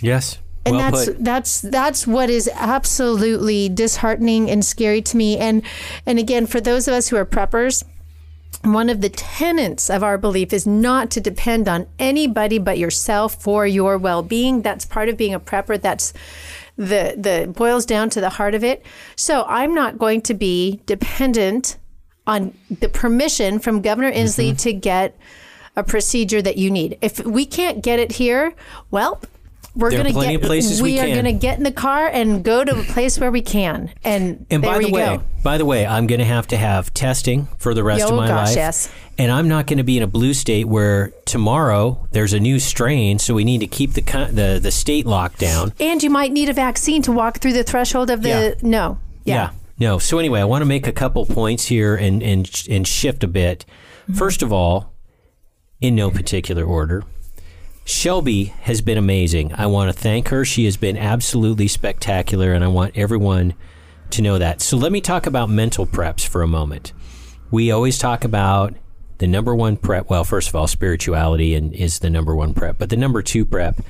Yes. 0.01 0.39
and 0.67 0.77
well 0.77 0.91
that's 0.91 1.07
put. 1.07 1.25
that's 1.25 1.61
that's 1.61 2.07
what 2.07 2.31
is 2.31 2.51
absolutely 2.55 3.69
disheartening 3.69 4.51
and 4.51 4.65
scary 4.65 5.03
to 5.03 5.17
me. 5.17 5.39
And 5.39 5.63
and 6.05 6.19
again 6.19 6.47
for 6.47 6.61
those 6.61 6.89
of 6.89 6.95
us 6.95 7.09
who 7.09 7.17
are 7.17 7.27
preppers 7.27 7.85
one 8.63 8.91
of 8.91 9.01
the 9.01 9.09
tenets 9.09 9.89
of 9.89 10.03
our 10.03 10.19
belief 10.19 10.53
is 10.53 10.67
not 10.67 11.11
to 11.13 11.21
depend 11.21 11.69
on 11.69 11.87
anybody 11.99 12.59
but 12.59 12.79
yourself 12.79 13.41
for 13.41 13.67
your 13.67 13.97
well-being. 13.97 14.63
That's 14.63 14.85
part 14.85 15.09
of 15.09 15.17
being 15.17 15.35
a 15.35 15.41
prepper. 15.41 15.81
That's 15.81 16.13
the 16.79 17.15
the 17.19 17.53
boils 17.53 17.85
down 17.85 18.09
to 18.11 18.21
the 18.21 18.31
heart 18.31 18.55
of 18.55 18.65
it. 18.65 18.87
So 19.17 19.45
i'm 19.49 19.75
not 19.75 19.99
going 19.99 20.23
to 20.23 20.35
be 20.35 20.81
dependent 20.87 21.77
on 22.27 22.55
the 22.71 22.89
permission 22.89 23.59
from 23.59 23.83
governor 23.83 24.13
inslee 24.13 24.51
mm-hmm. 24.51 24.57
to 24.57 24.73
get 24.73 25.19
a 25.77 25.83
procedure 25.83 26.43
that 26.43 26.57
you 26.57 26.71
need. 26.71 26.99
If 27.01 27.25
we 27.25 27.45
can't 27.45 27.83
get 27.83 27.99
it 27.99 28.13
here 28.13 28.55
well 28.91 29.21
we're 29.75 29.91
There 29.91 29.99
gonna 30.01 30.13
plenty 30.13 30.33
get 30.35 30.43
of 30.43 30.47
places 30.47 30.83
we 30.83 30.95
we, 30.95 31.01
are 31.01 31.15
gonna 31.15 31.33
get 31.33 31.59
in 31.59 31.65
the 31.65 31.73
car 31.73 32.09
and 32.09 32.43
go 32.43 32.65
to 32.65 32.81
a 32.81 32.83
place 32.85 33.19
where 33.19 33.31
we 33.31 33.43
can. 33.43 33.91
And, 34.05 34.45
And 34.51 34.63
there 34.65 34.73
by 34.73 34.79
the 34.79 34.91
way, 34.91 35.17
go. 35.19 35.23
by 35.45 35.59
the 35.59 35.65
way, 35.65 35.87
I'm 35.87 36.07
going 36.07 36.19
to 36.19 36.25
have 36.25 36.47
to 36.49 36.57
have 36.57 36.93
testing 36.95 37.47
for 37.59 37.75
the 37.75 37.85
rest 37.85 38.01
Yo, 38.01 38.09
of 38.09 38.15
my 38.17 38.27
gosh, 38.29 38.49
life. 38.49 38.57
yes. 38.57 38.91
And 39.19 39.31
I'm 39.31 39.47
not 39.49 39.67
going 39.67 39.79
to 39.79 39.85
be 39.85 39.97
in 39.97 40.03
a 40.03 40.07
blue 40.09 40.33
state 40.35 40.67
where 40.67 41.13
tomorrow 41.27 42.07
there's 42.13 42.33
a 42.33 42.41
new 42.41 42.59
strain, 42.59 43.19
so 43.19 43.35
we 43.35 43.45
need 43.45 43.59
to 43.61 43.67
keep 43.67 43.93
the 43.93 44.03
the 44.33 44.59
the 44.63 44.71
state 44.71 45.07
locked 45.07 45.39
down. 45.39 45.73
And 45.81 46.03
you 46.03 46.11
might 46.11 46.33
need 46.33 46.49
a 46.49 46.53
vaccine 46.53 47.03
to 47.03 47.13
walk 47.13 47.39
through 47.39 47.53
the 47.53 47.65
threshold 47.65 48.11
of 48.11 48.23
the 48.23 48.29
Yeah. 48.29 48.55
no. 48.63 48.99
Yeah. 49.25 49.51
No. 49.79 49.99
So 49.99 50.19
anyway, 50.19 50.41
I 50.41 50.45
want 50.45 50.63
to 50.63 50.67
make 50.67 50.87
a 50.87 50.93
couple 50.93 51.25
points 51.27 51.67
here 51.67 51.95
and 51.95 52.23
and 52.23 52.51
and 52.71 52.87
shift 52.87 53.23
a 53.25 53.29
bit. 53.29 53.65
Mm-hmm. 54.05 54.15
First 54.15 54.43
of 54.43 54.53
all, 54.53 54.93
in 55.81 55.95
no 55.95 56.11
particular 56.11 56.65
order, 56.65 57.05
Shelby 57.89 58.53
has 58.61 58.83
been 58.83 58.99
amazing. 58.99 59.55
I 59.55 59.67
want 59.67 59.91
to 59.91 59.99
thank 59.99 60.29
her. 60.29 60.45
She 60.45 60.67
has 60.67 60.77
been 60.77 60.99
absolutely 60.99 61.69
spectacular, 61.69 62.53
and 62.53 62.63
I 62.63 62.69
want 62.69 62.99
everyone 62.99 63.55
to 64.11 64.21
know 64.21 64.37
that. 64.37 64.61
So 64.61 64.77
let 64.77 64.93
me 64.93 65.01
talk 65.01 65.25
about 65.25 65.49
mental 65.49 65.87
preps 65.87 66.27
for 66.27 66.43
a 66.43 66.47
moment. 66.47 66.93
We 67.51 67.71
always 67.71 67.97
talk 67.97 68.25
about 68.25 68.75
the 69.17 69.27
number 69.27 69.55
one 69.55 69.79
prep. 69.79 70.11
Well, 70.11 70.23
first 70.25 70.51
of 70.51 70.55
all, 70.55 70.67
spirituality 70.67 71.55
and 71.55 71.73
is 71.73 72.01
the 72.01 72.11
number 72.11 72.35
one 72.35 72.53
prep, 72.53 72.77
but 72.77 72.91
the 72.91 72.97
number 72.99 73.23
two 73.23 73.47
prep 73.47 73.81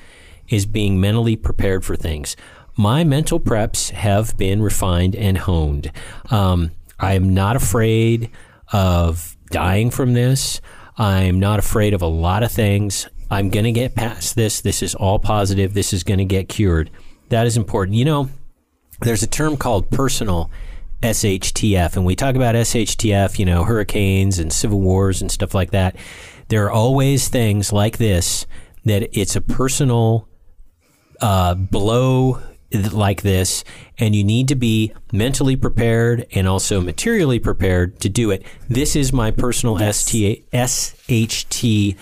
is 0.49 0.65
being 0.65 1.01
mentally 1.01 1.35
prepared 1.35 1.85
for 1.85 1.97
things. 1.97 2.37
My 2.77 3.03
mental 3.03 3.41
preps 3.41 3.91
have 3.91 4.37
been 4.37 4.63
refined 4.63 5.17
and 5.17 5.39
honed. 5.39 5.91
Um, 6.31 6.71
I 7.01 7.15
am 7.15 7.35
not 7.35 7.57
afraid 7.57 8.31
of 8.73 9.37
dying 9.51 9.91
from 9.91 10.15
this. 10.15 10.61
I'm 10.97 11.41
not 11.41 11.59
afraid 11.59 11.95
of 11.95 12.03
a 12.03 12.07
lot 12.07 12.45
of 12.45 12.53
things. 12.53 13.09
I'm 13.31 13.51
going 13.51 13.65
to 13.65 13.73
get 13.73 13.95
past 13.95 14.35
this. 14.37 14.61
This 14.61 14.83
is 14.83 14.95
all 14.95 15.19
positive. 15.19 15.75
This 15.75 15.93
is 15.93 16.03
going 16.03 16.19
to 16.19 16.25
get 16.25 16.49
cured. 16.49 16.91
That 17.29 17.47
is 17.47 17.57
important. 17.57 17.97
You 17.97 18.05
know, 18.05 18.31
there's 19.01 19.23
a 19.23 19.27
term 19.27 19.57
called 19.57 19.91
personal 19.91 20.51
SHTF, 21.03 21.97
and 21.97 22.05
we 22.05 22.17
talk 22.17 22.35
about 22.35 22.55
SHTF, 22.55 23.39
you 23.39 23.45
know, 23.45 23.65
hurricanes 23.65 24.39
and 24.39 24.53
civil 24.53 24.81
wars 24.81 25.21
and 25.21 25.31
stuff 25.31 25.55
like 25.55 25.71
that. 25.71 25.95
There 26.49 26.65
are 26.65 26.71
always 26.71 27.29
things 27.29 27.73
like 27.73 27.99
this 27.99 28.47
that 28.85 29.09
it's 29.19 29.37
a 29.37 29.41
personal 29.41 30.27
uh, 31.21 31.55
blow 31.55 32.41
like 32.93 33.23
this, 33.23 33.63
and 33.99 34.15
you 34.15 34.25
need 34.25 34.49
to 34.49 34.55
be 34.55 34.93
mentally 35.13 35.57
prepared 35.57 36.27
and 36.33 36.49
also 36.49 36.81
materially 36.81 37.39
prepared 37.39 38.01
to 38.01 38.09
do 38.09 38.31
it. 38.31 38.43
This 38.69 38.97
is 38.97 39.13
my 39.13 39.31
personal 39.31 39.79
ST, 39.93 40.51
SHTF 40.51 41.97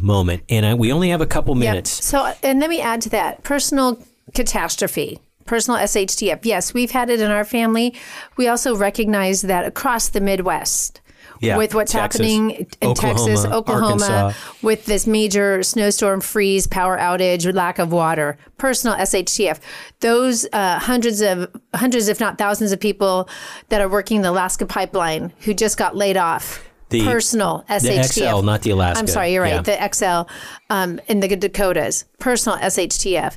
moment, 0.00 0.42
and 0.48 0.64
I, 0.66 0.74
we 0.74 0.92
only 0.92 1.08
have 1.10 1.20
a 1.20 1.26
couple 1.26 1.56
Yep. 1.56 1.70
minutes. 1.70 2.04
So, 2.04 2.32
and 2.42 2.60
let 2.60 2.70
me 2.70 2.80
add 2.80 3.00
to 3.02 3.08
that 3.10 3.42
personal 3.42 3.98
catastrophe, 4.34 5.18
personal 5.44 5.78
SHTF. 5.80 6.40
Yes, 6.44 6.74
we've 6.74 6.90
had 6.90 7.10
it 7.10 7.20
in 7.20 7.30
our 7.30 7.44
family. 7.44 7.94
We 8.36 8.48
also 8.48 8.76
recognize 8.76 9.42
that 9.42 9.64
across 9.66 10.08
the 10.08 10.20
Midwest. 10.20 11.00
Yeah, 11.38 11.58
with 11.58 11.74
what's 11.74 11.92
Texas, 11.92 12.18
happening 12.22 12.50
in 12.80 12.88
Oklahoma, 12.88 13.18
Texas, 13.28 13.44
Oklahoma, 13.44 14.06
Arkansas. 14.06 14.32
with 14.62 14.86
this 14.86 15.06
major 15.06 15.62
snowstorm 15.62 16.22
freeze, 16.22 16.66
power 16.66 16.96
outage, 16.96 17.52
lack 17.52 17.78
of 17.78 17.92
water, 17.92 18.38
personal 18.56 18.96
SHTF. 18.96 19.58
Those 20.00 20.46
uh, 20.54 20.78
hundreds 20.78 21.20
of 21.20 21.54
hundreds, 21.74 22.08
if 22.08 22.20
not 22.20 22.38
thousands, 22.38 22.72
of 22.72 22.80
people 22.80 23.28
that 23.68 23.82
are 23.82 23.88
working 23.88 24.22
the 24.22 24.30
Alaska 24.30 24.64
pipeline 24.64 25.30
who 25.40 25.52
just 25.52 25.76
got 25.76 25.94
laid 25.94 26.16
off. 26.16 26.65
The- 26.88 27.04
personal 27.04 27.64
the 27.68 27.74
SHTF. 27.74 28.30
XL, 28.38 28.42
not 28.42 28.62
the 28.62 28.70
Alaska. 28.70 29.00
I'm 29.00 29.06
sorry, 29.06 29.32
you're 29.32 29.42
right. 29.42 29.66
Yeah. 29.66 29.88
The 29.88 29.94
XL 29.94 30.30
um, 30.70 31.00
in 31.08 31.20
the 31.20 31.28
Dakotas. 31.28 32.04
Personal 32.18 32.58
SHTF. 32.58 33.36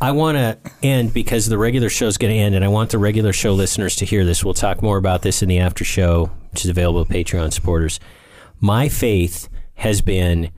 I 0.00 0.12
want 0.12 0.38
to 0.38 0.58
end 0.82 1.12
because 1.12 1.46
the 1.46 1.58
regular 1.58 1.90
show 1.90 2.06
is 2.06 2.16
going 2.16 2.32
to 2.32 2.38
end, 2.38 2.54
and 2.54 2.64
I 2.64 2.68
want 2.68 2.90
the 2.90 2.98
regular 2.98 3.32
show 3.32 3.52
listeners 3.52 3.96
to 3.96 4.06
hear 4.06 4.24
this. 4.24 4.42
We'll 4.44 4.54
talk 4.54 4.80
more 4.80 4.96
about 4.96 5.22
this 5.22 5.42
in 5.42 5.48
the 5.48 5.58
after 5.58 5.84
show, 5.84 6.30
which 6.52 6.64
is 6.64 6.70
available 6.70 7.04
to 7.04 7.12
Patreon 7.12 7.52
supporters. 7.52 8.00
My 8.60 8.88
faith 8.88 9.48
has 9.74 10.00
been 10.00 10.50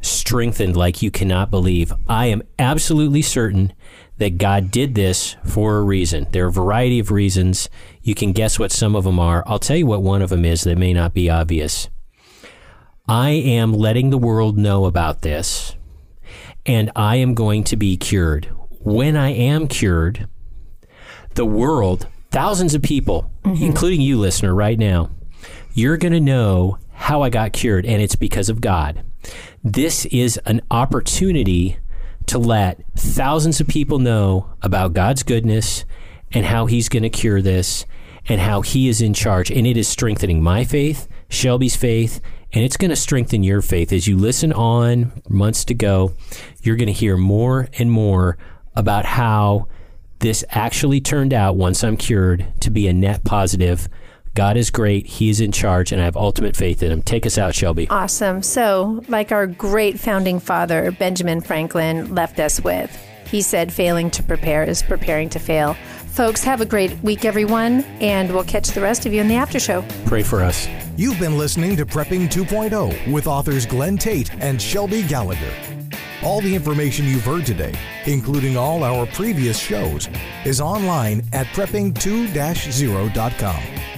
strengthened 0.00 0.76
like 0.76 1.02
you 1.02 1.10
cannot 1.10 1.50
believe. 1.50 1.92
I 2.08 2.26
am 2.26 2.42
absolutely 2.58 3.22
certain 3.22 3.72
that 4.18 4.38
God 4.38 4.70
did 4.70 4.94
this 4.94 5.36
for 5.44 5.78
a 5.78 5.82
reason. 5.82 6.26
There 6.32 6.44
are 6.44 6.48
a 6.48 6.52
variety 6.52 6.98
of 6.98 7.10
reasons. 7.10 7.68
You 8.02 8.14
can 8.14 8.32
guess 8.32 8.58
what 8.58 8.72
some 8.72 8.96
of 8.96 9.04
them 9.04 9.18
are. 9.18 9.42
I'll 9.46 9.58
tell 9.58 9.76
you 9.76 9.86
what 9.86 10.02
one 10.02 10.22
of 10.22 10.30
them 10.30 10.44
is 10.44 10.62
that 10.64 10.78
may 10.78 10.92
not 10.92 11.14
be 11.14 11.30
obvious. 11.30 11.88
I 13.08 13.30
am 13.30 13.72
letting 13.72 14.10
the 14.10 14.18
world 14.18 14.58
know 14.58 14.84
about 14.84 15.22
this, 15.22 15.74
and 16.66 16.90
I 16.94 17.16
am 17.16 17.34
going 17.34 17.64
to 17.64 17.76
be 17.76 17.96
cured. 17.96 18.46
When 18.80 19.16
I 19.16 19.30
am 19.30 19.66
cured, 19.66 20.28
the 21.34 21.46
world, 21.46 22.06
thousands 22.30 22.74
of 22.74 22.82
people, 22.82 23.30
mm-hmm. 23.44 23.64
including 23.64 24.00
you, 24.00 24.18
listener, 24.18 24.54
right 24.54 24.78
now, 24.78 25.10
you're 25.72 25.96
going 25.96 26.12
to 26.12 26.20
know 26.20 26.78
how 26.92 27.22
I 27.22 27.30
got 27.30 27.52
cured, 27.52 27.86
and 27.86 28.02
it's 28.02 28.16
because 28.16 28.48
of 28.48 28.60
God. 28.60 29.02
This 29.64 30.06
is 30.06 30.38
an 30.46 30.60
opportunity 30.70 31.78
to 32.26 32.38
let 32.38 32.84
thousands 32.94 33.60
of 33.60 33.66
people 33.66 33.98
know 33.98 34.52
about 34.62 34.92
God's 34.92 35.22
goodness 35.22 35.84
and 36.32 36.46
how 36.46 36.66
He's 36.66 36.88
going 36.88 37.02
to 37.02 37.10
cure 37.10 37.42
this 37.42 37.84
and 38.28 38.40
how 38.40 38.60
He 38.60 38.88
is 38.88 39.00
in 39.00 39.14
charge. 39.14 39.50
And 39.50 39.66
it 39.66 39.76
is 39.76 39.88
strengthening 39.88 40.42
my 40.42 40.64
faith, 40.64 41.08
Shelby's 41.28 41.74
faith, 41.74 42.20
and 42.52 42.64
it's 42.64 42.76
going 42.76 42.90
to 42.90 42.96
strengthen 42.96 43.42
your 43.42 43.60
faith. 43.60 43.92
As 43.92 44.06
you 44.06 44.16
listen 44.16 44.52
on 44.52 45.22
months 45.28 45.64
to 45.66 45.74
go, 45.74 46.14
you're 46.62 46.76
going 46.76 46.86
to 46.86 46.92
hear 46.92 47.16
more 47.16 47.68
and 47.78 47.90
more 47.90 48.38
about 48.76 49.04
how 49.04 49.66
this 50.20 50.44
actually 50.50 51.00
turned 51.00 51.32
out 51.32 51.56
once 51.56 51.82
I'm 51.82 51.96
cured 51.96 52.46
to 52.60 52.70
be 52.70 52.86
a 52.86 52.92
net 52.92 53.24
positive. 53.24 53.88
God 54.38 54.56
is 54.56 54.70
great. 54.70 55.04
He 55.04 55.30
is 55.30 55.40
in 55.40 55.50
charge, 55.50 55.90
and 55.90 56.00
I 56.00 56.04
have 56.04 56.16
ultimate 56.16 56.54
faith 56.54 56.84
in 56.84 56.92
Him. 56.92 57.02
Take 57.02 57.26
us 57.26 57.38
out, 57.38 57.56
Shelby. 57.56 57.88
Awesome. 57.90 58.40
So, 58.40 59.02
like 59.08 59.32
our 59.32 59.48
great 59.48 59.98
founding 59.98 60.38
father, 60.38 60.92
Benjamin 60.92 61.40
Franklin, 61.40 62.14
left 62.14 62.38
us 62.38 62.62
with, 62.62 62.96
he 63.26 63.42
said, 63.42 63.72
failing 63.72 64.12
to 64.12 64.22
prepare 64.22 64.62
is 64.62 64.80
preparing 64.80 65.28
to 65.30 65.40
fail. 65.40 65.74
Folks, 66.06 66.44
have 66.44 66.60
a 66.60 66.64
great 66.64 66.96
week, 67.02 67.24
everyone, 67.24 67.82
and 68.00 68.32
we'll 68.32 68.44
catch 68.44 68.68
the 68.68 68.80
rest 68.80 69.06
of 69.06 69.12
you 69.12 69.20
in 69.20 69.26
the 69.26 69.34
after 69.34 69.58
show. 69.58 69.84
Pray 70.06 70.22
for 70.22 70.44
us. 70.44 70.68
You've 70.96 71.18
been 71.18 71.36
listening 71.36 71.74
to 71.74 71.84
Prepping 71.84 72.28
2.0 72.28 73.12
with 73.12 73.26
authors 73.26 73.66
Glen 73.66 73.98
Tate 73.98 74.32
and 74.34 74.62
Shelby 74.62 75.02
Gallagher. 75.02 75.52
All 76.22 76.40
the 76.40 76.54
information 76.54 77.06
you've 77.06 77.24
heard 77.24 77.44
today, 77.44 77.74
including 78.06 78.56
all 78.56 78.84
our 78.84 79.04
previous 79.06 79.58
shows, 79.58 80.08
is 80.44 80.60
online 80.60 81.24
at 81.32 81.48
prepping2-0.com. 81.48 83.97